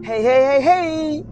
Hey, 0.00 0.22
hey, 0.22 0.42
hey, 0.42 0.62
hey! 0.62 1.24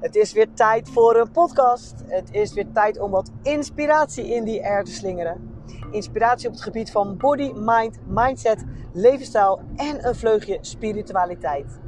Het 0.00 0.14
is 0.14 0.32
weer 0.32 0.52
tijd 0.54 0.88
voor 0.88 1.16
een 1.16 1.30
podcast. 1.30 1.94
Het 2.06 2.28
is 2.32 2.52
weer 2.52 2.72
tijd 2.72 3.00
om 3.00 3.10
wat 3.10 3.30
inspiratie 3.42 4.34
in 4.34 4.44
die 4.44 4.64
air 4.64 4.84
te 4.84 4.92
slingeren. 4.92 5.62
Inspiratie 5.90 6.48
op 6.48 6.54
het 6.54 6.62
gebied 6.62 6.90
van 6.90 7.16
body, 7.16 7.52
mind, 7.54 7.98
mindset, 8.06 8.64
levensstijl 8.92 9.60
en 9.76 10.06
een 10.06 10.14
vleugje 10.14 10.58
spiritualiteit. 10.60 11.80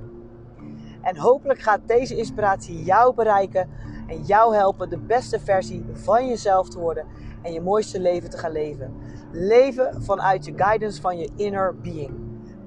En 1.02 1.16
hopelijk 1.16 1.61
gaat 1.61 1.80
deze 1.87 2.16
inspiratie 2.16 2.82
jou 2.82 3.14
bereiken 3.14 3.68
en 4.07 4.23
jou 4.23 4.55
helpen 4.55 4.91
de 4.91 4.98
beste 4.98 5.41
versie 5.41 5.84
van 5.93 6.29
jezelf 6.29 6.68
te 6.68 6.79
worden 6.79 7.07
en 7.43 7.52
je 7.52 7.61
mooiste 7.61 8.00
leven 8.00 8.30
te 8.30 8.39
gaan 8.39 8.52
leven. 8.52 8.95
Leven 9.33 10.03
vanuit 10.03 10.45
je 10.45 10.53
guidance 10.57 11.01
van 11.01 11.19
je 11.19 11.30
inner 11.37 11.77
being. 11.77 12.11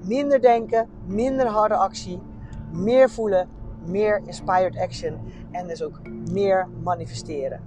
Minder 0.02 0.40
denken, 0.40 0.88
minder 1.06 1.46
harde 1.46 1.74
actie, 1.74 2.22
meer 2.72 3.10
voelen, 3.10 3.48
meer 3.84 4.22
inspired 4.26 4.78
action 4.78 5.32
en 5.50 5.66
dus 5.66 5.82
ook 5.82 6.00
meer 6.30 6.68
manifesteren. 6.82 7.60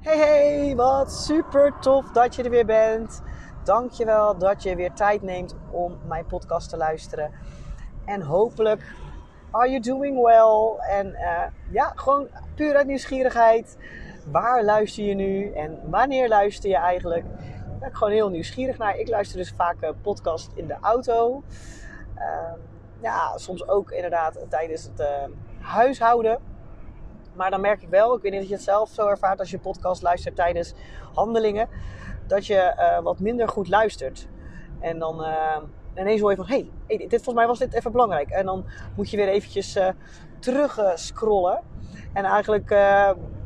Hey 0.00 0.18
hey, 0.18 0.76
wat 0.76 1.12
super 1.12 1.78
tof 1.80 2.10
dat 2.10 2.34
je 2.34 2.42
er 2.42 2.50
weer 2.50 2.66
bent. 2.66 3.22
Dankjewel 3.62 4.38
dat 4.38 4.62
je 4.62 4.76
weer 4.76 4.92
tijd 4.92 5.22
neemt 5.22 5.54
om 5.70 5.98
mijn 6.06 6.26
podcast 6.26 6.68
te 6.68 6.76
luisteren. 6.76 7.30
En 8.04 8.22
hopelijk 8.22 8.82
are 9.50 9.70
you 9.70 9.80
doing 9.80 10.22
well? 10.22 10.86
En 10.88 11.06
uh, 11.06 11.42
ja, 11.70 11.92
gewoon 11.94 12.28
puur 12.54 12.76
uit 12.76 12.86
nieuwsgierigheid. 12.86 13.76
Waar 14.30 14.64
luister 14.64 15.04
je 15.04 15.14
nu 15.14 15.52
en 15.52 15.80
wanneer 15.90 16.28
luister 16.28 16.70
je 16.70 16.76
eigenlijk? 16.76 17.24
Daar 17.24 17.78
ben 17.78 17.88
ik 17.88 17.94
gewoon 17.94 18.12
heel 18.12 18.28
nieuwsgierig 18.28 18.78
naar. 18.78 18.98
Ik 18.98 19.08
luister 19.08 19.38
dus 19.38 19.52
vaak 19.56 19.76
uh, 19.82 19.90
podcast 20.02 20.50
in 20.54 20.66
de 20.66 20.76
auto. 20.80 21.42
Uh, 22.16 22.52
ja, 23.00 23.38
soms 23.38 23.68
ook 23.68 23.90
inderdaad 23.90 24.38
tijdens 24.48 24.82
het 24.82 25.00
uh, 25.00 25.06
huishouden. 25.60 26.38
Maar 27.32 27.50
dan 27.50 27.60
merk 27.60 27.82
ik 27.82 27.88
wel, 27.88 28.16
ik 28.16 28.22
weet 28.22 28.32
niet 28.32 28.42
of 28.42 28.48
je 28.48 28.54
het 28.54 28.62
zelf 28.62 28.88
zo 28.88 29.08
ervaart 29.08 29.38
als 29.38 29.50
je 29.50 29.58
podcast 29.58 30.02
luistert 30.02 30.36
tijdens 30.36 30.74
handelingen, 31.14 31.68
dat 32.26 32.46
je 32.46 32.74
uh, 32.76 32.98
wat 33.02 33.18
minder 33.18 33.48
goed 33.48 33.68
luistert. 33.68 34.28
En 34.80 34.98
dan 34.98 35.24
ineens 35.96 36.20
hoor 36.20 36.30
je 36.30 36.36
van, 36.36 36.46
hé, 36.46 36.68
hey, 36.86 36.96
dit, 36.96 37.08
volgens 37.08 37.34
mij 37.34 37.46
was 37.46 37.58
dit 37.58 37.74
even 37.74 37.92
belangrijk. 37.92 38.30
En 38.30 38.46
dan 38.46 38.64
moet 38.96 39.10
je 39.10 39.16
weer 39.16 39.28
eventjes 39.28 39.78
terug 40.38 40.92
scrollen. 40.94 41.60
En 42.14 42.24
eigenlijk 42.24 42.66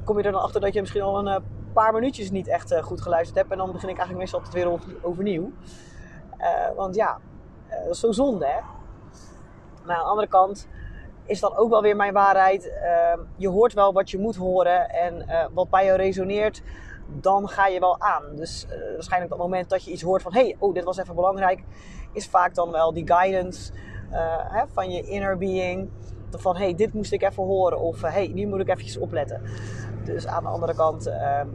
kom 0.04 0.18
je 0.18 0.24
er 0.24 0.32
dan 0.32 0.42
achter 0.42 0.60
dat 0.60 0.74
je 0.74 0.80
misschien 0.80 1.02
al 1.02 1.26
een 1.26 1.42
paar 1.72 1.92
minuutjes 1.92 2.30
niet 2.30 2.48
echt 2.48 2.80
goed 2.80 3.00
geluisterd 3.00 3.38
hebt. 3.38 3.50
En 3.50 3.58
dan 3.58 3.72
begin 3.72 3.88
ik 3.88 3.96
eigenlijk 3.96 4.18
meestal 4.18 4.38
altijd 4.38 4.64
weer 4.64 4.78
overnieuw. 5.02 5.52
want 6.76 6.94
ja, 6.94 7.18
dat 7.68 7.90
is 7.90 8.00
zo 8.00 8.12
zonde, 8.12 8.46
hè. 8.46 8.60
Maar 9.84 9.96
aan 9.96 10.02
de 10.02 10.08
andere 10.08 10.28
kant 10.28 10.68
is 11.24 11.40
dan 11.40 11.56
ook 11.56 11.70
wel 11.70 11.82
weer 11.82 11.96
mijn 11.96 12.12
waarheid. 12.12 12.64
Uh, 12.64 13.24
je 13.36 13.48
hoort 13.48 13.72
wel 13.72 13.92
wat 13.92 14.10
je 14.10 14.18
moet 14.18 14.36
horen 14.36 14.90
en 14.90 15.26
wat 15.52 15.70
bij 15.70 15.84
jou 15.84 15.96
resoneert, 15.96 16.62
dan 17.06 17.48
ga 17.48 17.66
je 17.66 17.80
wel 17.80 18.00
aan. 18.00 18.36
Dus 18.36 18.66
waarschijnlijk 18.94 19.32
op 19.32 19.38
het 19.38 19.48
moment 19.48 19.70
dat 19.70 19.84
je 19.84 19.90
iets 19.90 20.02
hoort 20.02 20.22
van, 20.22 20.32
hey, 20.32 20.56
oh, 20.58 20.74
dit 20.74 20.84
was 20.84 20.98
even 20.98 21.14
belangrijk, 21.14 21.62
is 22.12 22.28
vaak 22.28 22.54
dan 22.54 22.70
wel 22.70 22.92
die 22.92 23.06
guidance 23.06 23.72
hè, 24.48 24.62
van 24.72 24.90
je 24.90 25.02
inner 25.02 25.38
being. 25.38 25.90
Van, 26.30 26.56
hey, 26.56 26.74
dit 26.74 26.92
moest 26.92 27.12
ik 27.12 27.22
even 27.22 27.44
horen 27.44 27.80
of 27.80 28.02
hey, 28.02 28.28
nu 28.28 28.46
moet 28.46 28.60
ik 28.60 28.68
eventjes 28.68 28.98
opletten. 28.98 29.42
Dus 30.04 30.26
aan 30.26 30.42
de 30.42 30.48
andere 30.48 30.74
kant, 30.74 31.06
ehm, 31.06 31.48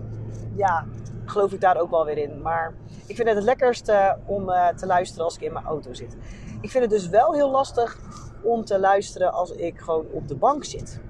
ja, 0.56 0.86
geloof 1.26 1.52
ik 1.54 1.62
daar 1.62 1.78
ook 1.78 1.90
wel 1.90 2.06
weer 2.06 2.18
in. 2.18 2.42
Maar 2.42 2.74
ik 3.08 3.16
vind 3.16 3.28
het 3.28 3.38
het 3.38 3.46
lekkerste 3.46 4.18
om 4.26 4.46
te 4.76 4.86
luisteren 4.86 5.26
als 5.26 5.36
ik 5.36 5.42
in 5.42 5.54
mijn 5.54 5.66
auto 5.66 5.94
zit. 5.94 6.18
Ik 6.62 6.72
vind 6.72 6.84
het 6.84 6.94
dus 6.94 7.10
wel 7.10 7.34
heel 7.34 7.52
lastig 7.52 7.98
om 8.44 8.66
te 8.66 8.80
luisteren 8.80 9.34
als 9.34 9.52
ik 9.52 9.80
gewoon 9.80 10.06
op 10.12 10.28
de 10.28 10.36
bank 10.36 10.64
zit. 10.64 11.02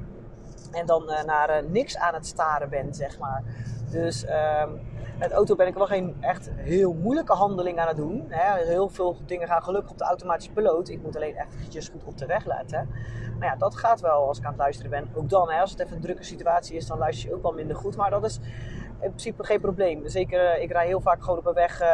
En 0.71 0.85
dan 0.85 1.05
naar 1.25 1.63
niks 1.69 1.97
aan 1.97 2.13
het 2.13 2.25
staren 2.25 2.69
ben, 2.69 2.93
zeg 2.93 3.19
maar. 3.19 3.43
Dus 3.91 4.23
uh, 4.23 4.63
met 5.18 5.31
auto 5.31 5.56
ben 5.56 5.68
ik 5.68 5.74
wel 5.74 5.85
geen 5.85 6.16
echt 6.19 6.50
heel 6.56 6.94
moeilijke 6.94 7.34
handeling 7.34 7.79
aan 7.79 7.88
het 7.88 7.97
doen. 7.97 8.25
Hè. 8.28 8.66
Heel 8.66 8.90
veel 8.90 9.18
dingen 9.25 9.47
gaan 9.47 9.63
gelukkig 9.63 9.91
op 9.91 9.97
de 9.97 10.03
automatische 10.03 10.51
piloot. 10.51 10.90
Ik 10.90 11.01
moet 11.01 11.16
alleen 11.16 11.35
eventjes 11.35 11.90
goed 11.90 12.03
op 12.03 12.18
de 12.18 12.25
weg 12.25 12.46
letten. 12.46 12.90
Maar 13.40 13.47
ja, 13.47 13.56
dat 13.56 13.75
gaat 13.75 14.01
wel 14.01 14.28
als 14.28 14.38
ik 14.38 14.44
aan 14.44 14.51
het 14.51 14.59
luisteren 14.59 14.91
ben. 14.91 15.09
Ook 15.13 15.29
dan, 15.29 15.51
hè, 15.51 15.59
als 15.59 15.72
het 15.72 15.79
even 15.79 15.96
een 15.96 16.01
drukke 16.01 16.24
situatie 16.24 16.75
is, 16.75 16.88
dan 16.88 16.97
luister 16.97 17.29
je 17.29 17.35
ook 17.35 17.41
wel 17.41 17.51
minder 17.51 17.75
goed. 17.75 17.96
Maar 17.96 18.09
dat 18.09 18.25
is 18.25 18.40
in 19.03 19.09
principe 19.09 19.44
geen 19.44 19.62
probleem. 19.62 20.07
Zeker, 20.07 20.62
ik 20.62 20.72
rij 20.72 20.85
heel 20.85 21.01
vaak 21.01 21.24
gewoon 21.24 21.40
op 21.40 21.45
een 21.45 21.53
weg 21.53 21.81
uh, 21.81 21.88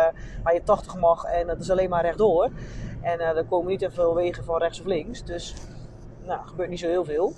waar 0.43 0.53
je 0.53 0.63
80 0.63 0.95
mag 0.95 1.23
en 1.23 1.47
dat 1.47 1.59
is 1.59 1.71
alleen 1.71 1.89
maar 1.89 2.01
rechtdoor. 2.01 2.49
En 3.01 3.19
uh, 3.19 3.37
er 3.37 3.45
komen 3.45 3.67
niet 3.67 3.79
te 3.79 3.91
veel 3.91 4.15
wegen 4.15 4.43
van 4.43 4.57
rechts 4.57 4.79
of 4.79 4.85
links. 4.85 5.23
Dus, 5.23 5.55
nou, 6.25 6.47
gebeurt 6.47 6.69
niet 6.69 6.79
zo 6.79 6.87
heel 6.87 7.05
veel. 7.05 7.33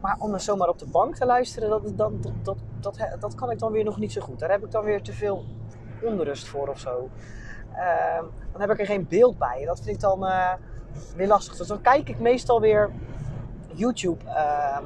Maar 0.00 0.16
om 0.18 0.30
dan 0.30 0.40
zomaar 0.40 0.68
op 0.68 0.78
de 0.78 0.86
bank 0.86 1.14
te 1.14 1.26
luisteren, 1.26 1.68
dat, 1.68 1.96
dat, 1.96 2.12
dat, 2.80 2.98
dat, 3.20 3.34
kan 3.34 3.50
ik 3.50 3.58
dan 3.58 3.72
weer 3.72 3.84
nog 3.84 3.98
niet 3.98 4.12
zo 4.12 4.20
goed. 4.20 4.38
Daar 4.38 4.50
heb 4.50 4.64
ik 4.64 4.70
dan 4.70 4.84
weer 4.84 5.02
te 5.02 5.12
veel 5.12 5.44
onrust 6.02 6.48
voor 6.48 6.68
of 6.68 6.78
zo. 6.78 7.10
Uh, 7.72 8.22
dan 8.52 8.60
heb 8.60 8.70
ik 8.70 8.80
er 8.80 8.86
geen 8.86 9.06
beeld 9.08 9.38
bij. 9.38 9.64
Dat 9.64 9.80
vind 9.80 9.94
ik 9.96 10.00
dan 10.00 10.24
uh, 10.24 10.52
weer 11.16 11.26
lastig. 11.26 11.56
Dus 11.56 11.66
dan 11.66 11.80
kijk 11.80 12.08
ik 12.08 12.18
meestal 12.18 12.60
weer 12.60 12.90
YouTube 13.72 14.24
uh, 14.24 14.78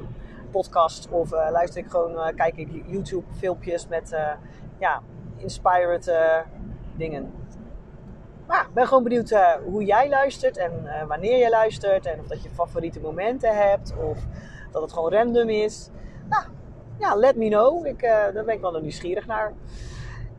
podcast 0.51 1.09
of 1.11 1.33
uh, 1.33 1.49
luister 1.51 1.81
ik 1.81 1.91
gewoon, 1.91 2.35
kijk 2.35 2.57
ik 2.57 2.69
YouTube 2.87 3.27
filmpjes 3.37 3.89
met 3.89 4.17
ja, 4.79 5.03
inspired 5.37 6.13
dingen. 6.97 7.33
Maar 8.47 8.67
ik 8.69 8.75
ben 8.75 8.87
gewoon 8.87 9.03
benieuwd 9.03 9.35
hoe 9.65 9.85
jij 9.85 10.09
luistert 10.09 10.57
en 10.57 10.73
wanneer 11.09 11.39
jij 11.39 11.51
luistert. 11.51 12.07
En 12.07 12.21
of 12.21 12.27
dat 12.27 12.43
je 12.43 12.51
favoriete 12.51 13.01
momenten 13.01 13.57
hebt 13.57 13.95
of 13.97 14.19
dat 14.71 14.83
het 14.83 14.93
gewoon 14.93 15.13
random 15.13 15.49
is. 15.49 15.91
Nou, 16.29 16.45
ja, 16.99 17.15
let 17.15 17.37
me 17.37 17.49
know. 17.49 17.87
Ik, 17.87 18.03
uh, 18.03 18.11
daar 18.11 18.45
ben 18.45 18.55
ik 18.55 18.61
wel 18.61 18.81
nieuwsgierig 18.81 19.27
naar. 19.27 19.53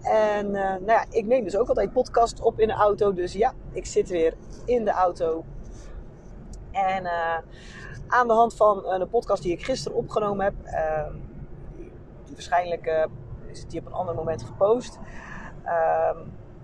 En 0.01 0.51
nou 0.51 0.85
ja, 0.85 1.05
ik 1.09 1.25
neem 1.25 1.43
dus 1.43 1.57
ook 1.57 1.67
altijd 1.67 1.91
podcast 1.91 2.41
op 2.41 2.59
in 2.59 2.67
de 2.67 2.73
auto. 2.73 3.13
Dus 3.13 3.33
ja, 3.33 3.53
ik 3.71 3.85
zit 3.85 4.09
weer 4.09 4.33
in 4.65 4.85
de 4.85 4.91
auto. 4.91 5.45
En 6.71 7.05
aan 8.07 8.27
de 8.27 8.33
hand 8.33 8.55
van 8.55 8.99
de 8.99 9.07
podcast 9.11 9.43
die 9.43 9.51
ik 9.51 9.65
gisteren 9.65 9.97
opgenomen 9.97 10.45
heb. 10.45 10.53
Ehm, 10.63 11.13
waarschijnlijk 12.31 13.07
is 13.51 13.65
die 13.67 13.79
op 13.79 13.85
een 13.85 13.93
ander 13.93 14.15
moment 14.15 14.43
gepost. 14.43 14.99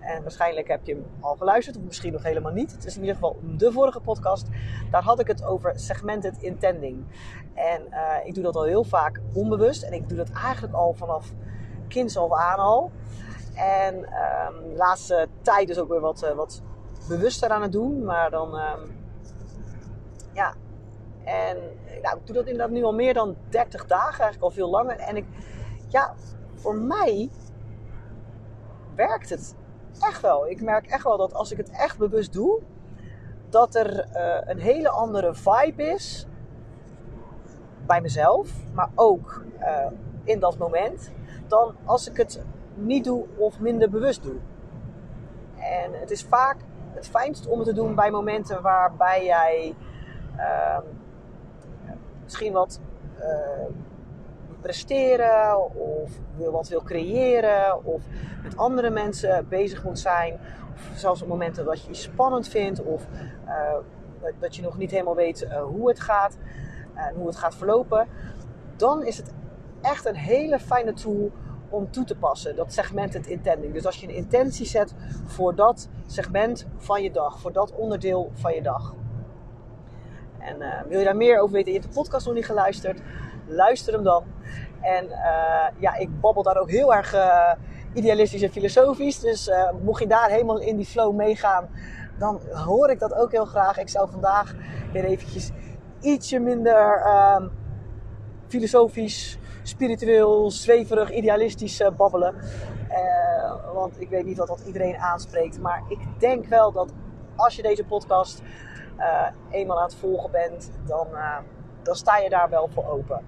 Ehm, 0.07 0.16
en 0.16 0.22
waarschijnlijk 0.22 0.68
heb 0.68 0.85
je 0.85 0.94
hem 0.94 1.06
al 1.19 1.35
geluisterd, 1.35 1.78
of 1.78 1.84
misschien 1.84 2.13
nog 2.13 2.23
helemaal 2.23 2.51
niet. 2.51 2.72
Het 2.72 2.85
is 2.85 2.95
in 2.95 3.01
ieder 3.01 3.16
geval 3.16 3.40
de 3.44 3.72
vorige 3.72 4.00
podcast. 4.00 4.47
Daar 4.91 5.03
had 5.03 5.19
ik 5.19 5.28
het 5.28 5.44
over 5.44 5.79
segmented 5.79 6.38
intending. 6.41 7.06
En 7.53 7.81
uh, 7.90 8.25
ik 8.25 8.34
doe 8.34 8.44
dat 8.44 8.56
al 8.56 8.63
heel 8.63 8.84
vaak 8.84 9.22
onbewust. 9.34 9.84
En 9.84 9.94
ik 9.94 10.09
doe 10.09 10.17
dat 10.17 10.29
eigenlijk 10.31 10.73
al 10.73 10.94
vanaf 10.94 11.34
kinds 11.88 12.17
af 12.17 12.31
aan 12.31 12.59
al. 12.59 12.91
En 13.56 14.01
de 14.69 14.75
laatste 14.75 15.28
tijd 15.41 15.69
is 15.69 15.78
ook 15.78 15.90
weer 15.90 16.00
wat, 16.00 16.23
uh, 16.23 16.31
wat 16.31 16.62
bewuster 17.07 17.50
aan 17.50 17.62
het 17.62 17.72
doen. 17.72 18.03
Maar 18.03 18.29
dan, 18.29 18.56
um, 18.56 19.06
ja. 20.34 20.53
En 21.23 21.57
nou, 22.01 22.17
ik 22.17 22.25
doe 22.25 22.35
dat 22.35 22.46
inderdaad 22.46 22.69
nu 22.69 22.84
al 22.84 22.94
meer 22.94 23.13
dan 23.13 23.35
30 23.50 23.85
dagen, 23.85 24.07
eigenlijk 24.07 24.41
al 24.41 24.51
veel 24.51 24.69
langer. 24.69 25.00
En 25.00 25.16
ik, 25.16 25.25
ja, 25.88 26.13
voor 26.56 26.75
mij 26.75 27.29
werkt 28.96 29.29
het 29.29 29.56
echt 30.00 30.22
wel. 30.22 30.47
Ik 30.47 30.62
merk 30.62 30.88
echt 30.88 31.03
wel 31.03 31.18
dat 31.18 31.34
als 31.34 31.52
ik 31.52 31.58
het 31.58 31.69
echt 31.69 31.97
bewust 31.97 32.34
doe, 32.34 32.62
dat 33.50 33.75
er 33.75 34.08
uh, 34.13 34.38
een 34.44 34.59
hele 34.59 34.90
andere 34.90 35.34
vibe 35.34 35.84
is 35.84 36.28
bij 37.85 38.02
mezelf, 38.02 38.52
maar 38.74 38.90
ook 38.96 39.44
uh, 39.59 39.85
in 40.24 40.40
dat 40.40 40.58
moment, 40.58 41.12
dan 41.47 41.75
als 41.85 42.09
ik 42.09 42.18
het 42.18 42.44
niet 42.74 43.03
doe 43.03 43.25
of 43.38 43.59
minder 43.59 43.90
bewust 43.90 44.23
doe. 44.23 44.35
En 45.58 45.94
het 45.94 46.11
is 46.11 46.23
vaak 46.23 46.58
het 46.94 47.08
fijnst 47.08 47.47
om 47.47 47.59
het 47.59 47.67
te 47.67 47.73
doen 47.73 47.96
bij 47.96 48.11
momenten 48.11 48.61
waarbij 48.61 49.26
jij 49.26 49.76
uh, 50.38 50.78
misschien 52.23 52.53
wat 52.53 52.79
uh, 53.20 53.26
presteren 54.62 55.76
of 55.76 56.12
wil 56.36 56.52
wat 56.52 56.68
wil 56.68 56.84
creëren 56.84 57.86
of 57.86 58.02
met 58.44 58.58
andere 58.58 58.90
mensen 58.90 59.48
bezig 59.50 59.84
moet 59.84 60.00
zijn. 60.00 60.40
Of 60.74 60.92
zelfs 60.96 61.22
op 61.22 61.28
momenten 61.28 61.66
dat 61.66 61.84
je 61.84 61.90
iets 61.90 62.02
spannend 62.02 62.48
vindt 62.48 62.84
of 62.84 63.06
uh, 63.46 64.32
dat 64.40 64.56
je 64.56 64.62
nog 64.62 64.78
niet 64.78 64.92
helemaal 64.92 65.16
weet 65.16 65.42
uh, 65.42 65.62
hoe 65.62 65.88
het 65.88 66.00
gaat 66.00 66.38
en 66.94 67.16
hoe 67.16 67.28
het 67.28 67.36
gaat 67.36 67.56
verlopen. 67.56 68.08
Dan 68.76 69.04
is 69.04 69.18
het 69.18 69.34
echt 69.82 70.06
een 70.06 70.16
hele 70.16 70.59
fijne 70.59 70.94
tool 70.94 71.32
om 71.70 71.92
toe 71.92 72.04
te 72.04 72.16
passen. 72.16 72.56
Dat 72.56 72.74
segment 72.74 73.14
het 73.14 73.28
intending. 73.28 73.74
Dus 73.74 73.86
als 73.86 73.98
je 73.98 74.08
een 74.08 74.16
intentie 74.16 74.66
zet 74.66 74.94
voor 75.26 75.56
dat 75.56 75.90
segment 76.06 76.68
van 76.78 77.04
je 77.04 77.12
dag, 77.12 77.40
voor 77.40 77.52
dat 77.52 77.72
onderdeel 77.72 78.32
van 78.34 78.54
je 78.54 78.62
dag. 78.62 78.94
En 80.40 80.58
wil 80.88 81.00
je 81.00 81.06
daar 81.06 81.16
meer 81.16 81.40
over 81.40 81.54
weten? 81.54 81.72
Je 81.74 81.80
hebt 81.80 81.94
de 81.94 82.00
podcast 82.00 82.26
nog 82.26 82.36
niet 82.36 82.46
geluisterd 82.46 83.02
luister 83.48 83.94
hem 83.94 84.04
dan. 84.04 84.24
En 84.82 85.08
ja, 85.79 85.96
ik 85.96 86.20
babbel 86.22 86.44
daar 86.44 86.58
ook 86.58 86.70
heel 86.70 86.94
erg 86.94 87.16
idealistisch 87.94 88.41
en 88.41 88.52
filosofisch. 88.52 89.20
Dus 89.20 89.52
mocht 89.84 90.02
je 90.02 90.08
daar 90.08 90.29
helemaal 90.29 90.59
in 90.59 90.78
die 90.78 90.85
flow 90.85 91.16
meegaan, 91.16 91.70
dan 92.18 92.41
hoor 92.52 92.90
ik 92.90 93.00
dat 93.00 93.14
ook 93.14 93.32
heel 93.32 93.46
graag. 93.46 93.78
Ik 93.78 93.90
zou 93.90 94.09
vandaag 94.12 94.56
weer 94.91 95.03
eventjes 95.03 95.52
ietsje 96.02 96.40
minder 96.40 97.02
ehm, 97.06 97.47
filosofisch, 98.47 99.38
spiritueel, 99.64 100.52
zweverig, 100.52 101.12
idealistisch 101.12 101.84
babbelen. 101.97 102.35
Want 103.73 104.02
ik 104.02 104.09
weet 104.09 104.26
niet 104.26 104.38
wat 104.38 104.47
dat 104.47 104.62
iedereen 104.66 104.97
aanspreekt. 104.97 105.59
Maar 105.59 105.84
ik 105.90 106.00
denk 106.20 106.46
wel 106.46 106.72
dat 106.72 106.94
als 107.35 107.56
je 107.56 107.62
deze 107.62 107.84
podcast 107.84 108.41
eenmaal 109.52 109.78
aan 109.78 109.84
het 109.84 109.96
volgen 109.96 110.32
bent, 110.32 110.72
dan, 110.85 111.08
dan 111.84 111.96
sta 111.96 112.18
je 112.18 112.30
daar 112.30 112.50
wel 112.50 112.70
voor 112.73 112.90
open. 112.90 113.26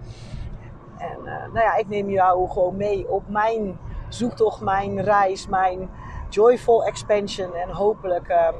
En 1.00 1.24
nou 1.24 1.60
ja, 1.60 1.76
ik 1.76 1.88
neem 1.88 2.10
jou 2.10 2.50
gewoon 2.50 2.78
mee 2.78 3.10
op 3.10 3.24
mijn 3.28 3.80
zoektocht, 4.10 4.62
mijn 4.62 5.02
reis, 5.02 5.48
mijn 5.48 5.90
joyful 6.30 6.86
expansion. 6.86 7.54
En 7.54 7.70
hopelijk 7.70 8.28
ehm, 8.28 8.54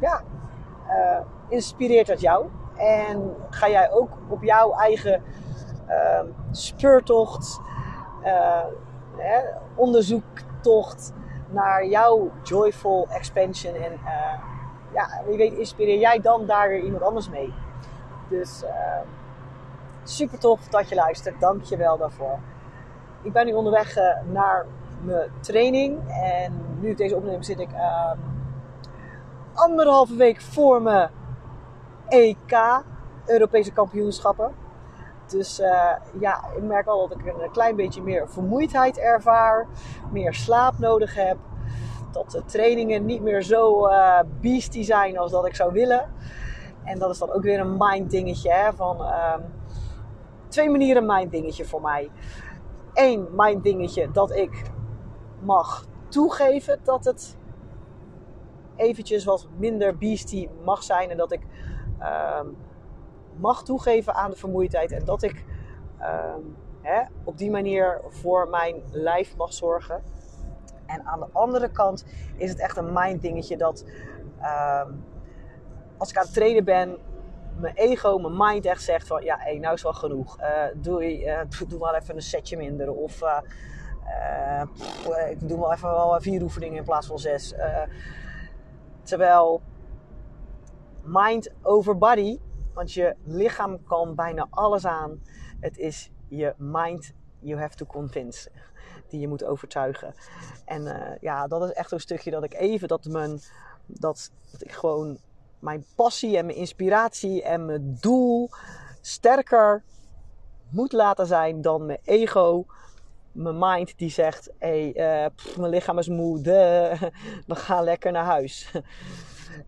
ja, 0.00 0.22
inspireert 1.48 2.06
dat 2.06 2.20
jou. 2.20 2.46
En 2.76 3.36
ga 3.50 3.68
jij 3.68 3.92
ook 3.92 4.10
op 4.28 4.42
jouw 4.42 4.72
eigen 4.72 5.22
uh, 5.88 6.20
speurtocht, 6.50 7.60
uh, 8.24 8.64
hè, 9.16 9.40
onderzoektocht 9.74 11.12
naar 11.48 11.86
jouw 11.86 12.30
joyful 12.42 13.06
expansion. 13.10 13.74
En 13.74 14.00
ja, 14.94 15.08
wie 15.26 15.36
weet 15.36 15.52
inspireer 15.52 15.98
jij 15.98 16.20
dan 16.20 16.46
daar 16.46 16.68
weer 16.68 16.82
iemand 16.82 17.02
anders 17.02 17.30
mee. 17.30 17.54
Dus 18.28 18.62
ehm, 18.62 19.06
super 20.04 20.38
tof 20.38 20.68
dat 20.68 20.88
je 20.88 20.94
luistert. 20.94 21.40
Dank 21.40 21.64
je 21.64 21.76
wel 21.76 21.98
daarvoor. 21.98 22.38
Ik 23.22 23.32
ben 23.32 23.46
nu 23.46 23.52
onderweg 23.52 23.96
eh, 23.96 24.04
naar 24.32 24.66
mijn 25.00 25.30
training. 25.40 25.98
En 26.08 26.52
nu 26.80 26.90
ik 26.90 26.96
deze 26.96 27.16
opneem 27.16 27.42
zit 27.42 27.60
ik 27.60 27.72
ehm, 27.72 28.18
anderhalve 29.54 30.16
week 30.16 30.40
voor 30.40 30.82
me 30.82 31.08
EK, 32.08 32.82
Europese 33.26 33.72
kampioenschappen. 33.72 34.52
Dus 35.26 35.60
uh, 35.60 35.92
ja, 36.20 36.44
ik 36.56 36.62
merk 36.62 36.86
al 36.86 37.08
dat 37.08 37.18
ik 37.18 37.26
een 37.26 37.50
klein 37.50 37.76
beetje 37.76 38.02
meer 38.02 38.28
vermoeidheid 38.28 38.98
ervaar, 38.98 39.66
meer 40.10 40.34
slaap 40.34 40.78
nodig 40.78 41.14
heb. 41.14 41.36
Dat 42.12 42.30
de 42.30 42.44
trainingen 42.44 43.04
niet 43.04 43.22
meer 43.22 43.42
zo 43.42 43.88
uh, 43.88 44.18
beastie 44.40 44.84
zijn 44.84 45.18
als 45.18 45.30
dat 45.30 45.46
ik 45.46 45.54
zou 45.54 45.72
willen. 45.72 46.12
En 46.84 46.98
dat 46.98 47.10
is 47.10 47.18
dan 47.18 47.32
ook 47.32 47.42
weer 47.42 47.60
een 47.60 47.76
mind 47.78 48.10
dingetje. 48.10 48.52
Hè, 48.52 48.72
van 48.72 48.96
uh, 49.00 49.34
twee 50.54 50.70
manieren 50.70 51.06
mind 51.06 51.30
dingetje 51.30 51.64
voor 51.64 51.80
mij. 51.80 52.10
Eén 52.92 53.28
mind 53.32 53.62
dingetje 53.62 54.10
dat 54.10 54.30
ik 54.30 54.70
mag 55.40 55.84
toegeven 56.08 56.80
dat 56.82 57.04
het 57.04 57.36
eventjes 58.76 59.24
wat 59.24 59.48
minder 59.56 59.98
beastie 59.98 60.50
mag 60.64 60.82
zijn. 60.82 61.10
En 61.10 61.16
dat 61.16 61.32
ik 61.32 61.40
Ehm, 62.04 62.46
mag 63.36 63.62
toegeven 63.62 64.14
aan 64.14 64.30
de 64.30 64.36
vermoeidheid. 64.36 64.92
En 64.92 65.04
dat 65.04 65.22
ik 65.22 65.44
ehm, 65.98 66.40
hè, 66.80 67.02
op 67.24 67.38
die 67.38 67.50
manier 67.50 68.00
voor 68.08 68.48
mijn 68.48 68.82
lijf 68.90 69.36
mag 69.36 69.52
zorgen. 69.52 70.02
En 70.86 71.06
aan 71.06 71.20
de 71.20 71.26
andere 71.32 71.70
kant 71.70 72.04
is 72.36 72.50
het 72.50 72.58
echt 72.58 72.76
een 72.76 72.92
mind 72.92 73.22
dingetje 73.22 73.56
dat 73.56 73.84
ehm, 74.40 74.92
als 75.96 76.10
ik 76.10 76.16
aan 76.16 76.24
het 76.24 76.34
trainen 76.34 76.64
ben, 76.64 76.98
mijn 77.56 77.74
ego, 77.74 78.18
mijn 78.18 78.34
mind 78.36 78.64
echt 78.64 78.82
zegt 78.82 79.06
van 79.06 79.24
ja, 79.24 79.36
hey, 79.38 79.58
nou 79.58 79.74
is 79.74 79.82
wel 79.82 79.92
genoeg. 79.92 80.40
Uh, 80.40 80.64
doe, 80.74 81.22
uh, 81.22 81.40
doe 81.68 81.78
maar 81.78 81.94
even 81.94 82.14
een 82.14 82.22
setje 82.22 82.56
minder. 82.56 82.92
Of 82.92 83.22
uh, 83.22 83.40
ik 85.30 85.48
doe 85.48 85.58
wel 85.58 85.72
even 85.72 85.88
wel 85.88 86.20
vier 86.20 86.42
oefeningen 86.42 86.76
in 86.76 86.84
plaats 86.84 87.06
van 87.06 87.18
zes. 87.18 87.54
terwijl 89.02 89.62
mind 91.02 91.50
over 91.62 91.98
body. 91.98 92.40
Want 92.74 92.92
je 92.92 93.16
lichaam 93.24 93.84
kan 93.84 94.14
bijna 94.14 94.46
alles 94.50 94.86
aan. 94.86 95.22
Het 95.60 95.78
is 95.78 96.10
je 96.28 96.54
mind 96.56 97.12
you 97.38 97.60
have 97.60 97.76
to 97.76 97.86
convince. 97.86 98.50
Die 99.08 99.20
je 99.20 99.28
moet 99.28 99.44
overtuigen. 99.44 100.14
En 100.64 101.16
ja, 101.20 101.46
dat 101.46 101.62
is 101.62 101.72
echt 101.72 101.88
zo'n 101.88 101.98
stukje 101.98 102.30
dat 102.30 102.44
ik 102.44 102.54
even 102.54 102.88
dat 102.88 103.04
mijn. 103.04 103.40
Dat, 103.86 104.30
dat 104.50 104.62
ik 104.62 104.72
gewoon 104.72 105.18
mijn 105.64 105.84
passie 105.94 106.36
en 106.36 106.46
mijn 106.46 106.58
inspiratie 106.58 107.42
en 107.42 107.66
mijn 107.66 107.96
doel 108.00 108.50
sterker 109.00 109.82
moet 110.68 110.92
laten 110.92 111.26
zijn 111.26 111.60
dan 111.60 111.86
mijn 111.86 111.98
ego. 112.04 112.66
Mijn 113.32 113.58
mind 113.58 113.98
die 113.98 114.10
zegt: 114.10 114.50
hé, 114.58 114.92
hey, 114.94 115.24
uh, 115.24 115.56
mijn 115.58 115.70
lichaam 115.70 115.98
is 115.98 116.08
moe, 116.08 116.40
we 117.46 117.54
gaan 117.54 117.84
lekker 117.84 118.12
naar 118.12 118.24
huis. 118.24 118.72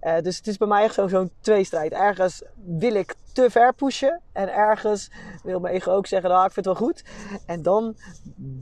Uh, 0.03 0.21
dus 0.21 0.37
het 0.37 0.47
is 0.47 0.57
bij 0.57 0.69
mij 0.69 0.85
echt 0.85 0.95
zo'n 0.95 1.31
tweestrijd. 1.41 1.93
Ergens 1.93 2.43
wil 2.55 2.95
ik 2.95 3.15
te 3.33 3.51
ver 3.51 3.75
pushen. 3.75 4.21
En 4.33 4.55
ergens 4.55 5.11
wil 5.43 5.61
mijn 5.61 5.75
ego 5.75 5.91
ook 5.93 6.07
zeggen, 6.07 6.31
nou, 6.31 6.47
ik 6.47 6.53
vind 6.53 6.67
het 6.67 6.79
wel 6.79 6.87
goed. 6.87 7.05
En 7.47 7.63
dan 7.63 7.97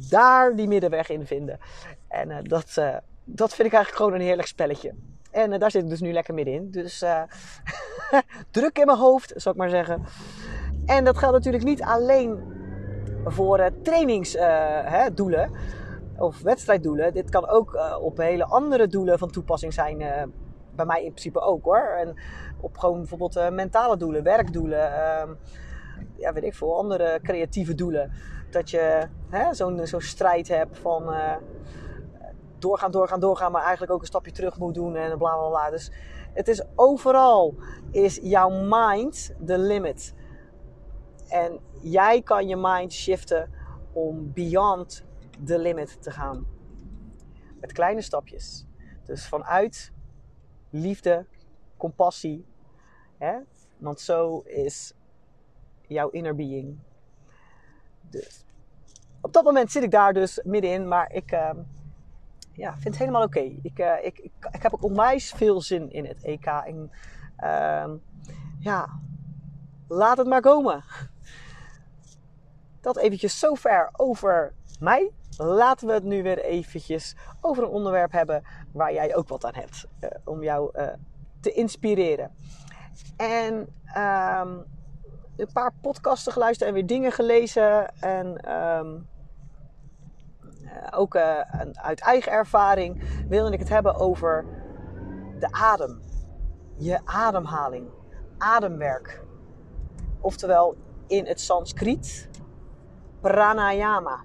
daar 0.08 0.56
die 0.56 0.68
middenweg 0.68 1.08
in 1.08 1.26
vinden. 1.26 1.58
En 2.08 2.30
uh, 2.30 2.36
dat, 2.42 2.78
dat 3.24 3.54
vind 3.54 3.68
ik 3.68 3.74
eigenlijk 3.74 3.96
gewoon 3.96 4.12
een 4.12 4.26
heerlijk 4.26 4.48
spelletje. 4.48 4.94
En 5.34 5.58
daar 5.58 5.70
zit 5.70 5.82
ik 5.82 5.88
dus 5.88 6.00
nu 6.00 6.12
lekker 6.12 6.34
middenin. 6.34 6.70
Dus 6.70 7.04
druk 8.50 8.78
in 8.78 8.86
mijn 8.86 8.98
hoofd, 8.98 9.32
zou 9.36 9.54
ik 9.54 9.60
maar 9.60 9.70
zeggen. 9.70 10.02
En 10.86 11.04
dat 11.04 11.18
geldt 11.18 11.34
natuurlijk 11.34 11.64
niet 11.64 11.82
alleen 11.82 12.38
voor 13.24 13.70
trainingsdoelen 13.82 15.50
of 16.16 16.40
wedstrijddoelen. 16.42 17.12
Dit 17.12 17.30
kan 17.30 17.48
ook 17.48 17.78
op 18.00 18.16
hele 18.16 18.44
andere 18.44 18.86
doelen 18.86 19.18
van 19.18 19.30
toepassing 19.30 19.72
zijn 19.72 19.98
bij 20.76 20.84
mij 20.84 21.04
in 21.04 21.10
principe 21.10 21.40
ook 21.40 21.64
hoor. 21.64 21.96
En 21.98 22.14
op 22.60 22.78
gewoon 22.78 22.98
bijvoorbeeld 22.98 23.50
mentale 23.50 23.96
doelen, 23.96 24.22
werkdoelen, 24.22 24.90
uh, 24.90 25.34
ja, 26.16 26.32
weet 26.32 26.44
ik 26.44 26.54
veel, 26.54 26.78
andere 26.78 27.18
creatieve 27.22 27.74
doelen. 27.74 28.12
Dat 28.50 28.70
je 28.70 29.08
zo'n 29.50 29.86
zo'n 29.86 30.00
strijd 30.00 30.48
hebt 30.48 30.78
van 30.78 31.14
doorgaan, 32.64 32.90
doorgaan, 32.90 33.20
doorgaan, 33.20 33.52
maar 33.52 33.62
eigenlijk 33.62 33.92
ook 33.92 34.00
een 34.00 34.06
stapje 34.06 34.32
terug 34.32 34.58
moet 34.58 34.74
doen 34.74 34.96
en 34.96 35.18
bla 35.18 35.36
bla 35.36 35.48
bla. 35.48 35.70
Dus 35.70 35.92
het 36.32 36.48
is 36.48 36.62
overal, 36.74 37.54
is 37.90 38.18
jouw 38.22 38.50
mind 38.50 39.34
de 39.38 39.58
limit. 39.58 40.14
En 41.28 41.60
jij 41.80 42.22
kan 42.22 42.48
je 42.48 42.56
mind 42.56 42.92
shiften 42.92 43.50
om 43.92 44.32
beyond 44.32 45.04
the 45.44 45.58
limit 45.58 46.02
te 46.02 46.10
gaan. 46.10 46.46
Met 47.60 47.72
kleine 47.72 48.02
stapjes. 48.02 48.66
Dus 49.04 49.28
vanuit 49.28 49.92
liefde, 50.70 51.26
compassie. 51.76 52.46
Hè? 53.18 53.38
Want 53.78 54.00
zo 54.00 54.40
is 54.40 54.94
jouw 55.86 56.08
inner 56.08 56.34
being. 56.34 56.78
Dus 58.10 58.44
op 59.20 59.32
dat 59.32 59.44
moment 59.44 59.70
zit 59.70 59.82
ik 59.82 59.90
daar 59.90 60.12
dus 60.12 60.40
middenin, 60.44 60.88
maar 60.88 61.12
ik 61.12 61.32
uh, 61.32 61.50
ja, 62.54 62.72
vind 62.72 62.84
het 62.84 62.98
helemaal 62.98 63.22
oké. 63.22 63.40
Ik, 63.62 63.78
uh, 63.78 63.92
ik, 64.02 64.18
ik, 64.18 64.32
ik, 64.50 64.62
heb 64.62 64.74
ook 64.74 64.82
onwijs 64.84 65.32
veel 65.32 65.60
zin 65.60 65.92
in 65.92 66.06
het 66.06 66.22
EK. 66.22 66.46
En 66.46 66.92
uh, 67.42 67.90
ja, 68.58 68.88
laat 69.88 70.16
het 70.16 70.26
maar 70.26 70.40
komen. 70.40 70.84
Dat 72.80 72.96
eventjes 72.96 73.38
zover 73.38 73.90
over 73.92 74.54
mij. 74.80 75.10
Laten 75.36 75.86
we 75.86 75.92
het 75.92 76.04
nu 76.04 76.22
weer 76.22 76.38
eventjes 76.38 77.16
over 77.40 77.62
een 77.62 77.68
onderwerp 77.68 78.12
hebben 78.12 78.44
waar 78.72 78.92
jij 78.92 79.16
ook 79.16 79.28
wat 79.28 79.44
aan 79.44 79.54
hebt. 79.54 79.86
Uh, 80.00 80.10
om 80.24 80.42
jou 80.42 80.78
uh, 80.78 80.88
te 81.40 81.52
inspireren. 81.52 82.34
En 83.16 83.54
um, 83.96 84.64
een 85.36 85.52
paar 85.52 85.72
podcasten 85.80 86.32
geluisterd 86.32 86.68
en 86.68 86.74
weer 86.74 86.86
dingen 86.86 87.12
gelezen. 87.12 88.00
En 88.00 88.52
um, 88.52 89.08
uh, 90.64 90.70
ook 90.90 91.16
uit 91.72 92.00
eigen 92.00 92.32
ervaring 92.32 93.02
wilde 93.28 93.52
ik 93.52 93.58
het 93.58 93.68
hebben 93.68 93.94
over 93.94 94.44
de 95.38 95.52
adem. 95.52 96.00
Je 96.76 97.00
ademhaling. 97.04 97.88
Ademwerk. 98.38 99.22
Oftewel 100.20 100.76
in 101.06 101.26
het 101.26 101.40
Sanskriet 101.40 102.28
pranayama. 103.20 104.24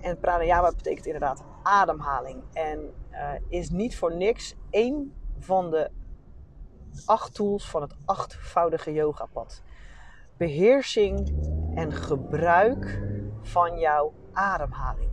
En 0.00 0.18
pranayama 0.18 0.70
betekent 0.70 1.06
inderdaad 1.06 1.42
ademhaling. 1.62 2.42
En 2.52 2.92
uh, 3.12 3.30
is 3.48 3.70
niet 3.70 3.96
voor 3.98 4.14
niks 4.14 4.54
één 4.70 5.14
van 5.38 5.70
de 5.70 5.90
acht 7.04 7.34
tools 7.34 7.70
van 7.70 7.82
het 7.82 7.94
achtvoudige 8.04 8.92
yogapad. 8.92 9.62
Beheersing 10.36 11.34
en 11.74 11.92
gebruik 11.92 13.02
van 13.42 13.78
jouw 13.78 14.12
ademhaling. 14.36 15.10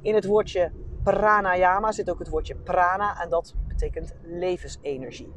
In 0.00 0.14
het 0.14 0.24
woordje 0.24 0.72
pranayama 1.02 1.92
zit 1.92 2.10
ook 2.10 2.18
het 2.18 2.28
woordje 2.28 2.54
prana 2.54 3.22
en 3.22 3.28
dat 3.28 3.54
betekent 3.68 4.14
levensenergie. 4.22 5.32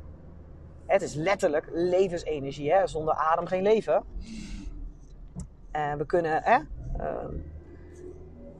Het 0.85 1.01
is 1.01 1.13
letterlijk 1.13 1.69
levensenergie. 1.71 2.71
Hè? 2.71 2.87
Zonder 2.87 3.13
adem 3.13 3.45
geen 3.45 3.63
leven. 3.63 4.03
En 5.71 5.97
we 5.97 6.05
kunnen 6.05 6.43
eh, 6.43 6.59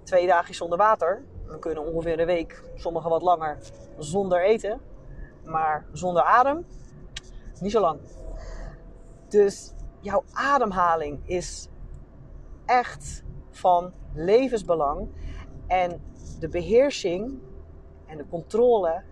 twee 0.04 0.28
dagen 0.28 0.56
zonder 0.56 0.78
water. 0.78 1.24
We 1.46 1.60
kunnen 1.60 1.86
ongeveer 1.86 2.20
een 2.20 2.26
week, 2.26 2.64
sommigen 2.76 3.10
wat 3.10 3.22
langer, 3.22 3.58
zonder 3.98 4.44
eten. 4.44 4.82
Maar 5.46 5.86
zonder 5.92 6.24
adem, 6.24 6.66
niet 7.60 7.72
zo 7.72 7.82
lang. 7.82 8.00
Dus 9.28 9.74
jouw 10.00 10.24
ademhaling 10.34 11.20
is 11.28 11.70
echt 12.66 13.23
van 13.58 13.94
levensbelang. 14.14 15.08
En 15.68 16.02
de 16.40 16.50
beheersing 16.50 17.40
en 18.06 18.18
de 18.18 18.28
controle 18.30 19.04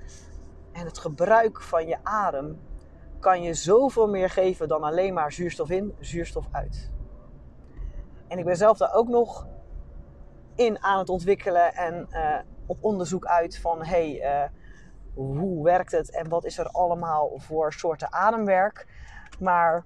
en 0.72 0.86
het 0.86 0.98
gebruik 0.98 1.62
van 1.62 1.88
je 1.88 1.98
adem 2.04 2.60
kan 3.20 3.42
je 3.42 3.54
zoveel 3.54 4.08
meer 4.08 4.30
geven 4.30 4.68
dan 4.68 4.84
alleen 4.84 5.14
maar 5.14 5.32
zuurstof 5.32 5.70
in, 5.70 5.96
zuurstof 6.00 6.46
uit. 6.52 6.92
En 8.28 8.38
ik 8.38 8.46
ben 8.46 8.58
zelf 8.58 8.78
daar 8.78 8.94
ook 8.94 9.08
nog 9.08 9.48
in 10.56 10.84
aan 10.84 11.00
het 11.00 11.10
ontwikkelen 11.10 11.74
en 11.74 12.08
uh, 12.12 12.40
op 12.66 12.84
onderzoek 12.84 13.26
uit 13.26 13.58
van 13.58 13.84
hey, 13.84 14.20
uh, 14.22 14.50
hoe 15.14 15.64
werkt 15.64 15.92
het 15.92 16.12
en 16.12 16.30
wat 16.30 16.46
is 16.46 16.58
er 16.58 16.68
allemaal 16.68 17.32
voor 17.36 17.74
soorten 17.74 18.14
ademwerk. 18.14 18.88
Maar 19.40 19.86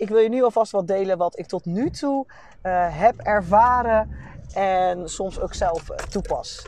ik 0.00 0.08
wil 0.08 0.18
je 0.18 0.28
nu 0.28 0.42
alvast 0.42 0.72
wat 0.72 0.86
delen 0.86 1.18
wat 1.18 1.38
ik 1.38 1.46
tot 1.46 1.64
nu 1.64 1.90
toe 1.90 2.26
uh, 2.62 2.98
heb 2.98 3.18
ervaren 3.18 4.10
en 4.54 5.08
soms 5.08 5.40
ook 5.40 5.54
zelf 5.54 5.84
toepas. 5.84 6.66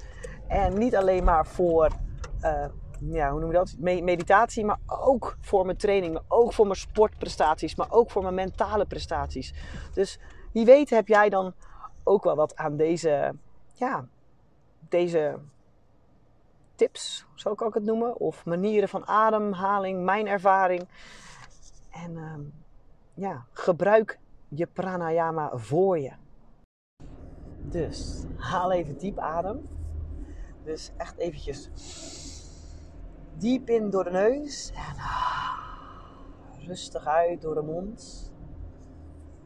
En 0.48 0.78
niet 0.78 0.96
alleen 0.96 1.24
maar 1.24 1.46
voor 1.46 1.90
ja, 3.00 3.30
hoe 3.30 3.40
noem 3.40 3.50
je 3.50 3.56
dat? 3.56 3.74
Meditatie, 3.78 4.64
maar 4.64 4.78
ook 4.86 5.36
voor 5.40 5.64
mijn 5.64 5.76
training, 5.76 6.20
ook 6.28 6.52
voor 6.52 6.64
mijn 6.66 6.78
sportprestaties, 6.78 7.74
maar 7.74 7.90
ook 7.90 8.10
voor 8.10 8.22
mijn 8.22 8.34
mentale 8.34 8.86
prestaties. 8.86 9.54
Dus 9.94 10.18
wie 10.52 10.64
weet 10.64 10.90
heb 10.90 11.08
jij 11.08 11.28
dan 11.28 11.54
ook 12.04 12.24
wel 12.24 12.36
wat 12.36 12.56
aan 12.56 12.76
deze, 12.76 13.34
ja, 13.72 14.06
deze 14.88 15.38
tips, 16.74 17.26
zo 17.34 17.54
kan 17.54 17.68
ik 17.68 17.74
het 17.74 17.84
noemen, 17.84 18.16
of 18.16 18.44
manieren 18.44 18.88
van 18.88 19.06
ademhaling, 19.06 20.04
mijn 20.04 20.26
ervaring. 20.26 20.88
En 21.90 22.12
uh, 22.12 22.34
ja, 23.14 23.46
gebruik 23.52 24.18
je 24.48 24.66
pranayama 24.66 25.50
voor 25.54 25.98
je. 25.98 26.12
Dus 27.62 28.24
haal 28.36 28.72
even 28.72 28.98
diep 28.98 29.18
adem. 29.18 29.68
Dus 30.64 30.90
echt 30.96 31.16
eventjes 31.18 31.70
Diep 33.42 33.68
in 33.68 33.90
door 33.90 34.04
de 34.04 34.10
neus 34.10 34.70
en 34.70 34.96
ah, 34.96 35.56
rustig 36.66 37.06
uit 37.06 37.42
door 37.42 37.54
de 37.54 37.62
mond. 37.62 38.30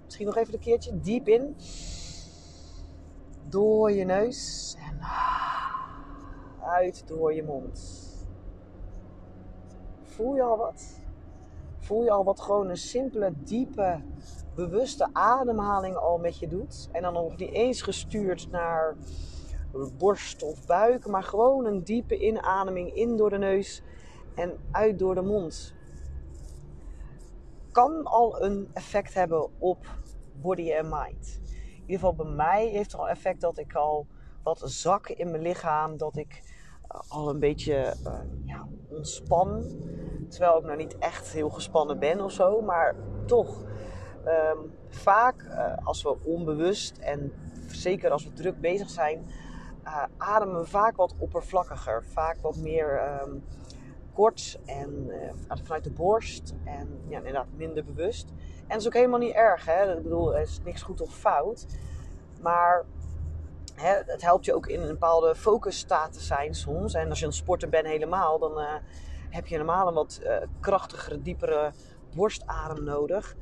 Misschien 0.04 0.26
nog 0.26 0.37
even 0.37 0.54
een 0.54 0.61
keertje. 0.61 1.00
Diep 1.00 1.28
in. 1.28 1.56
Door 3.49 3.92
je 3.92 4.04
neus 4.04 4.76
en 4.78 5.00
ah, 5.00 5.82
uit 6.61 7.08
door 7.08 7.35
je 7.35 7.42
mond. 7.42 8.04
Voel 10.02 10.35
je 10.35 10.42
al 10.42 10.56
wat? 10.56 11.00
Voel 11.87 12.02
je 12.02 12.11
al 12.11 12.25
wat 12.25 12.40
gewoon 12.40 12.69
een 12.69 12.76
simpele, 12.76 13.33
diepe, 13.37 14.02
bewuste 14.55 15.09
ademhaling 15.12 15.97
al 15.97 16.19
met 16.19 16.38
je 16.38 16.49
doet? 16.49 16.88
En 16.93 17.02
dan 17.02 17.12
nog 17.12 17.37
niet 17.37 17.52
eens 17.52 17.83
gestuurd 17.83 18.50
naar 18.50 18.97
borst 19.99 20.43
of 20.43 20.66
buik, 20.66 21.07
maar 21.07 21.23
gewoon 21.23 21.66
een 21.66 21.85
diepe 21.85 22.19
inademing 22.19 22.95
in 22.95 23.16
door 23.16 23.31
de 23.31 23.38
neus 23.38 23.83
en 24.35 24.59
uit 24.71 24.99
door 24.99 25.14
de 25.14 25.23
mond. 25.23 25.75
Kan 27.73 28.05
al 28.05 28.43
een 28.43 28.71
effect 28.73 29.14
hebben 29.14 29.50
op 29.59 29.87
body 30.40 30.71
en 30.71 30.88
mind. 30.88 31.40
In 31.75 31.81
ieder 31.81 31.95
geval 31.95 32.14
bij 32.14 32.35
mij 32.35 32.66
heeft 32.66 32.93
het 32.93 33.00
al 33.00 33.09
effect 33.09 33.40
dat 33.40 33.59
ik 33.59 33.75
al 33.75 34.07
wat 34.43 34.62
zak 34.64 35.09
in 35.09 35.31
mijn 35.31 35.43
lichaam, 35.43 35.97
dat 35.97 36.16
ik 36.16 36.55
al 37.09 37.28
een 37.28 37.38
beetje 37.40 37.95
uh, 38.07 38.12
ja, 38.45 38.66
ontspan. 38.88 39.64
Terwijl 40.28 40.59
ik 40.59 40.64
nou 40.64 40.76
niet 40.76 40.99
echt 40.99 41.33
heel 41.33 41.50
gespannen 41.50 41.99
ben 41.99 42.21
of 42.21 42.33
zo, 42.33 42.61
maar 42.61 42.95
toch. 43.26 43.64
Um, 44.26 44.73
vaak 44.88 45.43
uh, 45.43 45.75
als 45.85 46.02
we 46.02 46.16
onbewust 46.25 46.99
en 46.99 47.33
zeker 47.66 48.11
als 48.11 48.25
we 48.25 48.33
druk 48.33 48.61
bezig 48.61 48.90
zijn, 48.90 49.26
uh, 49.85 50.05
ademen 50.16 50.61
we 50.61 50.66
vaak 50.66 50.97
wat 50.97 51.14
oppervlakkiger. 51.19 52.05
Vaak 52.05 52.37
wat 52.40 52.57
meer 52.57 53.21
um, 53.23 53.45
kort 54.12 54.59
en 54.64 55.11
vanuit 55.62 55.85
de 55.85 55.90
borst. 55.90 56.55
En 56.64 57.00
ja, 57.09 57.16
inderdaad 57.16 57.47
minder 57.57 57.85
bewust. 57.85 58.28
En 58.61 58.69
dat 58.69 58.81
is 58.81 58.87
ook 58.87 58.95
helemaal 58.95 59.19
niet 59.19 59.35
erg. 59.35 59.66
Hè? 59.66 59.97
Ik 59.97 60.02
bedoel, 60.02 60.35
er 60.35 60.40
is 60.40 60.61
niks 60.64 60.83
goed 60.83 61.00
of 61.00 61.14
fout. 61.14 61.66
Maar 62.43 62.85
het 63.76 64.23
helpt 64.23 64.45
je 64.45 64.54
ook 64.54 64.66
in 64.66 64.80
een 64.80 64.88
bepaalde 64.88 65.35
focusstaat 65.35 66.12
te 66.12 66.21
zijn 66.21 66.54
soms. 66.54 66.95
En 66.95 67.09
als 67.09 67.18
je 67.18 67.26
een 67.26 67.33
sporter 67.33 67.68
bent 67.68 67.87
helemaal, 67.87 68.38
dan 68.38 68.59
uh, 68.61 68.75
heb 69.30 69.47
je 69.47 69.54
helemaal 69.54 69.88
een 69.88 69.95
wat 69.95 70.21
krachtigere, 70.61 71.23
diepere 71.23 71.73
borstadem 72.14 72.85
nodig. 72.85 73.37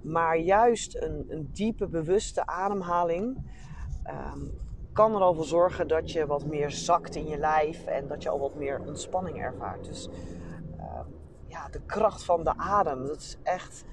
Maar 0.00 0.36
juist 0.36 0.96
een, 0.96 1.26
een 1.28 1.50
diepe, 1.52 1.86
bewuste 1.86 2.46
ademhaling... 2.46 3.50
Um, 4.34 4.66
kan 4.92 5.14
er 5.14 5.20
al 5.20 5.34
voor 5.34 5.44
zorgen 5.44 5.88
dat 5.88 6.12
je 6.12 6.26
wat 6.26 6.46
meer 6.46 6.70
zakt 6.70 7.14
in 7.14 7.26
je 7.26 7.38
lijf 7.38 7.86
en 7.86 8.08
dat 8.08 8.22
je 8.22 8.28
al 8.28 8.38
wat 8.38 8.54
meer 8.54 8.80
ontspanning 8.86 9.42
ervaart. 9.42 9.84
Dus 9.84 10.08
uh, 10.76 11.00
ja, 11.46 11.68
de 11.68 11.80
kracht 11.86 12.24
van 12.24 12.44
de 12.44 12.56
adem, 12.56 13.06
dat 13.06 13.16
is 13.16 13.36
echt, 13.42 13.84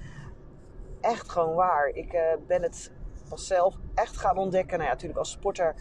echt 1.00 1.30
gewoon 1.30 1.54
waar. 1.54 1.88
Ik 1.88 2.12
uh, 2.12 2.20
ben 2.46 2.62
het 2.62 2.92
pas 3.28 3.46
zelf 3.46 3.74
echt 3.94 4.16
gaan 4.16 4.36
ontdekken. 4.36 4.72
Nou 4.72 4.82
ja, 4.82 4.92
natuurlijk 4.92 5.18
als 5.18 5.30
sporter 5.30 5.74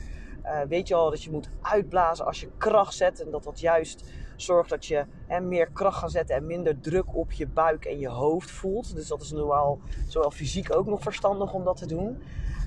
uh, 0.45 0.61
weet 0.67 0.87
je 0.87 0.95
al 0.95 1.09
dat 1.09 1.23
je 1.23 1.31
moet 1.31 1.49
uitblazen 1.61 2.25
als 2.25 2.39
je 2.39 2.49
kracht 2.57 2.93
zet. 2.93 3.21
En 3.21 3.31
dat 3.31 3.43
dat 3.43 3.59
juist 3.59 4.03
zorgt 4.35 4.69
dat 4.69 4.85
je 4.85 5.05
hè, 5.27 5.39
meer 5.39 5.71
kracht 5.71 5.97
gaat 5.97 6.11
zetten 6.11 6.35
en 6.35 6.45
minder 6.45 6.79
druk 6.79 7.15
op 7.15 7.31
je 7.31 7.47
buik 7.47 7.85
en 7.85 7.99
je 7.99 8.09
hoofd 8.09 8.51
voelt. 8.51 8.95
Dus 8.95 9.07
dat 9.07 9.21
is 9.21 9.31
nu 9.31 9.41
al 9.41 9.79
zowel 10.07 10.31
fysiek 10.31 10.75
ook 10.75 10.85
nog 10.85 11.01
verstandig 11.01 11.53
om 11.53 11.63
dat 11.63 11.77
te 11.77 11.87
doen. 11.87 12.23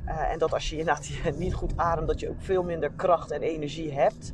Uh, 0.06 0.32
en 0.32 0.38
dat 0.38 0.52
als 0.52 0.70
je 0.70 0.76
inderdaad 0.78 1.11
niet 1.37 1.54
goed 1.54 1.73
ademt, 1.76 2.08
dat 2.08 2.20
je 2.20 2.28
ook 2.28 2.40
veel 2.40 2.62
minder 2.62 2.90
kracht 2.97 3.30
en 3.30 3.42
energie 3.42 3.92
hebt. 3.92 4.32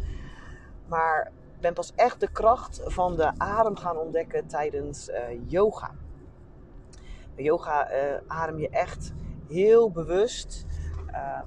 Maar 0.86 1.30
ik 1.54 1.60
ben 1.60 1.72
pas 1.74 1.92
echt 1.94 2.20
de 2.20 2.30
kracht 2.32 2.80
van 2.84 3.16
de 3.16 3.32
adem 3.38 3.76
gaan 3.76 3.96
ontdekken 3.96 4.46
tijdens 4.46 5.08
uh, 5.08 5.16
yoga. 5.46 5.90
Bij 7.34 7.44
yoga 7.44 7.88
adem 8.26 8.58
je 8.58 8.68
echt 8.68 9.12
heel 9.48 9.90
bewust. 9.90 10.66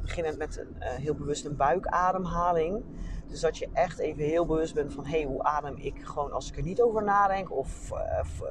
beginnend 0.01 0.38
met 0.38 0.58
een 0.58 0.82
heel 0.82 1.16
bewust 1.16 1.46
een 1.46 1.56
buikademhaling. 1.56 2.84
Dus 3.27 3.39
dat 3.39 3.58
je 3.58 3.70
echt 3.74 4.00
even 4.00 4.24
heel 4.24 4.46
bewust 4.46 4.74
bent 4.74 4.94
van 4.94 5.06
hey, 5.06 5.24
hoe 5.24 5.44
adem 5.44 5.75
ik 5.77 6.06
gewoon 6.06 6.32
als 6.32 6.50
ik 6.50 6.58
er 6.58 6.63
niet 6.63 6.82
over 6.82 7.04
nadenk. 7.04 7.51
Of, 7.51 7.92
of 8.22 8.42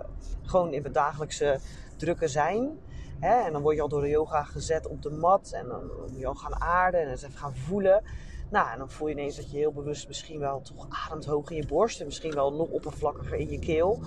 gewoon 0.42 0.72
in 0.72 0.84
het 0.84 0.94
dagelijkse 0.94 1.58
drukke 1.96 2.28
zijn. 2.28 2.78
Hè? 3.20 3.44
En 3.44 3.52
dan 3.52 3.62
word 3.62 3.76
je 3.76 3.82
al 3.82 3.88
door 3.88 4.00
de 4.00 4.08
yoga 4.08 4.42
gezet 4.42 4.86
op 4.86 5.02
de 5.02 5.10
mat. 5.10 5.50
En 5.52 5.68
dan 5.68 5.90
moet 6.00 6.18
je 6.18 6.26
al 6.26 6.34
gaan 6.34 6.60
aarden 6.60 7.00
en 7.00 7.08
eens 7.08 7.22
even 7.22 7.38
gaan 7.38 7.56
voelen. 7.56 8.02
Nou, 8.50 8.70
en 8.70 8.78
dan 8.78 8.90
voel 8.90 9.08
je 9.08 9.14
ineens 9.14 9.36
dat 9.36 9.50
je 9.50 9.56
heel 9.56 9.72
bewust 9.72 10.08
misschien 10.08 10.38
wel 10.38 10.60
toch 10.60 10.86
ademt 11.06 11.24
hoog 11.24 11.50
in 11.50 11.56
je 11.56 11.66
borst. 11.66 12.00
En 12.00 12.06
misschien 12.06 12.34
wel 12.34 12.52
nog 12.52 12.68
oppervlakkiger 12.68 13.38
in 13.38 13.50
je 13.50 13.58
keel. 13.58 14.00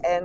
En 0.00 0.24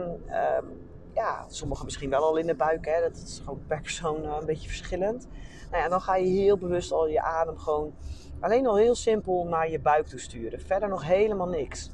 um, 0.59 0.88
ja, 1.13 1.45
sommigen 1.47 1.85
misschien 1.85 2.09
wel 2.09 2.23
al 2.23 2.37
in 2.37 2.47
de 2.47 2.55
buik. 2.55 2.85
Hè? 2.85 3.01
Dat 3.01 3.15
is 3.15 3.41
gewoon 3.43 3.63
per 3.67 3.81
persoon 3.81 4.23
uh, 4.23 4.37
een 4.39 4.45
beetje 4.45 4.67
verschillend. 4.67 5.27
Nou 5.71 5.83
ja, 5.83 5.89
dan 5.89 6.01
ga 6.01 6.15
je 6.15 6.27
heel 6.27 6.57
bewust 6.57 6.91
al 6.91 7.07
je 7.07 7.21
adem 7.21 7.57
gewoon 7.57 7.93
alleen 8.39 8.67
al 8.67 8.77
heel 8.77 8.95
simpel 8.95 9.45
naar 9.45 9.69
je 9.69 9.79
buik 9.79 10.07
toe 10.07 10.19
sturen. 10.19 10.61
Verder 10.61 10.89
nog 10.89 11.03
helemaal 11.03 11.47
niks. 11.47 11.91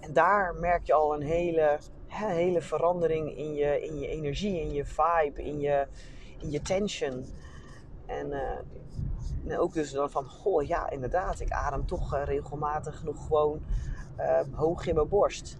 En 0.00 0.12
daar 0.12 0.54
merk 0.54 0.86
je 0.86 0.92
al 0.92 1.14
een 1.14 1.22
hele 1.22 1.78
hè, 2.06 2.32
hele 2.32 2.60
verandering 2.60 3.36
in 3.36 3.54
je, 3.54 3.80
in 3.80 3.98
je 3.98 4.08
energie, 4.08 4.60
in 4.60 4.72
je 4.72 4.84
vibe, 4.84 5.42
in 5.42 5.60
je, 5.60 5.86
in 6.38 6.50
je 6.50 6.62
tension. 6.62 7.24
En, 8.06 8.30
uh, 9.46 9.60
ook 9.60 9.72
dus 9.72 9.90
dan 9.90 10.10
van, 10.10 10.24
goh, 10.24 10.66
ja, 10.66 10.90
inderdaad, 10.90 11.40
ik 11.40 11.50
adem 11.50 11.86
toch 11.86 12.14
uh, 12.14 12.24
regelmatig 12.24 13.02
nog 13.02 13.26
gewoon 13.26 13.62
hoog 14.52 14.86
in 14.86 14.94
mijn 14.94 15.08
borst. 15.08 15.58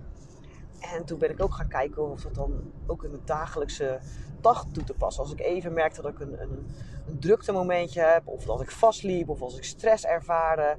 En 0.92 1.04
toen 1.04 1.18
ben 1.18 1.30
ik 1.30 1.42
ook 1.42 1.54
gaan 1.54 1.68
kijken 1.68 2.10
of 2.10 2.22
dat 2.22 2.34
dan 2.34 2.72
ook 2.86 3.04
in 3.04 3.10
mijn 3.10 3.22
dagelijkse 3.24 4.00
dag 4.40 4.66
toe 4.72 4.84
te 4.84 4.94
passen. 4.94 5.22
Als 5.22 5.32
ik 5.32 5.40
even 5.40 5.72
merkte 5.72 6.02
dat 6.02 6.10
ik 6.10 6.20
een, 6.20 6.42
een, 6.42 6.66
een 7.06 7.18
drukte 7.20 7.52
momentje 7.52 8.00
heb, 8.00 8.26
of 8.26 8.44
dat 8.44 8.60
ik 8.60 8.70
vastliep, 8.70 9.28
of 9.28 9.40
als 9.40 9.56
ik 9.56 9.64
stress 9.64 10.04
ervaarde, 10.04 10.76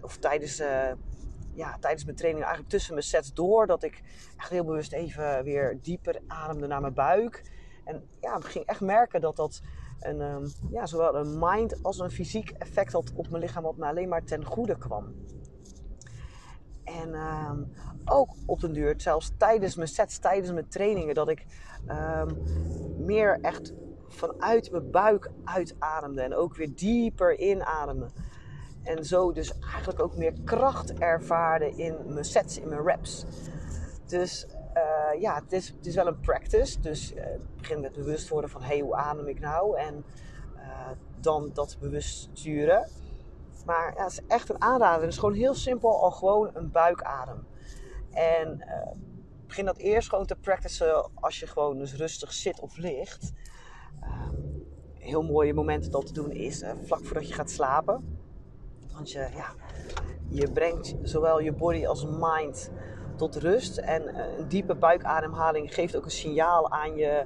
of 0.00 0.16
tijdens 0.16 0.62
ja, 1.54 1.76
tijdens 1.80 2.04
mijn 2.04 2.16
training, 2.16 2.44
eigenlijk 2.44 2.72
tussen 2.72 2.94
mijn 2.94 3.06
sets 3.06 3.32
door, 3.32 3.66
dat 3.66 3.82
ik 3.82 4.02
echt 4.36 4.50
heel 4.50 4.64
bewust 4.64 4.92
even 4.92 5.44
weer 5.44 5.78
dieper 5.82 6.20
ademde 6.26 6.66
naar 6.66 6.80
mijn 6.80 6.94
buik. 6.94 7.42
En 7.84 8.08
ja, 8.20 8.36
ik 8.36 8.44
ging 8.44 8.64
echt 8.64 8.80
merken 8.80 9.20
dat 9.20 9.36
dat 9.36 9.60
een, 10.00 10.20
um, 10.20 10.52
ja, 10.70 10.86
zowel 10.86 11.16
een 11.16 11.38
mind 11.38 11.82
als 11.82 11.98
een 11.98 12.10
fysiek 12.10 12.50
effect 12.50 12.92
had 12.92 13.12
op 13.14 13.28
mijn 13.30 13.42
lichaam, 13.42 13.62
wat 13.62 13.76
me 13.76 13.86
alleen 13.86 14.08
maar 14.08 14.24
ten 14.24 14.44
goede 14.44 14.78
kwam. 14.78 15.14
En 16.98 17.14
um, 17.14 17.72
ook 18.04 18.30
op 18.46 18.60
den 18.60 18.72
duur, 18.72 18.94
zelfs 18.96 19.32
tijdens 19.36 19.76
mijn 19.76 19.88
sets, 19.88 20.18
tijdens 20.18 20.52
mijn 20.52 20.68
trainingen, 20.68 21.14
dat 21.14 21.28
ik 21.28 21.46
um, 21.88 22.38
meer 23.04 23.38
echt 23.40 23.72
vanuit 24.08 24.70
mijn 24.70 24.90
buik 24.90 25.30
uitademde. 25.44 26.22
En 26.22 26.34
ook 26.34 26.54
weer 26.54 26.74
dieper 26.74 27.38
inademen. 27.38 28.10
En 28.82 29.04
zo 29.04 29.32
dus 29.32 29.58
eigenlijk 29.58 30.00
ook 30.02 30.16
meer 30.16 30.32
kracht 30.44 30.98
ervaarde 30.98 31.76
in 31.76 31.96
mijn 32.06 32.24
sets, 32.24 32.58
in 32.58 32.68
mijn 32.68 32.82
reps. 32.82 33.24
Dus 34.06 34.46
uh, 34.74 35.20
ja, 35.20 35.34
het 35.34 35.52
is, 35.52 35.68
het 35.68 35.86
is 35.86 35.94
wel 35.94 36.06
een 36.06 36.20
practice. 36.20 36.80
Dus 36.80 37.14
uh, 37.14 37.22
begin 37.56 37.80
met 37.80 37.92
bewust 37.92 38.28
worden 38.28 38.50
van 38.50 38.62
hey, 38.62 38.80
hoe 38.80 38.94
adem 38.94 39.26
ik 39.26 39.40
nou? 39.40 39.78
En 39.78 40.04
uh, 40.56 40.88
dan 41.20 41.50
dat 41.54 41.76
bewust 41.80 42.30
sturen. 42.32 42.88
Maar 43.64 43.92
het 43.96 44.10
is 44.10 44.20
echt 44.26 44.50
een 44.50 44.62
aanrader. 44.62 45.02
Het 45.02 45.12
is 45.12 45.18
gewoon 45.18 45.34
heel 45.34 45.54
simpel, 45.54 46.02
al 46.02 46.10
gewoon 46.10 46.50
een 46.54 46.70
buikadem. 46.70 47.46
En 48.10 48.64
begin 49.46 49.64
dat 49.64 49.76
eerst 49.76 50.08
gewoon 50.08 50.26
te 50.26 50.36
practicen 50.36 51.10
als 51.14 51.40
je 51.40 51.46
gewoon 51.46 51.78
dus 51.78 51.94
rustig 51.94 52.32
zit 52.32 52.60
of 52.60 52.76
ligt. 52.76 53.32
een 54.02 55.06
heel 55.06 55.22
mooie 55.22 55.54
moment 55.54 55.84
om 55.84 55.90
dat 55.90 56.06
te 56.06 56.12
doen 56.12 56.30
is 56.30 56.64
vlak 56.84 57.04
voordat 57.04 57.28
je 57.28 57.34
gaat 57.34 57.50
slapen. 57.50 58.18
Want 58.92 59.12
je, 59.12 59.28
ja, 59.34 59.54
je 60.28 60.50
brengt 60.50 60.94
zowel 61.02 61.40
je 61.40 61.52
body 61.52 61.86
als 61.86 62.06
mind 62.06 62.70
tot 63.16 63.36
rust. 63.36 63.78
En 63.78 64.08
eh, 64.08 64.38
een 64.38 64.48
diepe 64.48 64.74
buikademhaling 64.74 65.74
geeft 65.74 65.96
ook 65.96 66.04
een 66.04 66.10
signaal 66.10 66.70
aan 66.70 66.96
je, 66.96 67.24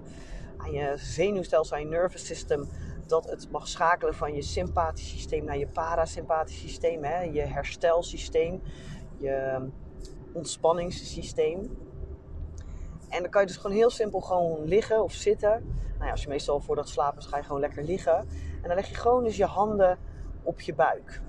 aan 0.57 0.73
je 0.73 0.93
zenuwstelsel, 0.97 1.77
aan 1.77 1.83
je 1.83 1.89
nervous 1.89 2.27
system. 2.27 2.69
Dat 3.07 3.31
het 3.31 3.51
mag 3.51 3.69
schakelen 3.69 4.15
van 4.15 4.35
je 4.35 4.43
sympathisch 4.43 5.11
systeem 5.11 5.45
naar 5.45 5.59
je 5.59 5.67
parasympathisch 5.67 6.61
systeem. 6.61 7.05
Hè? 7.05 7.21
Je 7.21 7.41
herstelsysteem, 7.41 8.63
je 9.17 9.67
ontspanningssysteem. 10.33 11.79
En 13.09 13.21
dan 13.21 13.31
kan 13.31 13.41
je 13.41 13.47
dus 13.47 13.57
gewoon 13.57 13.77
heel 13.77 13.91
simpel 13.91 14.21
gewoon 14.21 14.65
liggen 14.65 15.03
of 15.03 15.13
zitten. 15.13 15.51
Nou 15.95 16.05
ja, 16.05 16.11
als 16.11 16.23
je 16.23 16.29
meestal 16.29 16.61
voordat 16.61 16.89
slapen 16.89 17.19
is, 17.19 17.27
ga 17.27 17.37
je 17.37 17.43
gewoon 17.43 17.61
lekker 17.61 17.83
liggen. 17.83 18.19
En 18.63 18.69
dan 18.69 18.75
leg 18.75 18.89
je 18.89 18.95
gewoon 18.95 19.25
dus 19.25 19.37
je 19.37 19.45
handen 19.45 19.99
op 20.43 20.61
je 20.61 20.75
buik. 20.75 21.23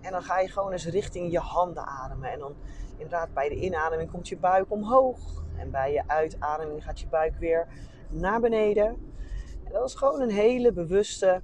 En 0.00 0.12
dan 0.12 0.22
ga 0.22 0.38
je 0.38 0.48
gewoon 0.48 0.72
eens 0.72 0.86
richting 0.86 1.30
je 1.32 1.38
handen 1.38 1.86
ademen. 1.86 2.30
En 2.30 2.38
dan 2.38 2.54
inderdaad 2.92 3.34
bij 3.34 3.48
de 3.48 3.54
inademing 3.54 4.10
komt 4.10 4.28
je 4.28 4.36
buik 4.36 4.70
omhoog. 4.70 5.44
En 5.56 5.70
bij 5.70 5.92
je 5.92 6.02
uitademing 6.06 6.84
gaat 6.84 7.00
je 7.00 7.06
buik 7.06 7.36
weer 7.36 7.66
naar 8.08 8.40
beneden. 8.40 9.11
Dat 9.72 9.88
is 9.88 9.94
gewoon 9.94 10.20
een 10.20 10.30
hele 10.30 10.72
bewuste, 10.72 11.42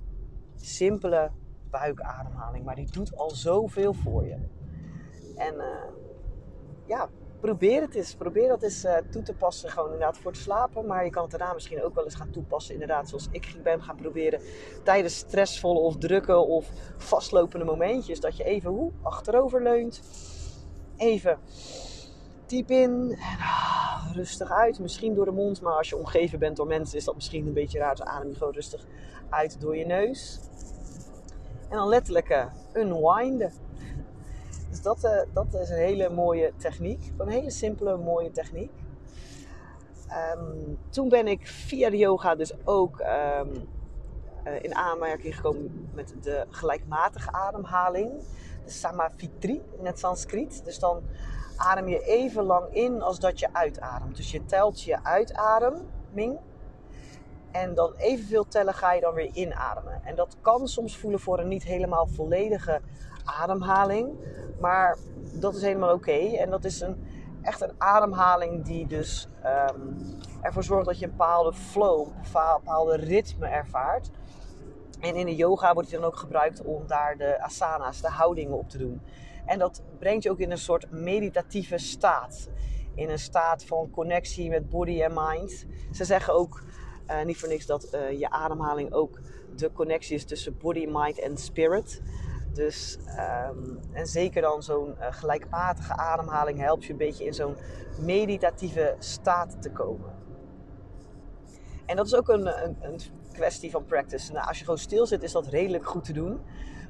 simpele 0.57 1.31
buikademhaling. 1.71 2.65
Maar 2.65 2.75
die 2.75 2.91
doet 2.91 3.17
al 3.17 3.31
zoveel 3.31 3.93
voor 3.93 4.27
je. 4.27 4.37
En 5.37 5.55
uh, 5.55 5.65
ja, 6.87 7.09
probeer 7.41 7.81
het 7.81 7.95
eens. 7.95 8.15
Probeer 8.15 8.49
dat 8.49 8.63
eens 8.63 8.85
uh, 8.85 8.97
toe 9.11 9.23
te 9.23 9.35
passen. 9.35 9.71
Gewoon 9.71 9.93
inderdaad 9.93 10.19
voor 10.19 10.33
te 10.33 10.41
slapen. 10.41 10.87
Maar 10.87 11.05
je 11.05 11.11
kan 11.11 11.23
het 11.23 11.31
daarna 11.31 11.55
misschien 11.55 11.83
ook 11.83 11.95
wel 11.95 12.05
eens 12.05 12.15
gaan 12.15 12.31
toepassen. 12.31 12.73
Inderdaad, 12.73 13.09
zoals 13.09 13.29
ik 13.31 13.61
ben 13.63 13.83
gaan 13.83 13.97
proberen. 13.97 14.41
Tijdens 14.85 15.17
stressvolle 15.17 15.79
of 15.79 15.97
drukke 15.97 16.37
of 16.37 16.71
vastlopende 16.97 17.65
momentjes. 17.65 18.21
Dat 18.21 18.37
je 18.37 18.45
even 18.45 18.71
hoe, 18.71 18.93
achterover 19.03 19.63
leunt 19.63 20.03
even 20.97 21.39
diep 22.49 22.71
in 22.71 23.17
en 23.21 23.39
ah, 23.39 24.11
rustig 24.13 24.51
uit. 24.51 24.79
Misschien 24.79 25.15
door 25.15 25.25
de 25.25 25.31
mond, 25.31 25.61
maar 25.61 25.73
als 25.73 25.89
je 25.89 25.97
omgeven 25.97 26.39
bent 26.39 26.57
door 26.57 26.67
mensen 26.67 26.99
is 26.99 27.05
dat 27.05 27.15
misschien 27.15 27.47
een 27.47 27.53
beetje 27.53 27.79
raar. 27.79 27.95
Dus 27.95 28.05
adem 28.05 28.29
je 28.29 28.37
gewoon 28.37 28.53
rustig 28.53 28.87
uit 29.29 29.61
door 29.61 29.77
je 29.77 29.87
neus. 29.87 30.41
En 31.69 31.77
dan 31.77 31.89
letterlijk 31.89 32.31
uh, 32.31 32.45
unwinden. 32.75 33.53
Dus 34.71 34.83
dat, 34.83 35.05
uh, 35.05 35.21
dat 35.33 35.55
is 35.55 35.69
een 35.69 35.77
hele 35.77 36.09
mooie 36.09 36.53
techniek. 36.57 37.13
Een 37.17 37.29
hele 37.29 37.51
simpele, 37.51 37.97
mooie 37.97 38.31
techniek. 38.31 38.73
Um, 40.37 40.79
toen 40.91 41.09
ben 41.09 41.27
ik 41.27 41.47
via 41.47 41.91
de 41.91 41.97
yoga 41.97 42.35
dus 42.35 42.53
ook 42.65 43.01
um, 43.01 43.69
uh, 44.47 44.63
in 44.63 44.75
aanmerking 44.75 45.37
gekomen 45.37 45.89
met 45.95 46.15
de 46.21 46.47
gelijkmatige 46.51 47.33
ademhaling 47.33 48.11
de 48.65 48.71
Samavitri 48.71 49.63
in 49.79 49.87
het 49.87 49.99
Sanskriet. 49.99 50.65
Dus 50.65 50.79
dan 50.79 51.03
adem 51.59 51.89
je 51.89 52.03
even 52.05 52.45
lang 52.45 52.75
in 52.75 53.03
als 53.03 53.21
dat 53.21 53.39
je 53.39 53.49
uitademt. 53.53 54.17
Dus 54.17 54.31
je 54.31 54.45
telt 54.45 54.83
je 54.83 55.05
uitademing. 55.05 56.39
En 57.51 57.75
dan 57.75 57.93
evenveel 57.97 58.49
tellen 58.49 58.75
ga 58.75 58.93
je 58.93 59.01
dan 59.01 59.15
weer 59.15 59.31
inademen. 59.33 60.01
En 60.05 60.15
dat 60.15 60.37
kan 60.41 60.69
soms 60.69 60.97
voelen 60.97 61.21
voor 61.21 61.39
een 61.39 61.49
niet 61.49 61.65
helemaal 61.65 62.07
volledige 62.07 62.81
ademhaling. 63.25 64.11
Maar 64.61 64.99
dat 65.33 65.55
is 65.55 65.63
helemaal 65.63 65.95
oké. 65.95 66.37
En 66.37 66.51
dat 66.51 66.65
is 66.65 66.81
een, 66.81 67.07
echt 67.43 67.61
een 67.61 67.75
ademhaling 67.79 68.65
die 68.65 68.87
dus 68.87 69.29
um, 69.71 69.97
ervoor 70.41 70.65
zorgt 70.65 70.87
dat 70.87 70.99
je 70.99 71.05
een 71.05 71.11
bepaalde 71.11 71.53
flow, 71.53 72.07
een 72.07 72.57
bepaalde 72.57 72.97
ritme 72.97 73.47
ervaart. 73.47 74.11
En 75.01 75.15
in 75.15 75.27
de 75.27 75.37
yoga 75.37 75.75
wordt 75.75 75.91
het 75.91 76.01
dan 76.01 76.11
ook 76.11 76.17
gebruikt 76.17 76.63
om 76.63 76.87
daar 76.87 77.17
de 77.17 77.41
asana's, 77.41 78.01
de 78.01 78.09
houdingen 78.09 78.59
op 78.59 78.69
te 78.69 78.79
doen. 78.79 79.01
En 79.49 79.59
dat 79.59 79.83
brengt 79.99 80.23
je 80.23 80.31
ook 80.31 80.39
in 80.39 80.51
een 80.51 80.59
soort 80.59 80.91
meditatieve 80.91 81.79
staat. 81.79 82.49
In 82.95 83.11
een 83.11 83.19
staat 83.19 83.65
van 83.65 83.91
connectie 83.91 84.49
met 84.51 84.69
body 84.69 85.03
en 85.03 85.13
mind. 85.15 85.67
Ze 85.93 86.05
zeggen 86.05 86.35
ook 86.35 86.63
uh, 87.11 87.25
niet 87.25 87.37
voor 87.37 87.49
niks 87.49 87.67
dat 87.67 87.89
uh, 87.95 88.19
je 88.19 88.31
ademhaling 88.31 88.93
ook 88.93 89.21
de 89.57 89.73
connectie 89.73 90.15
is 90.15 90.25
tussen 90.25 90.57
body, 90.59 90.87
mind 90.91 91.21
en 91.21 91.37
spirit. 91.37 92.03
Dus, 92.53 92.99
um, 93.51 93.79
en 93.93 94.07
zeker 94.07 94.43
dan 94.43 94.63
zo'n 94.63 94.95
uh, 94.99 95.07
gelijkmatige 95.11 95.93
ademhaling 95.93 96.59
helpt 96.59 96.85
je 96.85 96.93
een 96.93 96.99
beetje 96.99 97.25
in 97.25 97.35
zo'n 97.35 97.57
meditatieve 98.01 98.97
staat 98.99 99.63
te 99.63 99.71
komen. 99.71 100.15
En 101.87 101.97
dat 101.97 102.07
is 102.07 102.15
ook 102.15 102.29
een, 102.29 102.65
een, 102.65 102.77
een 102.81 103.01
kwestie 103.33 103.71
van 103.71 103.85
practice. 103.85 104.33
Nou, 104.33 104.47
als 104.47 104.59
je 104.59 104.65
gewoon 104.65 104.79
stil 104.79 105.07
zit, 105.07 105.23
is 105.23 105.33
dat 105.33 105.47
redelijk 105.47 105.87
goed 105.87 106.05
te 106.05 106.13
doen. 106.13 106.41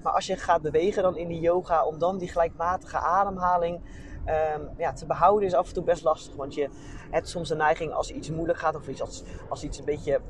Maar 0.02 0.12
als 0.12 0.26
je 0.26 0.36
gaat 0.36 0.62
bewegen 0.62 1.02
dan 1.02 1.16
in 1.16 1.28
die 1.28 1.40
yoga, 1.40 1.84
om 1.84 1.98
dan 1.98 2.18
die 2.18 2.28
gelijkmatige 2.28 2.98
ademhaling 2.98 3.80
um, 4.26 4.68
ja, 4.76 4.92
te 4.92 5.06
behouden, 5.06 5.48
is 5.48 5.54
af 5.54 5.68
en 5.68 5.74
toe 5.74 5.84
best 5.84 6.02
lastig. 6.02 6.34
Want 6.34 6.54
je 6.54 6.68
hebt 7.10 7.28
soms 7.28 7.48
de 7.48 7.56
neiging 7.56 7.92
als 7.92 8.10
iets 8.10 8.30
moeilijk 8.30 8.58
gaat, 8.58 8.76
of 8.76 8.88
iets 8.88 9.00
als, 9.00 9.22
als 9.48 9.64
iets 9.64 9.78
een 9.78 9.84
beetje 9.84 10.20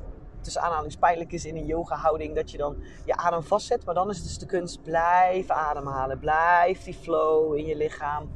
tussen 0.41 0.61
aanhalings 0.61 0.95
pijnlijk 0.95 1.31
is 1.31 1.45
in 1.45 1.55
een 1.55 1.65
yoga 1.65 1.95
houding, 1.95 2.35
dat 2.35 2.51
je 2.51 2.57
dan 2.57 2.83
je 3.05 3.15
adem 3.15 3.43
vastzet. 3.43 3.85
Maar 3.85 3.95
dan 3.95 4.09
is 4.09 4.17
het 4.17 4.25
dus 4.25 4.37
de 4.37 4.45
kunst, 4.45 4.83
blijf 4.83 5.49
ademhalen. 5.49 6.19
Blijf 6.19 6.83
die 6.83 6.93
flow 6.93 7.55
in 7.55 7.65
je 7.65 7.75
lichaam 7.75 8.29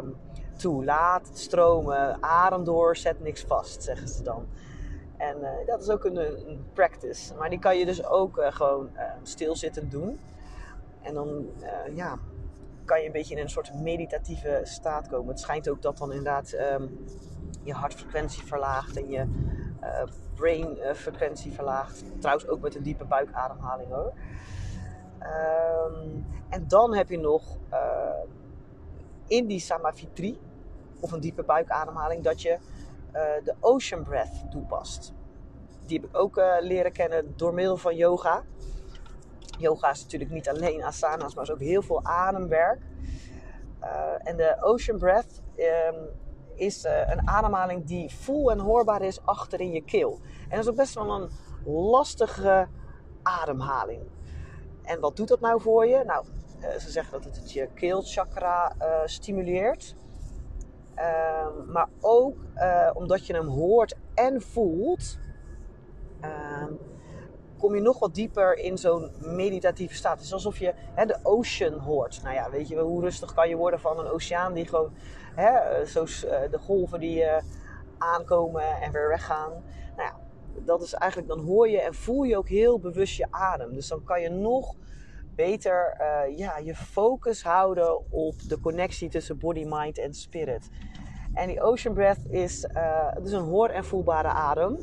um, 0.00 0.16
toe. 0.56 0.84
Laat 0.84 1.28
het 1.28 1.38
stromen. 1.38 2.22
Adem 2.22 2.64
door, 2.64 2.96
zet 2.96 3.20
niks 3.20 3.42
vast, 3.42 3.82
zeggen 3.82 4.08
ze 4.08 4.22
dan. 4.22 4.46
En 5.16 5.36
uh, 5.40 5.66
dat 5.66 5.82
is 5.82 5.88
ook 5.88 6.04
een, 6.04 6.64
practice. 6.72 7.34
Maar 7.34 7.50
die 7.50 7.58
kan 7.58 7.78
je 7.78 7.84
dus 7.84 8.04
ook 8.04 8.38
uh, 8.38 8.46
gewoon 8.52 8.90
uh, 8.94 9.02
stilzittend 9.22 9.90
doen. 9.90 10.18
En 11.06 11.14
dan 11.14 11.50
ja, 11.94 12.18
kan 12.84 13.00
je 13.00 13.06
een 13.06 13.12
beetje 13.12 13.34
in 13.34 13.40
een 13.40 13.50
soort 13.50 13.74
meditatieve 13.74 14.60
staat 14.62 15.08
komen. 15.08 15.28
Het 15.28 15.40
schijnt 15.40 15.68
ook 15.68 15.82
dat 15.82 15.98
dan 15.98 16.10
inderdaad 16.10 16.52
um, 16.52 17.04
je 17.62 17.72
hartfrequentie 17.72 18.42
verlaagt 18.42 18.96
en 18.96 19.08
je 19.08 19.26
brainfrequentie 20.34 21.52
verlaagt. 21.52 22.04
Trouwens 22.18 22.48
ook 22.48 22.60
met 22.60 22.74
een 22.74 22.82
diepe 22.82 23.04
buikademhaling 23.04 23.88
hoor. 23.88 24.12
Um, 25.20 26.26
en 26.48 26.68
dan 26.68 26.94
heb 26.94 27.08
je 27.08 27.18
nog 27.18 27.56
in 29.26 29.46
die 29.46 29.60
samavitri, 29.60 30.40
of 31.00 31.12
een 31.12 31.20
diepe 31.20 31.42
buikademhaling, 31.42 32.22
dat 32.22 32.42
je 32.42 32.58
de 33.44 33.54
Ocean 33.60 34.02
Breath 34.02 34.50
toepast. 34.50 35.12
Die 35.86 36.00
heb 36.00 36.08
ik 36.08 36.16
ook 36.16 36.40
leren 36.60 36.92
kennen 36.92 37.32
door 37.36 37.54
middel 37.54 37.76
van 37.76 37.96
yoga. 37.96 38.42
Yoga 39.58 39.90
is 39.90 40.02
natuurlijk 40.02 40.30
niet 40.30 40.48
alleen 40.48 40.82
asana's, 40.82 41.34
maar 41.34 41.44
is 41.44 41.50
ook 41.50 41.60
heel 41.60 41.82
veel 41.82 42.04
ademwerk. 42.04 42.80
Uh, 43.82 43.88
en 44.18 44.36
de 44.36 44.56
Ocean 44.60 44.98
Breath 44.98 45.42
um, 45.56 46.08
is 46.54 46.84
een 46.84 47.28
ademhaling 47.28 47.84
die 47.84 48.14
voel 48.14 48.50
en 48.50 48.58
hoorbaar 48.58 49.02
is 49.02 49.20
achter 49.24 49.60
in 49.60 49.72
je 49.72 49.84
keel. 49.84 50.20
En 50.42 50.50
dat 50.50 50.58
is 50.58 50.68
ook 50.68 50.76
best 50.76 50.94
wel 50.94 51.10
een 51.10 51.30
lastige 51.64 52.68
ademhaling. 53.22 54.02
En 54.82 55.00
wat 55.00 55.16
doet 55.16 55.28
dat 55.28 55.40
nou 55.40 55.60
voor 55.60 55.86
je? 55.86 56.04
Nou, 56.04 56.24
ze 56.78 56.90
zeggen 56.90 57.22
dat 57.22 57.36
het 57.36 57.52
je 57.52 57.68
keelchakra 57.74 58.72
stimuleert. 59.04 59.94
Um, 60.98 61.72
maar 61.72 61.88
ook 62.00 62.36
omdat 62.92 63.26
je 63.26 63.32
hem 63.34 63.46
hoort 63.46 63.96
en 64.14 64.42
voelt, 64.42 65.18
um, 66.24 66.78
kom 67.58 67.74
je 67.74 67.80
nog 67.80 67.98
wat 67.98 68.14
dieper 68.14 68.58
in 68.58 68.78
zo'n 68.78 69.10
meditatieve 69.18 69.94
staat. 69.94 70.16
Het 70.16 70.24
is 70.24 70.32
alsof 70.32 70.58
je 70.58 70.74
hè, 70.94 71.06
de 71.06 71.18
ocean 71.22 71.72
hoort. 71.72 72.20
Nou 72.22 72.34
ja, 72.34 72.50
weet 72.50 72.68
je 72.68 72.78
hoe 72.78 73.00
rustig 73.00 73.34
kan 73.34 73.48
je 73.48 73.56
worden 73.56 73.80
van 73.80 73.98
een 73.98 74.10
oceaan 74.10 74.52
die 74.52 74.66
gewoon, 74.66 74.92
hè, 75.34 75.84
zo, 75.86 76.02
uh, 76.02 76.06
de 76.50 76.58
golven 76.58 77.00
die 77.00 77.22
uh, 77.22 77.36
aankomen 77.98 78.80
en 78.80 78.92
weer 78.92 79.08
weggaan. 79.08 79.52
Nou 79.96 80.08
ja, 80.08 80.16
dat 80.64 80.82
is 80.82 80.94
eigenlijk, 80.94 81.30
dan 81.30 81.44
hoor 81.44 81.68
je 81.68 81.80
en 81.80 81.94
voel 81.94 82.22
je 82.22 82.36
ook 82.36 82.48
heel 82.48 82.78
bewust 82.78 83.16
je 83.16 83.26
adem. 83.30 83.74
Dus 83.74 83.88
dan 83.88 84.04
kan 84.04 84.20
je 84.20 84.28
nog 84.28 84.74
beter 85.34 85.96
ja, 86.36 86.58
je 86.58 86.74
focus 86.74 87.42
houden 87.42 88.12
op 88.12 88.34
de 88.48 88.60
connectie 88.60 89.08
tussen 89.08 89.38
body, 89.38 89.64
mind 89.68 89.98
en 89.98 90.14
spirit. 90.14 90.68
En 91.36 91.46
die 91.46 91.62
ocean 91.62 91.94
breath 91.94 92.24
is, 92.28 92.64
uh, 92.74 93.12
is 93.24 93.32
een 93.32 93.42
hoor- 93.44 93.68
en 93.68 93.84
voelbare 93.84 94.28
adem. 94.28 94.78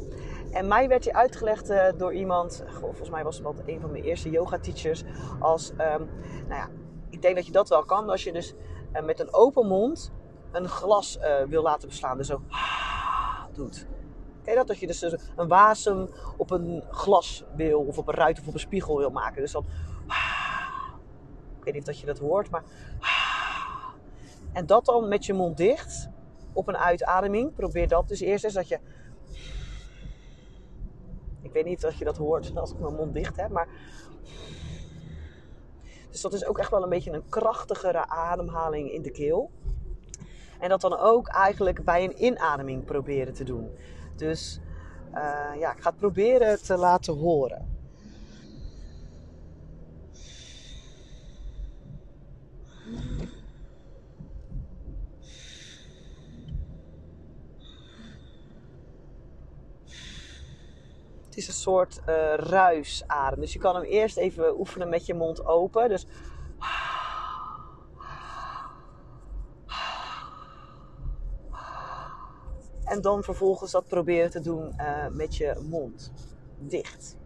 En 0.54 0.68
mij 0.68 0.88
werd 0.88 1.04
die 1.04 1.16
uitgelegd 1.16 1.70
uh, 1.70 1.86
door 1.98 2.14
iemand, 2.14 2.64
volgens 2.68 3.10
mij 3.10 3.24
was 3.24 3.38
het 3.38 3.62
een 3.66 3.80
van 3.80 3.92
mijn 3.92 4.04
eerste 4.04 4.30
yoga 4.30 4.60
teachers, 4.60 5.04
als, 5.40 5.72
um, 5.72 6.10
nou 6.48 6.62
ja, 6.62 6.70
ik 7.10 7.22
denk 7.22 7.36
dat 7.36 7.46
je 7.46 7.52
dat 7.52 7.70
wel 7.70 7.84
kan 7.84 8.10
als 8.10 8.24
je 8.24 8.32
dus 8.32 8.54
uh, 8.94 9.04
met 9.04 9.20
een 9.20 9.34
open 9.34 9.68
mond 9.68 10.12
een 10.52 10.68
glas 10.68 11.18
uh, 11.18 11.44
wil 11.48 11.62
laten 11.62 11.88
beslaan. 11.88 12.18
Dus 12.18 12.28
zo 12.28 12.42
doet. 13.54 13.88
Kijk 14.44 14.58
dat? 14.58 14.68
Dat 14.68 14.80
je 14.80 14.88
dus 14.88 15.02
een 15.36 15.48
wasem 15.48 16.10
op 16.38 16.52
een 16.52 16.84
glas 16.90 17.44
wil, 17.56 17.80
of 17.80 17.98
op 17.98 18.08
een 18.08 18.14
ruit 18.14 18.40
of 18.40 18.48
op 18.48 18.54
een 18.54 18.60
spiegel 18.60 18.98
wil 18.98 19.10
maken. 19.10 19.42
Dus 19.42 19.52
dan. 19.52 19.66
Ik 21.58 21.64
weet 21.64 21.74
niet 21.74 21.88
of 21.88 22.00
je 22.00 22.06
dat 22.06 22.20
hoort, 22.20 22.50
maar. 22.50 22.64
En 24.54 24.66
dat 24.66 24.86
dan 24.86 25.08
met 25.08 25.26
je 25.26 25.34
mond 25.34 25.58
dicht 25.58 26.10
op 26.54 26.68
een 26.68 26.78
uitademing. 26.78 27.56
Probeer 27.56 27.88
dat 27.88 28.08
dus 28.08 28.20
eerst 28.20 28.44
eens 28.44 28.54
dat 28.54 28.68
je. 28.68 28.80
Weet 31.54 31.66
niet 31.66 31.86
of 31.86 31.94
je 31.94 32.06
dat 32.06 32.18
hoort 32.18 32.58
als 32.58 32.72
ik 32.72 32.80
mijn 32.80 32.96
mond 32.96 33.14
dicht 33.14 33.36
heb, 33.36 33.50
maar. 33.50 33.68
Dus 36.10 36.22
dat 36.22 36.34
is 36.34 36.46
ook 36.46 36.58
echt 36.58 36.72
wel 36.72 36.84
een 36.84 36.90
beetje 36.90 37.12
een 37.12 37.30
krachtigere 37.30 38.08
ademhaling 38.08 38.92
in 38.92 39.02
de 39.02 39.12
keel. 39.12 39.52
En 40.60 40.70
dat 40.70 40.82
dan 40.82 40.98
ook 40.98 41.28
eigenlijk 41.28 41.84
bij 41.84 42.04
een 42.04 42.24
inademing 42.24 42.86
proberen 42.86 43.34
te 43.34 43.44
doen. 43.44 43.72
Dus 44.16 44.60
uh, 45.14 45.60
ja, 45.60 45.72
ik 45.72 45.82
ga 45.82 45.90
het 45.90 46.00
proberen 46.00 46.64
te 46.64 46.78
laten 46.78 47.18
horen. 47.18 47.73
Het 61.34 61.42
is 61.42 61.48
een 61.48 61.54
soort 61.54 62.00
uh, 62.10 62.34
ruisadem. 62.36 63.40
Dus 63.40 63.54
je 63.54 63.60
kan 63.60 63.76
hem 63.76 63.84
eerst 63.84 64.18
even 64.18 64.60
oefenen 64.60 64.90
met 64.90 65.06
je 65.06 65.14
mond 65.14 65.46
open. 65.46 65.90
Dus 65.90 66.08
En 72.84 73.02
dan 73.02 73.24
vervolgens 73.24 73.72
dat 73.72 73.88
proberen 73.88 74.30
te 74.30 74.40
doen 74.40 74.74
uh, 74.78 75.08
met 75.08 75.36
je 75.36 75.66
mond 75.70 76.12
dicht. 76.60 77.18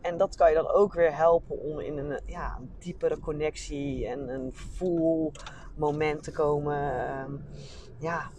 En 0.00 0.16
dat 0.16 0.36
kan 0.36 0.48
je 0.48 0.54
dan 0.54 0.70
ook 0.70 0.92
weer 0.92 1.16
helpen 1.16 1.58
om 1.60 1.80
in 1.80 1.98
een, 1.98 2.20
ja, 2.26 2.56
een 2.60 2.70
diepere 2.78 3.18
connectie 3.18 4.06
en 4.06 4.28
een 4.28 4.52
full 4.54 5.32
moment 5.76 6.22
te 6.22 6.32
komen. 6.32 6.76
Uh, 6.76 7.40
ja, 7.98 8.30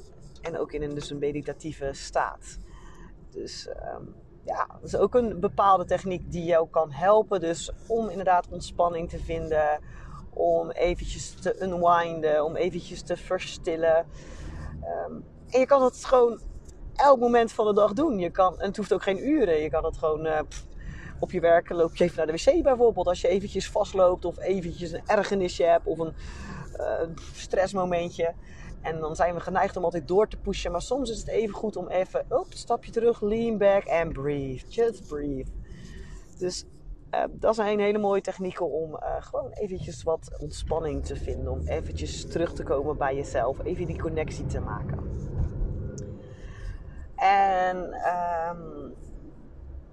en 0.42 0.58
ook 0.58 0.72
in 0.72 0.82
een, 0.82 0.96
dus 0.96 1.10
een 1.10 1.20
meditatieve 1.20 1.90
staat. 1.94 2.58
Dus 3.30 3.68
uh, 3.68 3.98
ja, 4.46 4.68
dat 4.82 4.84
is 4.84 4.96
ook 4.96 5.16
een 5.16 5.40
bepaalde 5.40 5.86
techniek 5.86 6.32
die 6.32 6.44
jou 6.44 6.68
kan 6.70 6.92
helpen. 6.92 7.40
Dus 7.40 7.72
om 7.88 8.10
inderdaad 8.10 8.48
ontspanning 8.50 9.10
te 9.10 9.20
vinden. 9.20 9.80
Om 10.34 10.72
eventjes 10.72 11.34
te 11.34 11.62
unwinden. 11.62 12.44
Om 12.44 12.56
eventjes 12.56 13.02
te 13.02 13.18
verstillen. 13.18 14.06
Um, 15.08 15.24
en 15.50 15.60
je 15.60 15.66
kan 15.66 15.84
het 15.84 16.06
gewoon 16.06 16.40
elk 16.96 17.20
moment 17.20 17.52
van 17.52 17.66
de 17.66 17.74
dag 17.74 17.94
doen. 17.94 18.20
Je 18.20 18.30
kan, 18.30 18.60
en 18.60 18.68
het 18.68 18.78
hoeft 18.78 18.94
ook 18.94 19.04
geen 19.04 19.28
uren. 19.28 19.62
Je 19.62 19.70
kan 19.70 19.86
het 19.86 19.98
gewoon 19.98 20.26
uh, 20.26 20.40
op 21.20 21.32
je 21.32 21.40
werk 21.40 21.70
loop 21.70 21.96
je 21.96 22.04
even 22.04 22.18
naar 22.18 22.36
de 22.36 22.44
wc 22.44 22.64
bijvoorbeeld. 22.64 23.08
Als 23.08 23.22
je 23.22 23.28
eventjes 23.28 23.70
vastloopt 23.70 24.26
of 24.26 24.40
eventjes 24.40 24.92
een 24.92 25.04
ergernisje 25.06 25.64
hebt 25.64 25.86
of 25.86 26.00
een 26.00 26.14
uh, 26.80 27.02
stressmomentje. 27.34 28.34
En 28.86 29.00
dan 29.00 29.16
zijn 29.16 29.34
we 29.34 29.40
geneigd 29.40 29.78
om 29.78 29.84
altijd 29.84 30.08
door 30.08 30.28
te 30.28 30.38
pushen. 30.38 30.72
Maar 30.72 30.82
soms 30.82 31.10
is 31.10 31.18
het 31.18 31.28
even 31.28 31.56
goed 31.56 31.76
om 31.76 31.88
even, 31.88 32.26
op, 32.30 32.46
stapje 32.50 32.92
terug, 32.92 33.22
lean 33.22 33.58
back 33.58 33.88
and 33.88 34.14
breathe. 34.14 34.68
Just 34.68 35.08
breathe. 35.08 35.52
Dus 36.38 36.66
uh, 37.12 37.24
dat 37.32 37.56
zijn 37.56 37.80
hele 37.80 37.98
mooie 37.98 38.22
technieken 38.22 38.72
om 38.72 38.92
uh, 38.92 39.16
gewoon 39.20 39.52
eventjes 39.52 40.04
wat 40.04 40.38
ontspanning 40.40 41.06
te 41.06 41.16
vinden. 41.16 41.52
Om 41.52 41.68
eventjes 41.68 42.28
terug 42.28 42.54
te 42.54 42.64
komen 42.64 42.98
bij 42.98 43.16
jezelf. 43.16 43.64
Even 43.64 43.86
die 43.86 44.02
connectie 44.02 44.46
te 44.46 44.60
maken. 44.60 45.00
En 47.16 47.78
um, 47.78 48.94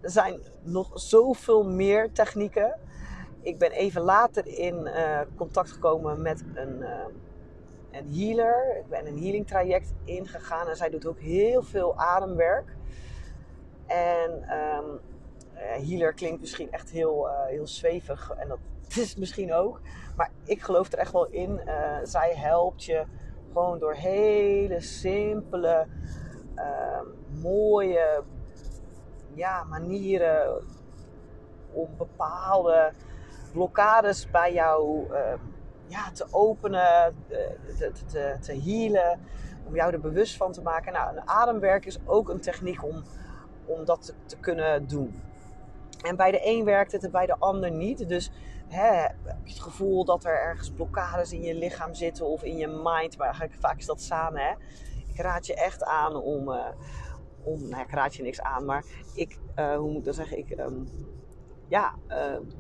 er 0.01 0.11
zijn 0.11 0.41
nog 0.63 0.91
zoveel 0.95 1.65
meer 1.65 2.13
technieken. 2.13 2.79
Ik 3.41 3.59
ben 3.59 3.71
even 3.71 4.03
later 4.03 4.47
in 4.47 4.75
uh, 4.87 5.21
contact 5.37 5.71
gekomen 5.71 6.23
met 6.23 6.45
een, 6.55 6.85
een 7.93 8.15
healer. 8.15 8.77
Ik 8.79 8.89
ben 8.89 9.07
een 9.07 9.19
healing 9.19 9.47
traject 9.47 9.93
ingegaan 10.05 10.69
en 10.69 10.77
zij 10.77 10.91
doet 10.91 11.07
ook 11.07 11.19
heel 11.19 11.63
veel 11.63 11.99
ademwerk. 11.99 12.77
En 13.87 14.31
um, 14.33 15.01
healer 15.55 16.13
klinkt 16.13 16.41
misschien 16.41 16.73
echt 16.73 16.91
heel, 16.91 17.29
uh, 17.29 17.45
heel 17.47 17.67
zwevig 17.67 18.33
en 18.39 18.49
dat 18.49 18.59
is 18.97 19.17
misschien 19.17 19.53
ook. 19.53 19.81
Maar 20.17 20.31
ik 20.45 20.63
geloof 20.63 20.93
er 20.93 20.99
echt 20.99 21.13
wel 21.13 21.27
in. 21.27 21.61
zij 22.03 22.33
helpt 22.37 22.85
je 22.85 23.05
gewoon 23.53 23.79
door 23.79 23.95
hele 23.95 24.81
simpele 24.81 25.87
uh, 26.57 27.01
mooie 27.43 28.23
ja, 29.35 29.65
manieren 29.65 30.63
om 31.73 31.89
bepaalde 31.99 32.93
blokkades 33.53 34.31
bij 34.31 34.53
jou 34.53 35.07
uh, 35.11 35.33
ja, 35.93 36.11
te 36.11 36.27
openen, 36.31 37.15
te, 37.79 37.93
te, 38.07 38.37
te 38.41 38.61
healen, 38.65 39.21
om 39.67 39.75
jou 39.75 39.93
er 39.93 40.01
bewust 40.01 40.37
van 40.37 40.53
te 40.53 40.63
maken. 40.63 40.93
Nou, 40.93 41.17
een 41.17 41.29
ademwerk 41.29 41.87
is 41.87 41.99
ook 42.05 42.29
een 42.29 42.41
techniek 42.41 42.85
om, 42.85 43.03
om 43.67 43.85
dat 43.85 44.15
te, 44.27 44.37
kunnen 44.37 44.87
doen. 44.87 45.23
En 46.03 46.17
bij 46.17 46.31
de 46.31 46.41
een 46.47 46.65
werkt 46.65 46.93
het 46.93 47.05
en 47.05 47.11
bij 47.11 47.27
de 47.27 47.37
ander 47.39 47.71
niet. 47.71 48.09
Dus 48.09 48.31
hè, 48.69 48.97
heb 48.97 49.15
je 49.45 49.53
het 49.53 49.63
gevoel 49.63 50.05
dat 50.05 50.25
er 50.25 50.41
ergens 50.41 50.71
blokkades 50.71 51.33
in 51.33 51.43
je 51.43 51.55
lichaam 51.55 51.95
zitten 51.95 52.27
of 52.27 52.43
in 52.43 52.57
je 52.57 52.67
mind. 52.67 53.17
Maar 53.17 53.27
eigenlijk 53.27 53.61
vaak 53.61 53.79
is 53.79 53.87
dat 53.87 54.03
samen. 54.03 54.41
Hè? 54.41 54.53
ik 55.13 55.21
raad 55.21 55.47
je 55.47 55.55
echt 55.55 55.85
aan 55.85 56.17
om, 56.17 56.49
uh, 56.49 56.67
om 57.43 57.69
nou, 57.69 57.83
ik 57.83 57.91
raad 57.91 58.15
je 58.15 58.23
niks 58.23 58.41
aan, 58.41 58.65
maar 58.65 58.85
ik, 59.15 59.39
uh, 59.59 59.77
hoe 59.77 59.91
moet 59.91 59.99
ik 59.99 60.05
dat 60.05 60.15
zeggen, 60.15 60.39
ik, 60.39 60.59
um, 60.59 60.89
ja, 61.69 61.95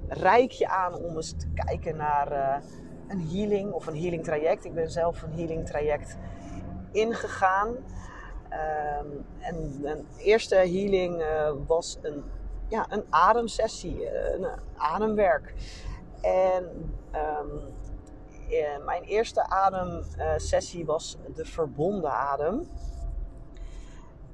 reik 0.09 0.51
je 0.51 0.69
aan 0.69 0.95
om 0.95 1.17
eens 1.17 1.35
te 1.37 1.49
kijken 1.55 1.97
naar 1.97 2.63
een 3.09 3.29
healing 3.29 3.73
of 3.73 3.87
een 3.87 4.01
healing 4.01 4.25
traject. 4.25 4.65
Ik 4.65 4.75
ben 4.75 4.91
zelf 4.91 5.23
een 5.23 5.33
healing 5.33 5.67
traject 5.67 6.17
ingegaan. 6.93 7.69
Um, 7.69 9.27
en 9.39 9.81
een 9.83 10.07
eerste 10.19 10.55
healing 10.55 11.25
was 11.67 11.99
een, 12.03 12.25
ja, 12.69 12.87
een 12.89 13.05
ademsessie, 13.11 14.17
een 14.35 14.47
ademwerk. 14.77 15.55
En 16.21 16.65
um, 17.15 17.73
eh, 18.53 18.85
mijn 18.85 19.03
eerste 19.03 19.49
ademsessie 19.49 20.85
was 20.85 21.17
de 21.35 21.45
verbonden 21.45 22.13
adem. 22.13 22.67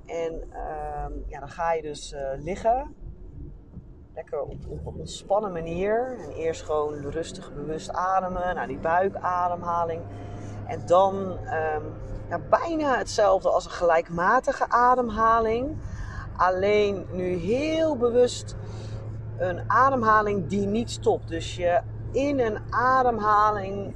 En 0.06 0.42
ehm, 0.52 1.12
ja, 1.26 1.38
dan 1.40 1.48
ga 1.48 1.72
je 1.72 1.82
dus 1.82 2.14
liggen. 2.36 2.94
Lekker 4.18 4.40
op, 4.40 4.56
op, 4.68 4.86
een 4.86 5.00
ontspannen 5.00 5.52
manier. 5.52 6.16
En 6.18 6.30
eerst 6.30 6.62
gewoon 6.62 6.94
rustig, 6.94 7.54
bewust 7.54 7.90
ademen. 7.90 8.54
Naar 8.54 8.66
die 8.66 8.78
buikademhaling. 8.78 10.02
En 10.66 10.82
dan 10.86 11.14
um, 11.14 11.94
ja, 12.28 12.38
bijna 12.50 12.98
hetzelfde 12.98 13.48
als 13.48 13.64
een 13.64 13.70
gelijkmatige 13.70 14.68
ademhaling. 14.68 15.76
Alleen 16.36 17.06
nu 17.12 17.34
heel 17.34 17.96
bewust 17.96 18.56
een 19.36 19.70
ademhaling 19.70 20.46
die 20.46 20.66
niet 20.66 20.90
stopt. 20.90 21.28
Dus 21.28 21.56
je 21.56 21.80
in 22.12 22.40
een 22.40 22.58
ademhaling 22.70 23.94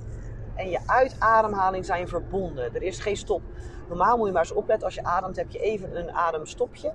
en 0.54 0.70
je 0.70 0.80
uitademhaling 0.86 1.84
zijn 1.84 2.08
verbonden. 2.08 2.74
Er 2.74 2.82
is 2.82 2.98
geen 2.98 3.16
stop. 3.16 3.42
Normaal 3.88 4.16
moet 4.16 4.26
je 4.26 4.32
maar 4.32 4.42
eens 4.42 4.52
opletten. 4.52 4.86
Als 4.86 4.94
je 4.94 5.04
ademt 5.04 5.36
heb 5.36 5.50
je 5.50 5.58
even 5.58 5.98
een 5.98 6.12
ademstopje. 6.12 6.92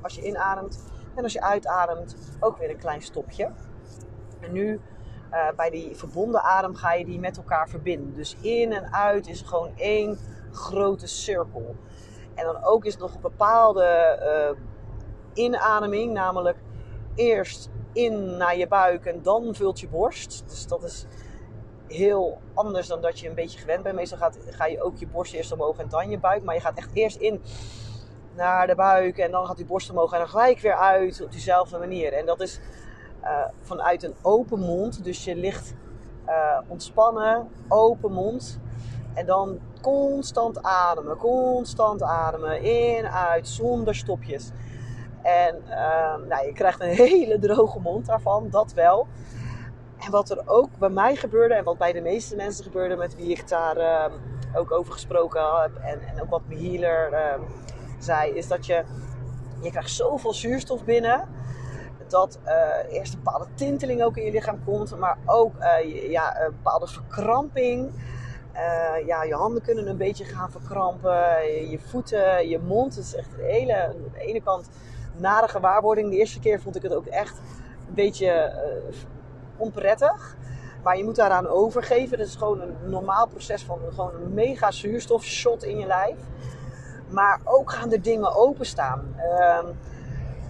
Als 0.00 0.14
je 0.14 0.22
inademt. 0.22 0.91
En 1.14 1.22
als 1.22 1.32
je 1.32 1.42
uitademt 1.42 2.16
ook 2.40 2.58
weer 2.58 2.70
een 2.70 2.78
klein 2.78 3.02
stopje. 3.02 3.50
En 4.40 4.52
nu 4.52 4.80
uh, 5.32 5.50
bij 5.56 5.70
die 5.70 5.96
verbonden 5.96 6.42
adem 6.42 6.74
ga 6.74 6.92
je 6.92 7.04
die 7.04 7.18
met 7.18 7.36
elkaar 7.36 7.68
verbinden. 7.68 8.14
Dus 8.14 8.36
in 8.40 8.72
en 8.72 8.92
uit 8.92 9.28
is 9.28 9.40
gewoon 9.40 9.70
één 9.76 10.18
grote 10.52 11.06
cirkel. 11.06 11.76
En 12.34 12.44
dan 12.44 12.64
ook 12.64 12.84
is 12.84 12.96
nog 12.96 13.14
een 13.14 13.20
bepaalde 13.20 14.18
uh, 14.54 15.44
inademing. 15.44 16.12
Namelijk 16.12 16.56
eerst 17.14 17.70
in 17.92 18.36
naar 18.36 18.56
je 18.56 18.68
buik 18.68 19.06
en 19.06 19.22
dan 19.22 19.54
vult 19.54 19.80
je 19.80 19.88
borst. 19.88 20.44
Dus 20.48 20.66
dat 20.66 20.82
is 20.82 21.06
heel 21.86 22.40
anders 22.54 22.86
dan 22.86 23.00
dat 23.00 23.18
je 23.20 23.28
een 23.28 23.34
beetje 23.34 23.58
gewend 23.58 23.82
bent. 23.82 23.96
Meestal 23.96 24.18
gaat, 24.18 24.38
ga 24.50 24.66
je 24.66 24.82
ook 24.82 24.96
je 24.96 25.06
borst 25.06 25.32
eerst 25.32 25.52
omhoog 25.52 25.78
en 25.78 25.88
dan 25.88 26.10
je 26.10 26.18
buik. 26.18 26.42
Maar 26.42 26.54
je 26.54 26.60
gaat 26.60 26.78
echt 26.78 26.90
eerst 26.92 27.16
in 27.16 27.42
naar 28.34 28.66
de 28.66 28.74
buik 28.74 29.18
en 29.18 29.30
dan 29.30 29.46
gaat 29.46 29.56
die 29.56 29.66
borst 29.66 29.90
omhoog 29.90 30.12
en 30.12 30.18
dan 30.18 30.28
gelijk 30.28 30.60
weer 30.60 30.76
uit 30.76 31.22
op 31.22 31.32
diezelfde 31.32 31.78
manier. 31.78 32.12
En 32.12 32.26
dat 32.26 32.40
is 32.40 32.60
uh, 33.22 33.44
vanuit 33.62 34.02
een 34.02 34.14
open 34.22 34.58
mond. 34.58 35.04
Dus 35.04 35.24
je 35.24 35.36
ligt 35.36 35.74
uh, 36.28 36.58
ontspannen, 36.66 37.48
open 37.68 38.12
mond. 38.12 38.58
En 39.14 39.26
dan 39.26 39.58
constant 39.80 40.62
ademen, 40.62 41.16
constant 41.16 42.02
ademen, 42.02 42.62
in, 42.62 43.06
uit, 43.06 43.48
zonder 43.48 43.94
stopjes. 43.94 44.50
En 45.22 45.62
ehm, 45.68 46.26
nou, 46.28 46.46
je 46.46 46.52
krijgt 46.52 46.80
een 46.80 46.88
hele 47.08 47.38
droge 47.38 47.80
mond 47.80 48.06
daarvan, 48.06 48.48
dat 48.50 48.72
wel. 48.72 49.06
En 49.98 50.10
wat 50.10 50.30
er 50.30 50.42
ook 50.46 50.68
bij 50.78 50.88
mij 50.88 51.16
gebeurde 51.16 51.54
en 51.54 51.64
wat 51.64 51.78
bij 51.78 51.92
de 51.92 52.00
meeste 52.00 52.36
mensen 52.36 52.64
gebeurde 52.64 52.96
met 52.96 53.16
wie 53.16 53.28
ik 53.28 53.48
daar 53.48 53.76
ehm, 53.76 54.12
ook 54.54 54.70
over 54.70 54.92
gesproken 54.92 55.60
heb 55.60 55.76
en, 55.76 56.00
en 56.00 56.22
ook 56.22 56.30
wat 56.30 56.42
mijn 56.46 56.60
healer 56.60 57.12
ehm, 57.12 57.40
zei, 58.02 58.32
is 58.32 58.48
dat 58.48 58.66
je, 58.66 58.84
je 59.60 59.70
krijgt 59.70 59.90
zoveel 59.90 60.32
zuurstof 60.34 60.84
binnen 60.84 61.28
dat 62.12 62.38
uh, 62.44 62.94
eerst 62.98 63.12
een 63.12 63.22
bepaalde 63.22 63.46
tinteling 63.54 64.02
ook 64.02 64.16
in 64.16 64.24
je 64.24 64.30
lichaam 64.30 64.64
komt, 64.64 64.98
maar 64.98 65.18
ook 65.26 65.54
uh, 65.58 66.10
ja, 66.10 66.40
een 66.40 66.50
bepaalde 66.50 66.86
verkramping. 66.86 67.90
Uh, 68.54 69.06
ja, 69.06 69.22
je 69.22 69.34
handen 69.34 69.62
kunnen 69.62 69.86
een 69.86 69.96
beetje 69.96 70.24
gaan 70.24 70.50
verkrampen, 70.50 71.70
je 71.70 71.78
voeten, 71.78 72.48
je 72.48 72.58
mond. 72.58 72.94
Het 72.94 73.04
is 73.04 73.14
echt 73.14 73.28
een 73.38 73.44
hele, 73.44 73.86
aan 73.86 73.94
de 74.12 74.20
ene 74.20 74.42
kant 74.42 74.68
nare 75.16 75.48
gewaarwording. 75.48 76.10
De 76.10 76.16
eerste 76.16 76.40
keer 76.40 76.60
vond 76.60 76.76
ik 76.76 76.82
het 76.82 76.94
ook 76.94 77.06
echt 77.06 77.38
een 77.88 77.94
beetje 77.94 78.52
onprettig. 79.56 80.36
Maar 80.82 80.96
je 80.96 81.04
moet 81.04 81.16
daaraan 81.16 81.46
overgeven. 81.46 82.18
Dat 82.18 82.26
is 82.26 82.36
gewoon 82.36 82.60
een 82.60 82.76
normaal 82.84 83.26
proces 83.28 83.62
van 83.62 83.78
gewoon 83.88 84.14
een 84.14 84.34
mega 84.34 84.70
zuurstofshot 84.70 85.64
in 85.64 85.78
je 85.78 85.86
lijf. 85.86 86.16
Maar 87.12 87.40
ook 87.44 87.72
gaan 87.72 87.92
er 87.92 88.02
dingen 88.02 88.34
openstaan. 88.34 89.14
Uh, 89.16 89.56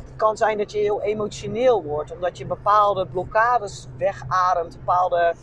het 0.04 0.16
kan 0.16 0.36
zijn 0.36 0.58
dat 0.58 0.72
je 0.72 0.78
heel 0.78 1.02
emotioneel 1.02 1.82
wordt, 1.82 2.12
omdat 2.12 2.38
je 2.38 2.46
bepaalde 2.46 3.06
blokkades 3.06 3.88
wegademt, 3.96 4.76
bepaalde 4.76 5.34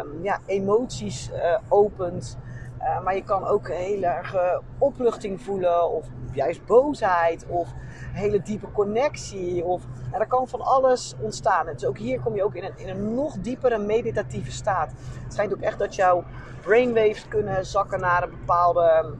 um, 0.00 0.22
ja, 0.22 0.38
emoties 0.46 1.30
uh, 1.30 1.58
opent. 1.68 2.38
Uh, 2.80 3.02
maar 3.02 3.14
je 3.14 3.24
kan 3.24 3.46
ook 3.46 3.68
heel 3.68 4.02
erg 4.02 4.34
uh, 4.34 4.58
opluchting 4.78 5.42
voelen, 5.42 5.90
of 5.90 6.06
juist 6.32 6.66
boosheid, 6.66 7.46
of 7.48 7.68
een 7.68 8.18
hele 8.18 8.42
diepe 8.42 8.72
connectie. 8.72 9.64
Of, 9.64 9.82
en 10.12 10.20
er 10.20 10.26
kan 10.26 10.48
van 10.48 10.60
alles 10.60 11.14
ontstaan. 11.20 11.66
Dus 11.66 11.86
ook 11.86 11.98
hier 11.98 12.20
kom 12.20 12.34
je 12.34 12.44
ook 12.44 12.54
in 12.54 12.64
een, 12.64 12.78
in 12.78 12.88
een 12.88 13.14
nog 13.14 13.34
diepere 13.38 13.78
meditatieve 13.78 14.50
staat. 14.50 14.92
Het 15.22 15.32
schijnt 15.32 15.54
ook 15.54 15.60
echt 15.60 15.78
dat 15.78 15.94
jouw 15.94 16.24
brainwaves 16.62 17.28
kunnen 17.28 17.66
zakken 17.66 18.00
naar 18.00 18.22
een 18.22 18.30
bepaalde 18.30 19.14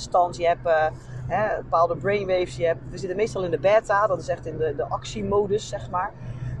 stand. 0.00 0.36
Je 0.36 0.46
hebt 0.46 0.66
uh, 0.66 0.86
hè, 1.26 1.56
bepaalde 1.56 1.96
brainwaves. 1.96 2.56
Je 2.56 2.66
hebt, 2.66 2.80
we 2.90 2.98
zitten 2.98 3.16
meestal 3.16 3.44
in 3.44 3.50
de 3.50 3.58
beta, 3.58 4.06
dat 4.06 4.20
is 4.20 4.28
echt 4.28 4.46
in 4.46 4.56
de, 4.56 4.74
de 4.76 4.88
actiemodus, 4.88 5.68
zeg 5.68 5.90
maar. 5.90 6.12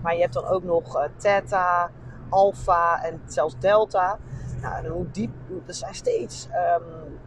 Maar 0.02 0.14
je 0.14 0.20
hebt 0.20 0.32
dan 0.32 0.46
ook 0.46 0.62
nog 0.62 0.96
uh, 0.96 1.04
theta, 1.16 1.90
alpha 2.28 3.02
en 3.02 3.22
zelfs 3.26 3.58
delta. 3.58 4.18
Nou, 4.60 4.88
hoe 4.88 5.10
diep, 5.10 5.30
er 5.66 5.74
zijn 5.74 5.94
steeds 5.94 6.48
um, 6.78 7.18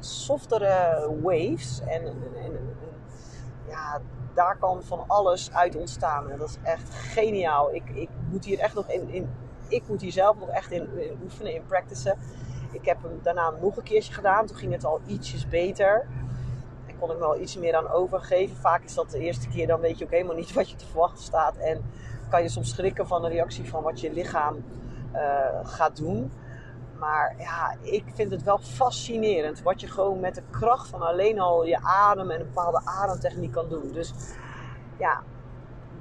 softere 0.00 1.08
waves. 1.22 1.80
En, 1.86 2.02
ja, 3.68 4.00
daar 4.34 4.56
kan 4.56 4.82
van 4.82 5.04
alles 5.06 5.52
uit 5.52 5.76
ontstaan. 5.76 6.30
En 6.30 6.38
dat 6.38 6.48
is 6.48 6.58
echt 6.62 6.94
geniaal. 6.94 7.74
Ik, 7.74 7.90
ik 7.94 8.08
moet 8.30 8.44
hier 8.44 8.58
echt 8.58 8.74
nog 8.74 8.88
in, 8.88 9.08
in 9.08 9.28
ik 9.68 9.82
moet 9.88 10.00
hier 10.00 10.12
zelf 10.12 10.38
nog 10.38 10.48
echt 10.48 10.70
in, 10.70 10.98
in 10.98 11.18
oefenen, 11.22 11.54
in 11.54 11.64
practicen. 11.66 12.18
Ik 12.70 12.84
heb 12.84 13.02
hem 13.02 13.20
daarna 13.22 13.50
nog 13.60 13.76
een 13.76 13.82
keertje 13.82 14.12
gedaan. 14.12 14.46
Toen 14.46 14.56
ging 14.56 14.72
het 14.72 14.84
al 14.84 15.00
ietsjes 15.06 15.48
beter. 15.48 16.06
En 16.86 16.98
kon 16.98 17.10
ik 17.10 17.18
me 17.18 17.24
al 17.24 17.40
iets 17.40 17.56
meer 17.56 17.76
aan 17.76 17.88
overgeven. 17.88 18.56
Vaak 18.56 18.84
is 18.84 18.94
dat 18.94 19.10
de 19.10 19.18
eerste 19.18 19.48
keer, 19.48 19.66
dan 19.66 19.80
weet 19.80 19.98
je 19.98 20.04
ook 20.04 20.10
helemaal 20.10 20.36
niet 20.36 20.52
wat 20.58 20.70
je 20.70 20.76
te 20.76 20.86
verwachten 20.86 21.24
staat. 21.24 21.56
En 21.56 21.84
kan 22.30 22.42
je 22.42 22.48
soms 22.48 22.70
schrikken 22.70 23.06
van 23.06 23.22
de 23.22 23.28
reactie 23.28 23.68
van 23.68 23.82
wat 23.82 24.00
je 24.00 24.12
lichaam 24.12 24.64
uh, 25.14 25.20
gaat 25.62 25.96
doen. 25.96 26.32
Maar 26.98 27.34
ja, 27.38 27.76
ik 27.80 28.04
vind 28.14 28.30
het 28.30 28.42
wel 28.42 28.58
fascinerend 28.58 29.62
wat 29.62 29.80
je 29.80 29.86
gewoon 29.86 30.20
met 30.20 30.34
de 30.34 30.42
kracht 30.50 30.88
van 30.88 31.02
alleen 31.02 31.40
al 31.40 31.64
je 31.64 31.78
adem 31.82 32.30
en 32.30 32.40
een 32.40 32.46
bepaalde 32.46 32.80
ademtechniek 32.84 33.52
kan 33.52 33.68
doen. 33.68 33.92
Dus 33.92 34.12
ja, 34.98 35.22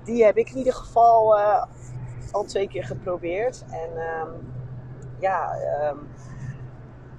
die 0.03 0.25
heb 0.25 0.37
ik 0.37 0.49
in 0.49 0.57
ieder 0.57 0.73
geval 0.73 1.37
uh, 1.37 1.63
al 2.31 2.43
twee 2.43 2.67
keer 2.67 2.83
geprobeerd. 2.85 3.65
En 3.69 3.89
um, 3.89 4.53
ja, 5.19 5.55
um, 5.89 6.07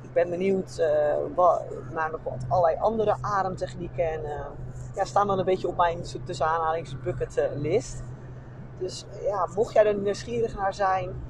ik 0.09 0.15
ben 0.15 0.31
benieuwd 0.31 0.79
uh, 0.79 1.15
wat, 1.35 1.63
naar 1.91 2.11
nog 2.11 2.21
wat 2.23 2.45
allerlei 2.49 2.77
andere 2.81 3.17
ademtechnieken. 3.21 4.13
En 4.13 4.21
uh, 4.21 4.47
ja, 4.95 5.05
staan 5.05 5.27
dan 5.27 5.39
een 5.39 5.45
beetje 5.45 5.69
op 5.69 5.77
mijn 5.77 6.03
tussen 6.25 6.47
aanhalings 6.47 7.01
bucketlist. 7.01 8.03
Dus 8.79 9.07
ja, 9.27 9.49
mocht 9.55 9.73
jij 9.73 9.87
er 9.87 9.95
nieuwsgierig 9.95 10.57
naar 10.57 10.75
zijn, 10.75 11.23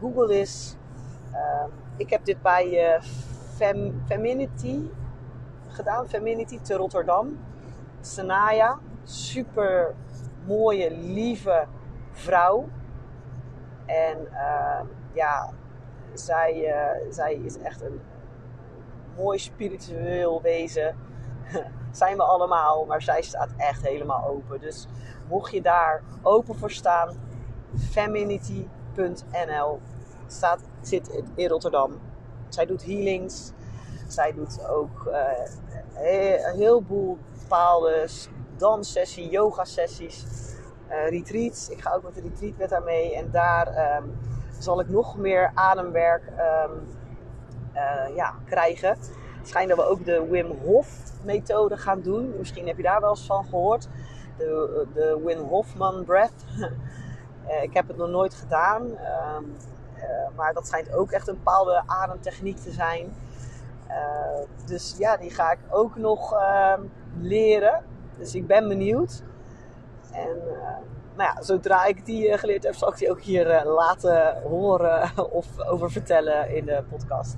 Google 0.00 0.38
is. 0.40 0.76
Uh, 1.32 1.64
ik 1.96 2.10
heb 2.10 2.24
dit 2.24 2.42
bij 2.42 2.98
Fem, 3.56 4.02
Feminity 4.06 4.80
gedaan, 5.68 6.08
Feminity 6.08 6.60
te 6.60 6.74
Rotterdam. 6.74 7.38
Sanaya, 8.00 8.78
super 9.04 9.94
mooie, 10.46 10.90
lieve 10.90 11.66
vrouw. 12.12 12.68
En 13.86 14.28
ja, 15.12 15.50
zij, 16.14 16.54
uh, 16.54 17.12
zij 17.12 17.34
is 17.34 17.58
echt 17.58 17.82
een 17.82 18.00
mooi 19.16 19.38
spiritueel 19.38 20.42
wezen. 20.42 20.96
Zijn 21.92 22.16
we 22.16 22.22
allemaal, 22.22 22.84
maar 22.84 23.02
zij 23.02 23.22
staat 23.22 23.50
echt 23.56 23.82
helemaal 23.82 24.26
open. 24.26 24.60
Dus 24.60 24.86
mocht 25.28 25.52
je 25.52 25.62
daar 25.62 26.02
open 26.22 26.54
voor 26.54 26.70
staan, 26.70 27.16
feminity.nl 27.90 29.80
staat, 30.26 30.60
zit 30.80 31.22
in 31.34 31.48
Rotterdam. 31.48 32.00
Zij 32.48 32.66
doet 32.66 32.84
healings. 32.84 33.52
Zij 34.08 34.32
doet 34.32 34.66
ook 34.68 35.06
uh, 35.06 35.20
een 36.44 36.56
heleboel 36.56 37.18
bepaalde 37.40 38.08
danssessies, 38.56 39.30
yoga 39.30 39.64
sessies, 39.64 40.24
uh, 40.90 41.08
retreats. 41.08 41.68
Ik 41.68 41.80
ga 41.80 41.94
ook 41.94 42.02
met 42.02 42.14
de 42.14 42.20
retreat 42.20 42.56
met 42.56 42.70
haar 42.70 42.82
mee. 42.82 43.14
En 43.16 43.30
daar 43.30 43.96
um, 43.96 44.18
zal 44.64 44.80
ik 44.80 44.88
nog 44.88 45.16
meer 45.16 45.50
ademwerk 45.54 46.22
um, 46.28 46.86
uh, 47.74 48.16
ja, 48.16 48.34
krijgen. 48.44 48.88
Het 48.88 49.48
schijnt 49.48 49.68
dat 49.68 49.78
we 49.78 49.84
ook 49.84 50.04
de 50.04 50.26
Wim 50.30 50.50
Hof 50.62 51.02
methode 51.22 51.76
gaan 51.76 52.00
doen. 52.00 52.34
Misschien 52.38 52.66
heb 52.66 52.76
je 52.76 52.82
daar 52.82 53.00
wel 53.00 53.10
eens 53.10 53.26
van 53.26 53.44
gehoord. 53.44 53.88
De, 54.36 54.86
de 54.94 55.20
Wim 55.24 55.38
Hofman 55.38 56.04
Breath. 56.04 56.44
uh, 57.48 57.62
ik 57.68 57.74
heb 57.74 57.88
het 57.88 57.96
nog 57.96 58.08
nooit 58.08 58.34
gedaan. 58.34 58.82
Um, 58.82 59.56
uh, 59.96 60.36
maar 60.36 60.54
dat 60.54 60.66
schijnt 60.66 60.94
ook 60.94 61.10
echt 61.10 61.28
een 61.28 61.34
bepaalde 61.34 61.82
ademtechniek 61.86 62.56
te 62.56 62.70
zijn. 62.70 63.14
dus 64.66 64.94
ja, 64.98 65.16
die 65.16 65.30
ga 65.30 65.52
ik 65.52 65.58
ook 65.70 65.96
nog 65.96 66.32
ehm, 66.32 66.80
leren. 67.20 67.82
Dus 68.18 68.34
ik 68.34 68.46
ben 68.46 68.68
benieuwd. 68.68 69.22
En 70.12 70.38
nou 71.16 71.34
ja, 71.34 71.42
zodra 71.42 71.84
ik 71.84 72.06
die 72.06 72.28
uh, 72.28 72.38
geleerd 72.38 72.62
heb, 72.62 72.74
zal 72.74 72.88
ik 72.88 72.98
die 72.98 73.10
ook 73.10 73.20
hier 73.20 73.50
uh, 73.50 73.74
laten 73.74 74.42
horen 74.42 75.10
of 75.30 75.46
over 75.68 75.90
vertellen 75.90 76.56
in 76.56 76.64
de 76.64 76.84
podcast. 76.90 77.36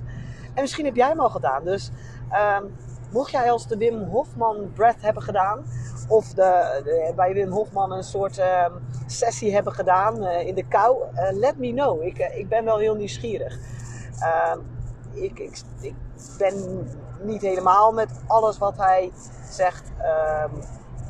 En 0.53 0.61
misschien 0.61 0.85
heb 0.85 0.95
jij 0.95 1.07
hem 1.07 1.19
al 1.19 1.29
gedaan. 1.29 1.63
Dus 1.63 1.91
um, 2.59 2.75
mocht 3.11 3.31
jij 3.31 3.51
als 3.51 3.67
de 3.67 3.77
Wim 3.77 4.03
Hofman 4.03 4.71
Breath 4.73 5.01
hebben 5.01 5.23
gedaan, 5.23 5.65
of 6.07 6.27
de, 6.27 7.11
bij 7.15 7.33
Wim 7.33 7.51
Hofman 7.51 7.91
een 7.91 8.03
soort 8.03 8.37
um, 8.37 8.87
sessie 9.05 9.53
hebben 9.53 9.73
gedaan 9.73 10.23
uh, 10.23 10.47
in 10.47 10.55
de 10.55 10.67
kou, 10.67 11.03
let 11.31 11.57
me 11.57 11.71
know. 11.71 12.03
Ik, 12.03 12.17
ik 12.17 12.49
ben 12.49 12.65
wel 12.65 12.77
heel 12.77 12.95
nieuwsgierig. 12.95 13.57
Um, 14.53 14.65
ik, 15.13 15.39
ik, 15.39 15.61
ik, 15.81 15.95
ben 16.37 16.87
niet 17.21 17.41
helemaal 17.41 17.91
met 17.91 18.09
alles 18.27 18.57
wat 18.57 18.77
hij 18.77 19.11
zegt 19.49 19.91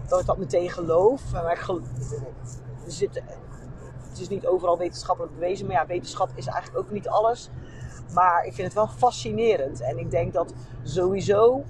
dat 0.08 0.20
ik 0.20 0.26
dat 0.26 0.38
meteen 0.38 0.70
geloof. 0.70 1.22
Maar 1.32 1.52
ik 1.52 1.58
geloof, 1.58 1.82
zit, 2.88 3.22
het 4.10 4.20
is 4.20 4.30
niet 4.30 4.48
overal 4.48 4.78
wetenschappelijk 4.78 5.34
bewezen, 5.34 5.65
maar 5.65 5.76
ja, 5.76 5.86
wetenschap 5.86 6.30
is 6.36 6.48
eigenlijk 6.48 6.86
ook 6.86 6.91
niet 6.91 7.08
alles. 7.08 7.50
Maar 8.13 8.46
ik 8.46 8.54
vind 8.54 8.67
het 8.67 8.74
wel 8.74 8.88
fascinerend. 8.88 9.82
En 9.82 9.98
ik 9.98 10.12
denk 10.12 10.34
dat 10.34 10.54
sowieso 10.84 11.63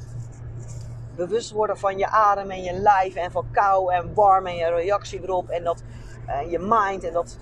bewust 1.15 1.52
worden 1.52 1.78
van 1.78 1.97
je 1.97 2.08
adem 2.08 2.50
en 2.50 2.63
je 2.63 2.73
lijf 2.73 3.15
en 3.15 3.32
van 3.32 3.45
kou 3.52 3.93
en 3.93 4.13
warm 4.13 4.45
en 4.45 4.56
je 4.56 4.65
reactie 4.65 5.21
erop 5.21 5.50
en 5.50 5.63
dat 5.63 5.84
uh, 6.28 6.52
je 6.52 6.60
mind 6.60 7.04
en 7.04 7.13
dat 7.13 7.38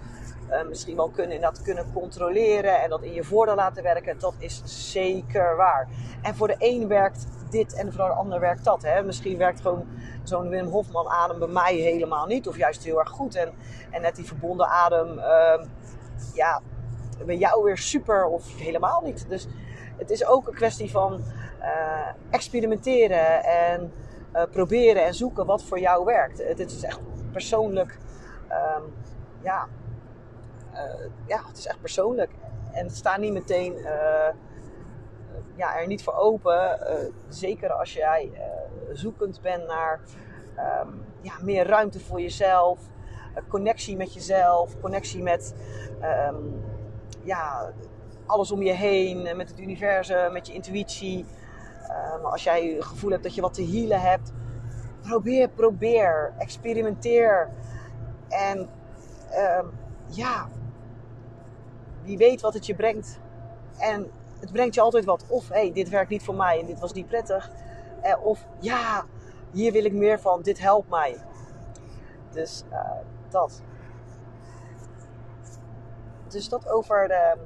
uh, 0.50 0.68
misschien 0.68 0.96
wel 0.96 1.10
kunnen, 1.10 1.42
dat 1.42 1.62
kunnen 1.62 1.92
controleren 1.94 2.82
en 2.82 2.90
dat 2.90 3.02
in 3.02 3.14
je 3.14 3.24
voordeel 3.24 3.56
laten 3.56 3.84
werken, 3.84 4.20
dat 4.20 4.34
is 4.38 4.62
zeker 4.92 5.56
waar. 5.56 5.88
En 6.22 6.36
voor 6.36 6.48
de 6.48 6.56
een 6.58 6.88
werkt 6.88 7.28
dit 7.50 7.74
en 7.74 7.94
voor 7.94 8.06
de 8.06 8.14
ander 8.14 8.40
werkt 8.40 8.64
dat. 8.64 8.82
Hè? 8.82 9.04
Misschien 9.04 9.38
werkt 9.38 9.62
gewoon 9.62 9.88
zo'n 10.24 10.50
Wim 10.50 10.68
Hofman 10.68 11.08
adem 11.08 11.40
bij 11.40 11.48
mij 11.48 11.76
helemaal 11.76 12.26
niet. 12.26 12.48
Of 12.48 12.58
juist 12.58 12.84
heel 12.84 13.00
erg 13.00 13.10
goed. 13.10 13.36
En, 13.36 13.54
en 13.92 14.02
net 14.02 14.16
die 14.16 14.26
verbonden 14.26 14.68
adem, 14.68 15.18
uh, 15.18 15.66
ja, 16.34 16.62
bij 17.26 17.38
jou 17.38 17.64
weer 17.64 17.78
super 17.78 18.26
of 18.26 18.58
helemaal 18.58 19.02
niet. 19.02 19.26
Dus 19.30 19.48
het 19.98 20.10
is 20.10 20.26
ook 20.26 20.48
een 20.48 20.54
kwestie 20.54 20.92
van 20.92 21.24
uh, 21.62 22.08
experimenteren 22.30 23.44
en 23.44 23.94
uh, 24.34 24.44
proberen 24.52 25.06
en 25.06 25.14
zoeken 25.14 25.46
wat 25.46 25.64
voor 25.64 25.80
jou 25.80 26.06
werkt. 26.06 26.38
Het, 26.38 26.60
is 26.60 26.84
echt 26.84 27.00
persoonlijk, 27.32 27.98
um, 28.50 28.94
ja, 29.42 29.68
ja, 31.26 31.42
het 31.48 31.58
is 31.58 31.66
echt 31.66 31.82
persoonlijk. 31.82 32.32
En 32.72 32.90
sta 32.90 33.18
niet 33.18 33.34
meteen 33.34 33.74
ja, 35.56 35.80
er 35.80 35.88
niet 35.88 36.04
voor 36.04 36.14
open. 36.14 36.80
Zeker 37.28 37.72
als 37.72 37.94
jij 37.94 38.32
zoekend 38.94 39.42
bent 39.42 39.68
naar 39.68 40.00
um, 40.84 41.04
ja, 41.22 41.34
meer 41.42 41.68
ruimte 41.68 42.00
voor 42.00 42.22
jezelf, 42.22 42.80
connectie 43.48 43.98
met 43.98 44.14
jezelf, 44.14 44.80
connectie 44.82 45.24
met 45.24 45.56
ehm, 46.02 46.36
ja, 47.24 47.74
alles 48.26 48.52
om 48.52 48.62
je 48.62 48.72
heen, 48.72 49.38
met 49.38 49.50
het 49.50 49.60
universum, 49.60 50.32
met 50.32 50.48
je 50.48 50.54
intuïtie. 50.54 51.26
Als 52.24 52.44
jij 52.44 52.68
het 52.68 52.86
gevoel 52.86 53.12
hebt 53.12 53.24
dat 53.24 53.36
je 53.36 53.42
wat 53.42 53.54
te 53.54 53.66
healen 53.66 54.02
hebt, 54.02 54.32
probeer, 55.02 55.50
probeer, 55.50 56.34
experimenteer. 56.38 57.50
En 58.30 58.60
um, 58.60 59.72
ja, 60.08 60.48
wie 62.06 62.18
weet 62.18 62.42
wat 62.42 62.54
het 62.54 62.66
je 62.66 62.76
brengt. 62.76 63.20
En 63.78 64.12
het 64.40 64.52
brengt 64.52 64.76
je 64.76 64.82
altijd 64.82 65.06
wat. 65.06 65.26
Of 65.28 65.50
hé, 65.50 65.60
hey, 65.60 65.72
dit 65.74 65.90
werkt 65.90 66.10
niet 66.10 66.24
voor 66.24 66.36
mij 66.36 66.60
en 66.60 66.66
dit 66.66 66.80
was 66.80 66.94
niet 66.94 67.08
prettig. 67.08 67.50
Eh, 68.02 68.26
of 68.26 68.46
ja, 68.60 69.06
hier 69.52 69.72
wil 69.72 69.86
ik 69.86 69.94
meer 69.94 70.20
van, 70.20 70.42
dit 70.42 70.60
helpt 70.60 70.90
mij. 70.90 71.18
Dus 72.32 72.64
uh, 72.72 72.92
dat. 73.30 73.62
Dus 76.28 76.50
dat 76.50 76.70
over 76.70 77.08
de, 77.08 77.38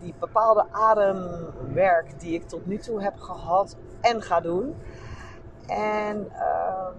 die 0.00 0.14
bepaalde 0.18 0.66
ademwerk 0.70 2.20
die 2.20 2.34
ik 2.34 2.48
tot 2.48 2.66
nu 2.66 2.78
toe 2.78 3.02
heb 3.02 3.18
gehad 3.18 3.76
en 4.00 4.22
ga 4.22 4.40
doen. 4.40 4.74
En 5.66 6.16
um, 6.16 6.94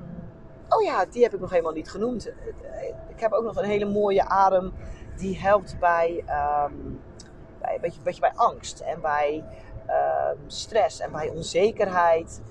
oh 0.70 0.84
ja, 0.84 1.06
die 1.06 1.24
heb 1.24 1.34
ik 1.34 1.40
nog 1.40 1.50
helemaal 1.50 1.74
niet 1.74 1.90
genoemd. 1.90 2.28
Ik 3.08 3.20
heb 3.20 3.32
ook 3.32 3.44
nog 3.44 3.56
een 3.56 3.66
hele 3.66 3.86
mooie 3.86 4.26
adem 4.26 4.74
die 5.18 5.40
helpt 5.40 5.80
bij, 5.80 6.24
um, 6.66 7.02
bij 7.60 7.92
bij 8.20 8.32
angst 8.36 8.80
en 8.80 9.02
bij 9.02 9.44
um, 9.88 10.40
stress 10.48 11.00
en 11.00 11.12
bij 11.12 11.30
onzekerheid. 11.30 12.42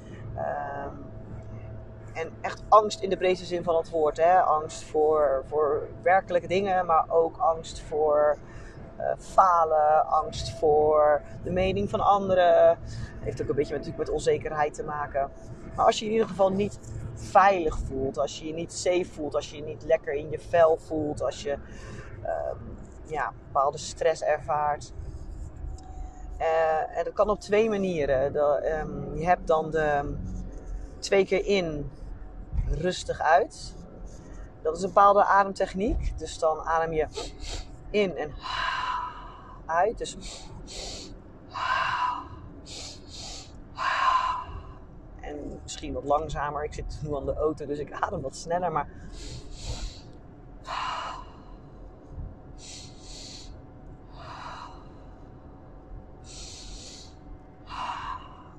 en 2.12 2.30
echt 2.40 2.62
angst 2.68 3.00
in 3.00 3.10
de 3.10 3.16
breedste 3.16 3.46
zin 3.46 3.62
van 3.62 3.76
het 3.76 3.90
woord. 3.90 4.16
Hè? 4.16 4.40
Angst 4.40 4.84
voor, 4.84 5.42
voor 5.46 5.88
werkelijke 6.02 6.48
dingen, 6.48 6.86
maar 6.86 7.04
ook 7.08 7.36
angst 7.36 7.80
voor 7.80 8.36
uh, 8.98 9.12
falen, 9.18 10.06
angst 10.06 10.58
voor 10.58 11.22
de 11.42 11.50
mening 11.50 11.90
van 11.90 12.00
anderen. 12.00 12.78
Heeft 13.20 13.42
ook 13.42 13.48
een 13.48 13.54
beetje 13.54 13.72
natuurlijk 13.72 13.98
met 13.98 14.10
onzekerheid 14.10 14.74
te 14.74 14.84
maken. 14.84 15.30
Maar 15.74 15.86
als 15.86 15.98
je 15.98 16.04
in 16.04 16.12
ieder 16.12 16.28
geval 16.28 16.50
niet 16.50 16.78
veilig 17.14 17.78
voelt, 17.78 18.18
als 18.18 18.38
je 18.38 18.46
je 18.46 18.54
niet 18.54 18.72
safe 18.72 19.04
voelt, 19.04 19.34
als 19.34 19.50
je 19.50 19.56
je 19.56 19.62
niet 19.62 19.84
lekker 19.84 20.12
in 20.12 20.30
je 20.30 20.38
vel 20.38 20.76
voelt, 20.76 21.22
als 21.22 21.42
je 21.42 21.58
um, 22.24 22.78
ja, 23.06 23.32
bepaalde 23.46 23.78
stress 23.78 24.22
ervaart. 24.22 24.92
Uh, 26.40 26.98
en 26.98 27.04
dat 27.04 27.12
kan 27.12 27.30
op 27.30 27.40
twee 27.40 27.68
manieren. 27.68 28.32
De, 28.32 28.78
um, 28.82 29.16
je 29.16 29.24
hebt 29.24 29.46
dan 29.46 29.70
de 29.70 30.14
twee 30.98 31.24
keer 31.24 31.46
in, 31.46 31.90
rustig 32.68 33.20
uit. 33.20 33.74
Dat 34.62 34.76
is 34.76 34.82
een 34.82 34.88
bepaalde 34.88 35.24
ademtechniek. 35.24 36.18
Dus 36.18 36.38
dan 36.38 36.60
adem 36.60 36.92
je 36.92 37.06
in 37.90 38.16
en 38.16 38.32
uit. 39.66 39.98
Dus 39.98 40.16
en 45.20 45.60
misschien 45.62 45.92
wat 45.92 46.04
langzamer. 46.04 46.64
Ik 46.64 46.74
zit 46.74 47.00
nu 47.02 47.14
aan 47.14 47.26
de 47.26 47.34
auto, 47.34 47.66
dus 47.66 47.78
ik 47.78 47.92
adem 47.92 48.20
wat 48.20 48.36
sneller. 48.36 48.72
Maar 48.72 48.88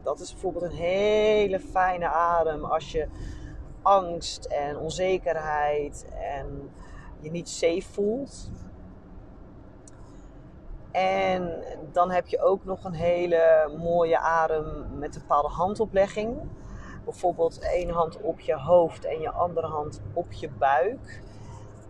dat 0.04 0.20
is 0.20 0.32
bijvoorbeeld 0.32 0.64
een 0.64 0.78
hele 0.78 1.60
fijne 1.60 2.08
adem 2.08 2.66
als 2.66 2.92
je 2.92 3.08
angst 3.82 4.46
en 4.46 4.78
onzekerheid 4.78 6.06
en 6.14 6.72
je 7.20 7.32
niet 7.32 7.50
safe 7.50 7.82
voelt. 7.92 8.52
En 10.92 11.64
dan 11.92 12.12
heb 12.12 12.28
je 12.28 12.42
ook 12.42 12.66
nog 12.66 12.84
een 12.84 12.94
hele 12.94 13.74
mooie 13.78 14.18
adem 14.18 14.98
met 14.98 15.16
een 15.16 15.22
bepaalde 15.22 15.48
handoplegging. 15.48 16.38
Bijvoorbeeld 17.04 17.60
één 17.60 17.90
hand 17.90 18.22
op 18.22 18.40
je 18.40 18.56
hoofd 18.56 19.06
en 19.06 19.20
je 19.20 19.32
andere 19.32 19.68
hand 19.68 20.02
op 20.14 20.32
je 20.32 20.50
buik 20.50 21.22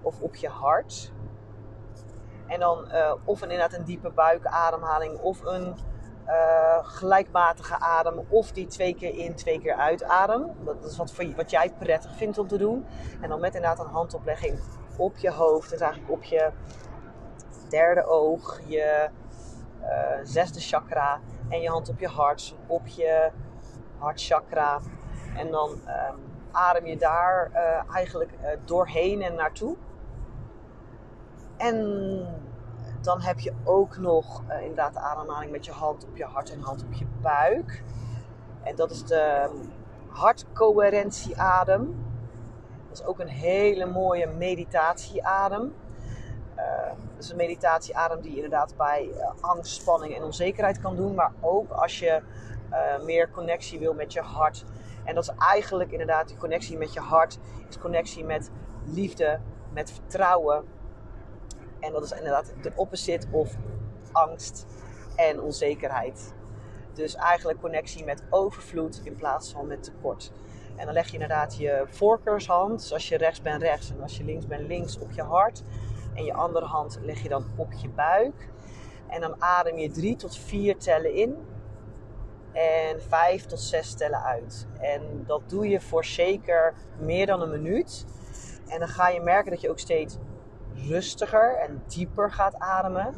of 0.01 0.21
op 0.21 0.35
je 0.35 0.49
hart. 0.49 1.11
En 2.47 2.59
dan 2.59 2.85
uh, 2.91 3.13
of 3.23 3.41
een, 3.41 3.51
inderdaad 3.51 3.79
een 3.79 3.85
diepe 3.85 4.09
buikademhaling 4.09 5.19
of 5.19 5.45
een 5.45 5.75
uh, 6.27 6.77
gelijkmatige 6.81 7.79
adem 7.79 8.25
of 8.29 8.51
die 8.51 8.67
twee 8.67 8.95
keer 8.95 9.17
in, 9.17 9.35
twee 9.35 9.59
keer 9.59 9.75
uit 9.75 10.03
adem. 10.03 10.51
Dat 10.65 10.83
is 10.83 10.97
wat, 10.97 11.13
wat 11.35 11.51
jij 11.51 11.73
prettig 11.79 12.15
vindt 12.15 12.37
om 12.37 12.47
te 12.47 12.57
doen. 12.57 12.85
En 13.21 13.29
dan 13.29 13.39
met 13.39 13.55
inderdaad 13.55 13.85
een 13.85 13.91
handoplegging 13.91 14.59
op 14.97 15.17
je 15.17 15.31
hoofd, 15.31 15.69
dus 15.69 15.79
eigenlijk 15.79 16.11
op 16.11 16.23
je 16.23 16.51
derde 17.69 18.05
oog, 18.05 18.61
je 18.65 19.09
uh, 19.81 19.87
zesde 20.23 20.59
chakra 20.59 21.19
en 21.49 21.61
je 21.61 21.69
hand 21.69 21.89
op 21.89 21.99
je 21.99 22.07
hart, 22.07 22.55
op 22.67 22.87
je 22.87 23.31
hartchakra. 23.97 24.79
En 25.37 25.51
dan 25.51 25.69
um, 25.69 26.19
adem 26.51 26.85
je 26.85 26.97
daar 26.97 27.49
uh, 27.53 27.95
eigenlijk 27.95 28.31
doorheen 28.65 29.21
en 29.21 29.35
naartoe. 29.35 29.75
En 31.57 32.27
dan 33.03 33.21
heb 33.21 33.39
je 33.39 33.53
ook 33.63 33.97
nog 33.97 34.41
inderdaad 34.61 34.93
de 34.93 34.99
ademhaling 34.99 35.51
met 35.51 35.65
je 35.65 35.71
hand 35.71 36.05
op 36.05 36.17
je 36.17 36.25
hart 36.25 36.51
en 36.51 36.61
hand 36.61 36.83
op 36.83 36.93
je 36.93 37.05
buik. 37.21 37.83
En 38.63 38.75
dat 38.75 38.91
is 38.91 39.03
de 39.03 39.49
um, 39.49 39.71
hartcoherentieadem. 40.07 42.05
Dat 42.89 42.99
is 42.99 43.05
ook 43.05 43.19
een 43.19 43.27
hele 43.27 43.85
mooie 43.85 44.27
meditatieadem. 44.27 45.73
Uh, 46.57 46.87
dat 46.87 47.23
is 47.23 47.29
een 47.29 47.37
meditatieadem 47.37 48.21
die 48.21 48.31
je 48.31 48.35
inderdaad 48.35 48.77
bij 48.77 49.09
uh, 49.13 49.31
angst, 49.41 49.73
spanning 49.73 50.15
en 50.15 50.23
onzekerheid 50.23 50.81
kan 50.81 50.95
doen. 50.95 51.13
Maar 51.13 51.31
ook 51.39 51.71
als 51.71 51.99
je 51.99 52.21
uh, 52.71 53.03
meer 53.03 53.31
connectie 53.31 53.79
wil 53.79 53.93
met 53.93 54.13
je 54.13 54.21
hart. 54.21 54.65
En 55.03 55.15
dat 55.15 55.23
is 55.23 55.31
eigenlijk 55.37 55.91
inderdaad 55.91 56.27
die 56.27 56.37
connectie 56.37 56.77
met 56.77 56.93
je 56.93 56.99
hart. 56.99 57.39
Is 57.69 57.79
connectie 57.79 58.23
met 58.25 58.51
liefde, 58.85 59.39
met 59.73 59.91
vertrouwen. 59.91 60.63
En 61.83 61.91
dat 61.91 62.03
is 62.03 62.11
inderdaad 62.11 62.53
de 62.61 62.71
opposite 62.75 63.27
of 63.31 63.55
angst 64.11 64.65
en 65.15 65.41
onzekerheid. 65.41 66.33
Dus 66.93 67.15
eigenlijk 67.15 67.59
connectie 67.59 68.03
met 68.03 68.23
overvloed 68.29 69.01
in 69.03 69.15
plaats 69.15 69.51
van 69.51 69.67
met 69.67 69.83
tekort. 69.83 70.31
En 70.75 70.85
dan 70.85 70.93
leg 70.93 71.07
je 71.07 71.13
inderdaad 71.13 71.57
je 71.57 71.85
voorkeurshand, 71.89 72.79
dus 72.79 72.93
als 72.93 73.09
je 73.09 73.17
rechts 73.17 73.41
bent 73.41 73.61
rechts 73.61 73.91
en 73.91 74.01
als 74.01 74.17
je 74.17 74.23
links 74.23 74.47
bent 74.47 74.67
links 74.67 74.99
op 74.99 75.11
je 75.11 75.21
hart. 75.21 75.63
En 76.13 76.23
je 76.23 76.33
andere 76.33 76.65
hand 76.65 76.99
leg 77.01 77.23
je 77.23 77.29
dan 77.29 77.45
op 77.55 77.73
je 77.73 77.89
buik. 77.89 78.49
En 79.07 79.21
dan 79.21 79.41
adem 79.41 79.77
je 79.77 79.91
drie 79.91 80.15
tot 80.15 80.37
vier 80.37 80.77
tellen 80.77 81.13
in. 81.13 81.35
En 82.51 83.01
vijf 83.01 83.45
tot 83.45 83.59
zes 83.59 83.93
tellen 83.93 84.23
uit. 84.23 84.67
En 84.79 85.23
dat 85.25 85.41
doe 85.49 85.67
je 85.67 85.81
voor 85.81 86.05
zeker 86.05 86.73
meer 86.99 87.25
dan 87.25 87.41
een 87.41 87.49
minuut. 87.49 88.05
En 88.67 88.79
dan 88.79 88.87
ga 88.87 89.09
je 89.09 89.21
merken 89.21 89.51
dat 89.51 89.61
je 89.61 89.69
ook 89.69 89.79
steeds 89.79 90.17
rustiger 90.75 91.57
en 91.57 91.83
dieper 91.87 92.31
gaat 92.31 92.59
ademen. 92.59 93.13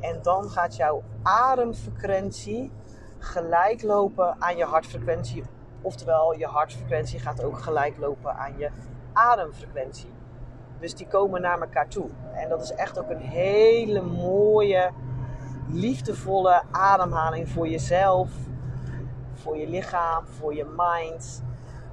En 0.00 0.18
dan 0.22 0.50
gaat 0.50 0.76
jouw 0.76 1.02
ademfrequentie 1.22 2.70
gelijk 3.18 3.82
lopen 3.82 4.36
aan 4.38 4.56
je 4.56 4.64
hartfrequentie. 4.64 5.44
Oftewel, 5.80 6.38
je 6.38 6.46
hartfrequentie 6.46 7.18
gaat 7.18 7.44
ook 7.44 7.58
gelijk 7.58 7.96
lopen 7.98 8.36
aan 8.36 8.58
je 8.58 8.70
ademfrequentie. 9.12 10.12
Dus 10.78 10.94
die 10.94 11.06
komen 11.06 11.40
naar 11.40 11.60
elkaar 11.60 11.88
toe. 11.88 12.08
En 12.34 12.48
dat 12.48 12.62
is 12.62 12.72
echt 12.72 12.98
ook 12.98 13.10
een 13.10 13.20
hele 13.20 14.00
mooie, 14.00 14.90
liefdevolle 15.68 16.62
ademhaling 16.70 17.48
voor 17.48 17.68
jezelf, 17.68 18.30
voor 19.34 19.56
je 19.56 19.68
lichaam, 19.68 20.26
voor 20.26 20.54
je 20.54 20.66
mind. 20.76 21.42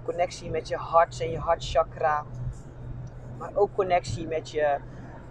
Connectie 0.03 0.49
met 0.49 0.67
je 0.67 0.75
hart 0.75 1.19
en 1.21 1.31
je 1.31 1.37
hartchakra. 1.37 2.25
Maar 3.39 3.51
ook 3.53 3.73
connectie 3.73 4.27
met 4.27 4.49
je 4.49 4.77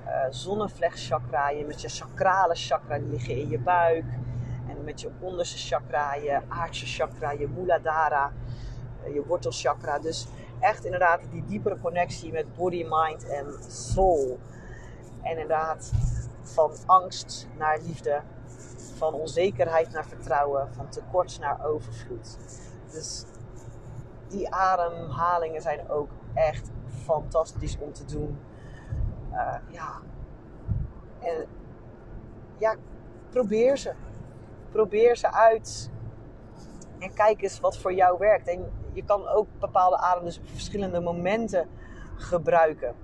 uh, 0.07 0.13
zonnevlechtchakra, 0.31 1.51
met 1.67 1.81
je 1.81 1.89
sacrale 1.89 2.55
chakra, 2.55 2.99
die 2.99 3.09
liggen 3.09 3.37
in 3.37 3.49
je 3.49 3.59
buik. 3.59 4.05
En 4.69 4.85
met 4.85 5.01
je 5.01 5.11
onderste 5.21 5.59
chakra, 5.59 6.15
je 6.15 6.41
aardse 6.49 6.87
chakra, 6.87 7.31
je 7.31 7.49
muladhara, 7.49 8.33
uh, 9.05 9.15
je 9.15 9.27
wortelchakra. 9.27 9.99
Dus 9.99 10.29
echt 10.61 10.85
inderdaad 10.85 11.21
die 11.31 11.45
diepere 11.45 11.79
connectie 11.81 12.33
met 12.33 12.57
body, 12.57 12.87
mind 12.89 13.29
en 13.29 13.55
soul. 13.67 14.39
En 15.23 15.31
inderdaad 15.31 15.93
van 16.43 16.73
angst 16.87 17.49
naar 17.57 17.79
liefde, 17.79 18.21
van 18.97 19.15
onzekerheid 19.15 19.93
naar 19.93 20.07
vertrouwen, 20.07 20.75
van 20.75 20.89
tekort 20.89 21.39
naar 21.41 21.65
overvloed. 21.67 22.39
Dus 22.91 23.25
die 24.29 24.51
ademhalingen 24.55 25.63
zijn 25.63 25.91
ook 25.91 26.11
echt 26.35 26.71
fantastisch 27.09 27.79
om 27.79 27.93
te 27.93 28.05
doen. 28.05 28.39
Uh, 29.33 29.57
ja. 29.71 30.01
En 31.21 31.47
ja, 32.59 32.75
probeer 33.31 33.77
ze. 33.77 33.93
Probeer 34.71 35.17
ze 35.17 35.33
uit. 35.33 35.91
En 36.99 37.15
kijk 37.15 37.43
eens 37.43 37.61
wat 37.61 37.79
voor 37.79 37.93
jou 37.93 38.19
werkt. 38.19 38.49
En 38.49 38.73
je 38.93 39.05
kan 39.05 39.29
ook 39.29 39.47
bepaalde 39.59 39.97
adem 39.97 40.25
dus 40.25 40.39
op 40.39 40.49
verschillende 40.49 41.01
momenten 41.01 41.69
gebruiken. 42.17 42.95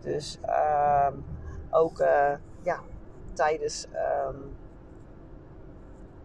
Dus 0.00 0.38
ehm, 0.42 1.14
ook 1.70 2.00
uh, 2.00 2.32
ja, 2.62 2.80
tijdens 3.32 3.86
um, 4.28 4.56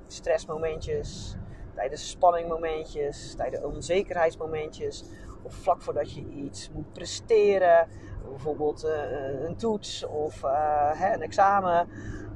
stressmomentjes, 0.07 1.37
tijdens 1.75 2.09
spanningmomentjes, 2.09 3.35
tijdens 3.35 3.63
onzekerheidsmomentjes. 3.63 5.03
Of 5.41 5.53
vlak 5.53 5.81
voordat 5.81 6.13
je 6.13 6.29
iets 6.29 6.69
moet 6.71 6.93
presteren. 6.93 7.87
Bijvoorbeeld 8.29 8.85
uh, 8.85 9.43
een 9.43 9.55
toets 9.55 10.05
of 10.05 10.43
uh, 10.43 10.91
hè, 10.93 11.13
een 11.13 11.21
examen. 11.21 11.87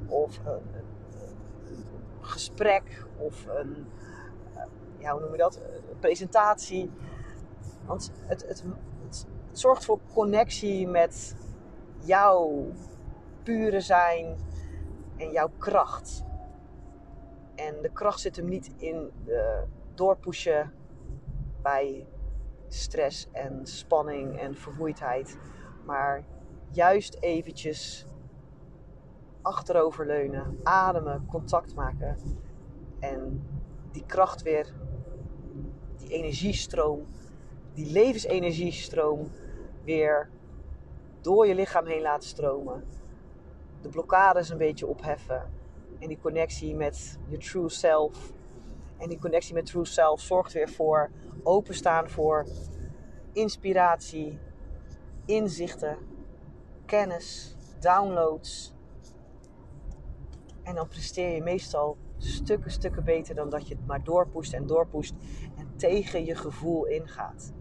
Of 0.06 0.38
een, 0.44 0.84
gesprek 2.20 3.06
of 3.16 3.46
een, 3.46 3.86
ja, 4.98 5.12
hoe 5.12 5.20
noem 5.20 5.30
je 5.30 5.36
dat? 5.36 5.60
Presentatie. 6.00 6.90
Want 7.84 8.12
het, 8.26 8.46
het, 8.48 8.64
zorgt 9.52 9.84
voor 9.84 9.98
connectie 10.14 10.88
met 10.88 11.36
jouw 11.98 12.72
pure 13.42 13.80
zijn 13.80 14.36
en 15.16 15.30
jouw 15.30 15.50
kracht. 15.58 16.24
En 17.54 17.74
de 17.82 17.90
kracht 17.92 18.20
zit 18.20 18.36
hem 18.36 18.48
niet 18.48 18.70
in 18.76 19.10
doorpushen 19.94 20.72
bij 21.62 22.06
stress 22.68 23.28
en 23.32 23.60
spanning 23.66 24.38
en 24.38 24.56
vermoeidheid. 24.56 25.38
Maar 25.84 26.24
juist 26.70 27.16
eventjes 27.20 28.06
achteroverleunen, 29.42 30.60
ademen, 30.62 31.26
contact 31.26 31.74
maken. 31.74 32.16
En 32.98 33.46
die 33.92 34.04
kracht 34.06 34.42
weer, 34.42 34.72
die 35.96 36.08
energiestroom, 36.08 37.06
die 37.74 37.92
levensenergiestroom 37.92 39.30
weer 39.84 40.28
door 41.20 41.46
je 41.46 41.54
lichaam 41.54 41.86
heen 41.86 42.02
laten 42.02 42.28
stromen. 42.28 42.84
De 43.80 43.88
blokkades 43.88 44.48
een 44.48 44.58
beetje 44.58 44.86
opheffen. 44.86 45.50
En 45.98 46.08
die 46.08 46.18
connectie 46.18 46.74
met 46.74 47.18
je 47.28 47.38
true 47.38 47.68
self. 47.68 48.32
En 48.98 49.08
die 49.08 49.18
connectie 49.18 49.54
met 49.54 49.66
true 49.66 49.84
self 49.84 50.20
zorgt 50.20 50.52
weer 50.52 50.68
voor 50.68 51.10
openstaan 51.42 52.08
voor 52.10 52.46
inspiratie, 53.32 54.38
inzichten, 55.24 55.98
kennis, 56.86 57.56
downloads. 57.80 58.74
En 60.62 60.74
dan 60.74 60.88
presteer 60.88 61.34
je 61.34 61.42
meestal 61.42 61.96
stukken, 62.16 62.70
stukken 62.70 63.04
beter 63.04 63.34
dan 63.34 63.50
dat 63.50 63.68
je 63.68 63.74
het 63.74 63.86
maar 63.86 64.04
doorpoest 64.04 64.52
en 64.52 64.66
doorpoest 64.66 65.14
en 65.56 65.76
tegen 65.76 66.24
je 66.24 66.34
gevoel 66.34 66.86
ingaat. 66.86 67.52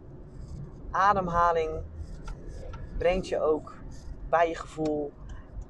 Ademhaling 0.91 1.81
brengt 2.97 3.27
je 3.27 3.39
ook 3.39 3.75
bij 4.29 4.49
je 4.49 4.55
gevoel 4.55 5.11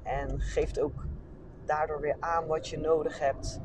en 0.02 0.40
geeft 0.40 0.80
ook 0.80 1.04
daardoor 1.64 2.00
weer 2.00 2.16
aan 2.20 2.46
wat 2.46 2.68
je 2.68 2.78
nodig 2.78 3.18
hebt. 3.18 3.60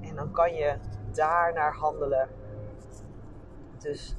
En 0.00 0.14
dan 0.14 0.30
kan 0.30 0.54
je 0.54 0.76
daarnaar 1.12 1.74
handelen. 1.74 2.28
Dus 3.78 4.14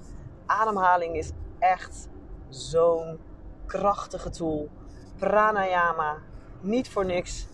ademhaling 0.45 1.15
is 1.15 1.31
echt 1.59 2.09
zo'n 2.49 3.19
krachtige 3.65 4.29
tool. 4.29 4.69
Pranayama, 5.17 6.17
niet 6.61 6.89
voor 6.89 7.05
niks. 7.05 7.47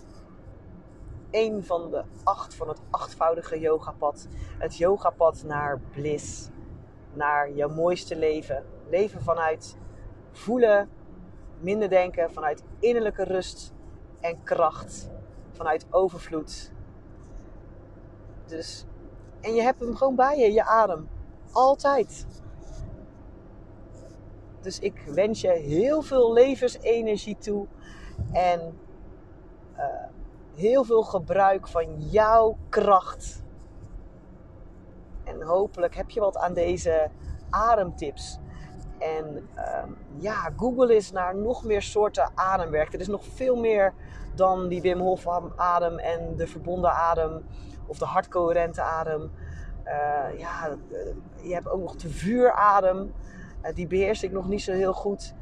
Een 1.32 1.66
van 1.66 1.92
de 1.92 2.04
acht 2.24 2.56
van 2.56 2.68
het 2.68 2.82
achtvoudige 2.90 3.60
yogapad. 3.60 4.28
Het 4.58 4.78
yogapad 4.78 5.44
naar 5.44 5.80
bliss. 5.92 6.50
Naar 7.14 7.52
jouw 7.52 7.70
mooiste 7.70 8.16
leven. 8.16 8.66
Leven 8.90 9.22
vanuit 9.22 9.78
voelen, 10.32 10.90
minder 11.60 11.90
denken, 11.90 12.32
vanuit 12.32 12.64
innerlijke 12.80 13.24
rust 13.24 13.74
en 14.20 14.44
kracht, 14.44 15.10
vanuit 15.52 15.86
overvloed. 15.90 16.72
Dus, 18.46 18.86
en 19.42 19.54
je 19.54 19.62
hebt 19.62 19.80
hem 19.80 19.96
gewoon 19.96 20.16
bij 20.16 20.40
je, 20.40 20.54
je 20.54 20.64
adem. 20.64 21.10
Altijd. 21.52 22.26
Dus 24.62 24.80
ik 24.80 25.04
wens 25.08 25.42
je 25.42 25.52
heel 25.52 26.02
veel 26.02 26.34
levensenergie 26.34 27.38
toe. 27.38 27.68
En 28.32 28.80
uh, 29.78 29.84
heel 30.56 30.84
veel 30.84 31.04
gebruik 31.04 31.68
van 31.68 32.02
jouw 32.02 32.58
kracht. 32.70 33.44
En 35.24 35.42
hopelijk 35.42 35.96
heb 35.96 36.10
je 36.10 36.20
wat 36.20 36.38
aan 36.38 36.54
deze 36.54 37.10
ademtips. 37.50 38.40
En 39.00 39.50
um, 39.84 39.98
ja, 40.18 40.52
Google 40.58 40.96
is 40.96 41.12
naar 41.12 41.36
nog 41.36 41.64
meer 41.64 41.82
soorten 41.82 42.32
ademwerk. 42.36 42.94
Er 42.94 43.00
is 43.00 43.08
nog 43.08 43.26
veel 43.26 43.56
meer 43.56 43.94
dan 44.36 44.68
die 44.68 44.82
Wim 44.82 45.00
Hof 45.00 45.28
adem 45.56 46.00
en 46.00 46.36
de 46.36 46.48
verbonden 46.48 46.92
adem 46.92 47.46
of 47.88 47.98
de 47.98 48.06
hartcoherente 48.06 48.82
adem. 48.82 49.32
Uh, 49.86 50.40
ja, 50.40 50.78
je 51.42 51.54
hebt 51.54 51.70
ook 51.70 51.82
nog 51.82 51.96
de 51.96 52.10
vuuradem. 52.10 53.14
Uh, 53.64 53.74
die 53.74 53.88
beheers 53.88 54.24
ik 54.24 54.32
nog 54.32 54.48
niet 54.48 54.62
zo 54.62 54.72
heel 54.72 54.94
goed. 54.94 55.34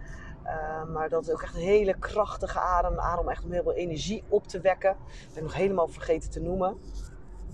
Maar 0.93 1.09
dat 1.09 1.23
is 1.23 1.31
ook 1.31 1.41
echt 1.41 1.55
een 1.55 1.61
hele 1.61 1.99
krachtige 1.99 2.59
adem. 2.59 2.99
Adem 2.99 3.29
echt 3.29 3.43
om 3.43 3.51
heel 3.51 3.63
veel 3.63 3.73
energie 3.73 4.23
op 4.29 4.47
te 4.47 4.61
wekken. 4.61 4.95
Dat 5.25 5.33
ben 5.33 5.43
nog 5.43 5.53
helemaal 5.53 5.87
vergeten 5.87 6.29
te 6.29 6.39
noemen. 6.39 6.77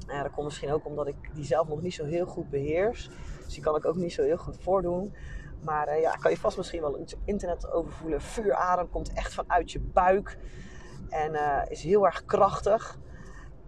Ja, 0.08 0.24
dat 0.24 0.32
komt 0.32 0.46
misschien 0.46 0.72
ook 0.72 0.86
omdat 0.86 1.08
ik 1.08 1.16
die 1.34 1.46
zelf 1.46 1.68
nog 1.68 1.82
niet 1.82 1.94
zo 1.94 2.06
heel 2.06 2.26
goed 2.26 2.50
beheers. 2.50 3.10
Dus 3.44 3.54
die 3.54 3.64
kan 3.64 3.76
ik 3.76 3.86
ook 3.86 3.96
niet 3.96 4.14
zo 4.14 4.24
heel 4.24 4.38
goed 4.38 4.58
voordoen. 4.60 5.14
Maar 5.64 5.88
uh, 5.88 6.02
ja, 6.02 6.12
kan 6.12 6.32
je 6.32 6.38
vast 6.38 6.58
misschien 6.58 6.82
wel 6.82 7.00
iets 7.00 7.14
op 7.14 7.22
internet 7.26 7.72
over 7.72 7.92
voelen. 7.92 8.22
Vuuradem 8.22 8.90
komt 8.90 9.14
echt 9.14 9.34
vanuit 9.34 9.72
je 9.72 9.80
buik. 9.80 10.38
En 11.10 11.36
is 11.70 11.84
heel 11.84 12.06
erg 12.06 12.26
krachtig. 12.26 13.00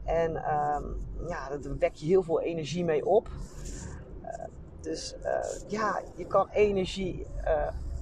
En 0.04 0.32
uh, 0.32 0.78
ja, 1.28 1.58
daar 1.58 1.78
wek 1.78 1.96
je 1.96 2.06
heel 2.06 2.24
veel 2.24 2.42
energie 2.42 2.86
mee 2.86 3.06
op. 3.06 3.30
Uh, 4.24 4.44
dus 4.82 5.16
ja, 5.68 6.02
je 6.16 6.26
kan 6.26 6.48
energie 6.50 7.26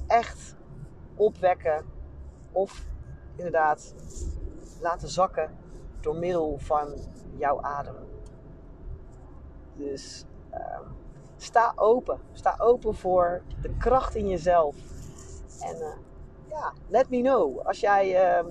echt 0.08 0.56
opwekken. 1.16 1.86
Of 2.52 2.86
inderdaad 3.36 3.93
laten 4.82 5.08
zakken 5.08 5.58
door 6.02 6.16
middel 6.16 6.58
van 6.58 6.93
jouw 7.38 7.62
adem. 7.62 7.95
Dus 9.76 10.26
ehm, 10.50 10.84
sta 11.38 11.74
open. 11.76 12.20
Sta 12.32 12.56
open 12.58 12.95
voor 12.95 13.41
de 13.62 13.78
kracht 13.78 14.16
in 14.16 14.28
jezelf. 14.28 14.76
En 15.60 15.78
ja, 16.50 16.74
let 16.88 17.10
me 17.10 17.22
know. 17.22 17.60
Als 17.60 17.80
jij 17.80 18.39
uh, 18.39 18.45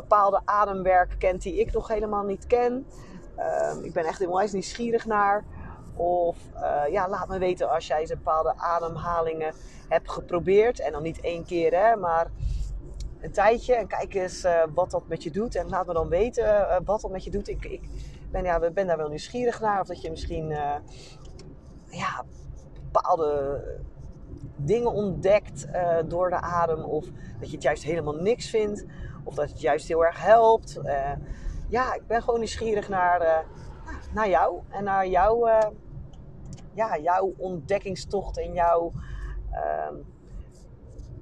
bepaalde 0.00 0.40
ademwerk 0.44 1.14
kent 1.18 1.42
die 1.42 1.60
ik 1.60 1.72
nog 1.72 1.88
helemaal 1.88 2.24
niet 2.24 2.46
ken. 2.46 2.86
Uh, 3.38 3.84
ik 3.84 3.92
ben 3.92 4.04
echt 4.04 4.18
helemaal 4.18 4.46
nieuwsgierig 4.52 5.06
naar. 5.06 5.44
Of 5.94 6.36
uh, 6.54 6.92
ja, 6.92 7.08
laat 7.08 7.28
me 7.28 7.38
weten 7.38 7.70
als 7.70 7.86
jij 7.86 8.06
bepaalde 8.08 8.54
ademhalingen 8.56 9.54
hebt 9.88 10.10
geprobeerd. 10.10 10.80
En 10.80 10.92
dan 10.92 11.02
niet 11.02 11.20
één 11.20 11.44
keer, 11.44 11.72
hè, 11.72 11.96
maar 11.96 12.30
een 13.20 13.32
tijdje. 13.32 13.74
En 13.74 13.86
kijk 13.86 14.14
eens 14.14 14.44
uh, 14.44 14.62
wat 14.74 14.90
dat 14.90 15.08
met 15.08 15.22
je 15.22 15.30
doet. 15.30 15.54
En 15.54 15.68
laat 15.68 15.86
me 15.86 15.92
dan 15.92 16.08
weten 16.08 16.44
uh, 16.44 16.76
wat 16.84 17.00
dat 17.00 17.10
met 17.10 17.24
je 17.24 17.30
doet. 17.30 17.48
Ik, 17.48 17.64
ik 17.64 17.88
ben, 18.30 18.44
ja, 18.44 18.70
ben 18.70 18.86
daar 18.86 18.96
wel 18.96 19.08
nieuwsgierig 19.08 19.60
naar. 19.60 19.80
Of 19.80 19.86
dat 19.86 20.02
je 20.02 20.10
misschien 20.10 20.48
ja, 21.86 22.24
bepaalde 22.92 23.62
dingen 24.56 24.92
ontdekt 24.92 25.66
door 26.06 26.30
de 26.30 26.40
adem. 26.40 26.84
Of 26.84 27.04
dat 27.40 27.48
je 27.48 27.54
het 27.54 27.62
juist 27.62 27.82
helemaal 27.82 28.14
niks 28.14 28.50
vindt. 28.50 28.84
Of 29.30 29.36
dat 29.36 29.48
het 29.48 29.60
juist 29.60 29.88
heel 29.88 30.04
erg 30.04 30.22
helpt. 30.22 30.78
Uh, 30.84 31.12
ja, 31.68 31.94
ik 31.94 32.06
ben 32.06 32.22
gewoon 32.22 32.38
nieuwsgierig 32.38 32.88
naar, 32.88 33.22
uh, 33.22 33.38
naar 34.12 34.28
jou. 34.28 34.60
En 34.68 34.84
naar 34.84 35.06
jouw, 35.06 35.48
ja, 36.74 36.98
jouw 36.98 37.34
ontdekkingstocht 37.36 38.38
en 38.38 38.52
jouw... 38.52 38.92
Ehm, 39.50 39.94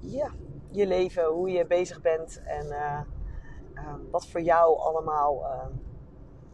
ja, 0.00 0.30
je 0.70 0.86
leven, 0.86 1.24
hoe 1.24 1.50
je 1.50 1.66
bezig 1.66 2.00
bent. 2.00 2.42
En 2.44 2.66
wat 4.11 4.26
voor 4.26 4.40
jou 4.40 4.78
allemaal 4.78 5.46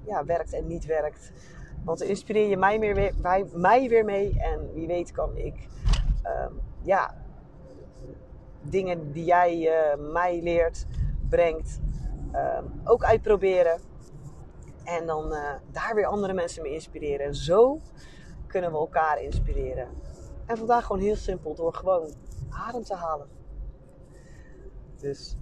ja, 0.05 0.25
werkt 0.25 0.53
en 0.53 0.67
niet 0.67 0.87
werkt. 0.87 1.33
Want 1.85 2.03
inspireer 2.03 2.49
je 2.49 2.57
mij, 2.57 2.79
meer 2.79 2.95
weer, 2.95 3.15
wij, 3.23 3.47
mij 3.53 3.89
weer 3.89 4.05
mee. 4.05 4.41
En 4.41 4.73
wie 4.73 4.87
weet 4.87 5.13
kan 5.13 5.37
ik 5.37 5.69
ja, 6.83 7.15
dingen 8.63 9.13
die 9.13 9.25
jij 9.25 9.71
mij 9.99 10.41
leert, 10.43 10.87
brengt, 11.29 11.81
um, 12.35 12.81
ook 12.85 13.05
uitproberen. 13.05 13.81
En 14.85 15.07
dan 15.07 15.33
uh, 15.33 15.55
daar 15.73 15.95
weer 15.95 16.07
andere 16.07 16.33
mensen 16.33 16.63
mee 16.63 16.73
inspireren. 16.73 17.27
En 17.27 17.35
zo 17.35 17.81
kunnen 18.47 18.73
we 18.73 18.77
elkaar 18.77 19.23
inspireren. 19.23 19.89
En 20.47 20.57
vandaag 20.57 20.87
gewoon 20.87 21.03
heel 21.03 21.17
simpel 21.17 21.55
door 21.55 21.75
gewoon 21.75 22.15
adem 22.51 22.83
te 22.83 22.95
halen. 22.95 23.29
Dus 24.97 25.37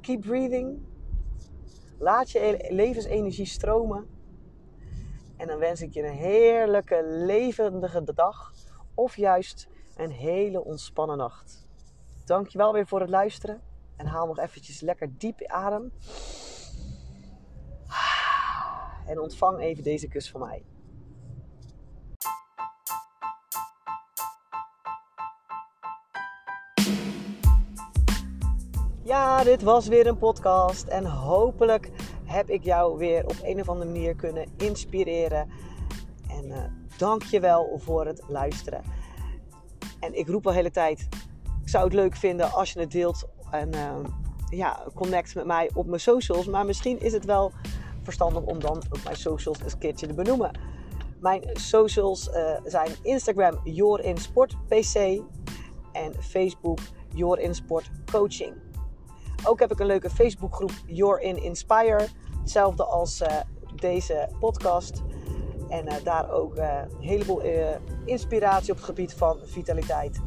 keep 0.00 0.20
breathing. 0.20 0.88
Laat 1.98 2.30
je 2.30 2.66
levensenergie 2.68 3.46
stromen. 3.46 4.08
En 5.36 5.46
dan 5.46 5.58
wens 5.58 5.82
ik 5.82 5.92
je 5.92 6.02
een 6.02 6.14
heerlijke, 6.14 7.02
levendige 7.04 8.14
dag. 8.14 8.52
of 8.94 9.16
juist 9.16 9.68
een 9.96 10.10
hele 10.10 10.64
ontspannen 10.64 11.16
nacht. 11.16 11.68
Dankjewel 12.24 12.72
weer 12.72 12.86
voor 12.86 13.00
het 13.00 13.10
luisteren 13.10 13.62
en 14.00 14.06
haal 14.06 14.26
nog 14.26 14.38
eventjes 14.38 14.80
lekker 14.80 15.18
diep 15.18 15.46
adem. 15.46 15.92
En 19.06 19.20
ontvang 19.20 19.58
even 19.58 19.82
deze 19.82 20.08
kus 20.08 20.30
van 20.30 20.40
mij. 20.40 20.64
Ja, 29.02 29.44
dit 29.44 29.62
was 29.62 29.86
weer 29.86 30.06
een 30.06 30.18
podcast 30.18 30.86
en 30.86 31.04
hopelijk 31.04 31.90
heb 32.24 32.50
ik 32.50 32.64
jou 32.64 32.98
weer 32.98 33.24
op 33.24 33.36
een 33.42 33.60
of 33.60 33.68
andere 33.68 33.90
manier 33.90 34.14
kunnen 34.14 34.46
inspireren. 34.56 35.50
En 36.28 36.44
uh, 36.48 36.58
dank 36.96 37.22
je 37.22 37.40
wel 37.40 37.78
voor 37.78 38.06
het 38.06 38.22
luisteren. 38.28 38.82
En 40.00 40.18
ik 40.18 40.28
roep 40.28 40.46
al 40.46 40.50
de 40.50 40.56
hele 40.56 40.70
tijd, 40.70 41.08
ik 41.62 41.68
zou 41.68 41.84
het 41.84 41.92
leuk 41.92 42.16
vinden 42.16 42.52
als 42.52 42.72
je 42.72 42.80
het 42.80 42.90
deelt 42.90 43.28
en 43.50 43.74
uh, 43.74 43.94
ja, 44.50 44.86
connect 44.94 45.34
met 45.34 45.46
mij 45.46 45.70
op 45.74 45.86
mijn 45.86 46.00
socials. 46.00 46.46
Maar 46.46 46.66
misschien 46.66 47.00
is 47.00 47.12
het 47.12 47.24
wel 47.24 47.52
verstandig 48.02 48.42
om 48.42 48.60
dan 48.60 48.76
ook 48.76 49.04
mijn 49.04 49.16
socials 49.16 49.58
een 49.60 49.78
keertje 49.78 50.06
te 50.06 50.14
benoemen. 50.14 50.50
Mijn 51.20 51.42
socials 51.52 52.28
uh, 52.28 52.60
zijn 52.64 52.90
Instagram 53.02 53.60
JorinSportPC 53.64 55.22
en 55.92 56.14
Facebook 56.20 56.78
Jorinsport 57.14 57.90
Coaching. 58.12 58.54
Ook 59.44 59.60
heb 59.60 59.72
ik 59.72 59.78
een 59.78 59.86
leuke 59.86 60.10
Facebookgroep 60.10 60.72
Your 60.86 61.20
in 61.20 61.42
Inspire. 61.42 62.06
Hetzelfde 62.40 62.84
als 62.84 63.20
uh, 63.20 63.28
deze 63.74 64.28
podcast. 64.40 65.02
En 65.68 65.86
uh, 65.86 65.94
daar 66.04 66.30
ook 66.30 66.56
een 66.56 66.88
heleboel 67.00 67.42
inspiratie 68.04 68.70
op 68.70 68.76
het 68.76 68.86
gebied 68.86 69.14
van 69.14 69.38
vitaliteit. 69.44 70.20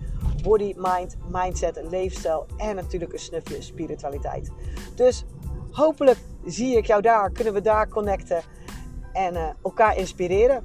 Body, 0.43 0.73
mind, 0.77 1.15
mindset, 1.31 1.81
leefstijl 1.89 2.45
en 2.57 2.75
natuurlijk 2.75 3.13
een 3.13 3.19
snufje 3.19 3.61
spiritualiteit. 3.61 4.51
Dus 4.95 5.25
hopelijk 5.71 6.17
zie 6.45 6.77
ik 6.77 6.85
jou 6.85 7.01
daar, 7.01 7.31
kunnen 7.31 7.53
we 7.53 7.61
daar 7.61 7.87
connecten 7.87 8.41
en 9.13 9.55
elkaar 9.63 9.97
inspireren. 9.97 10.63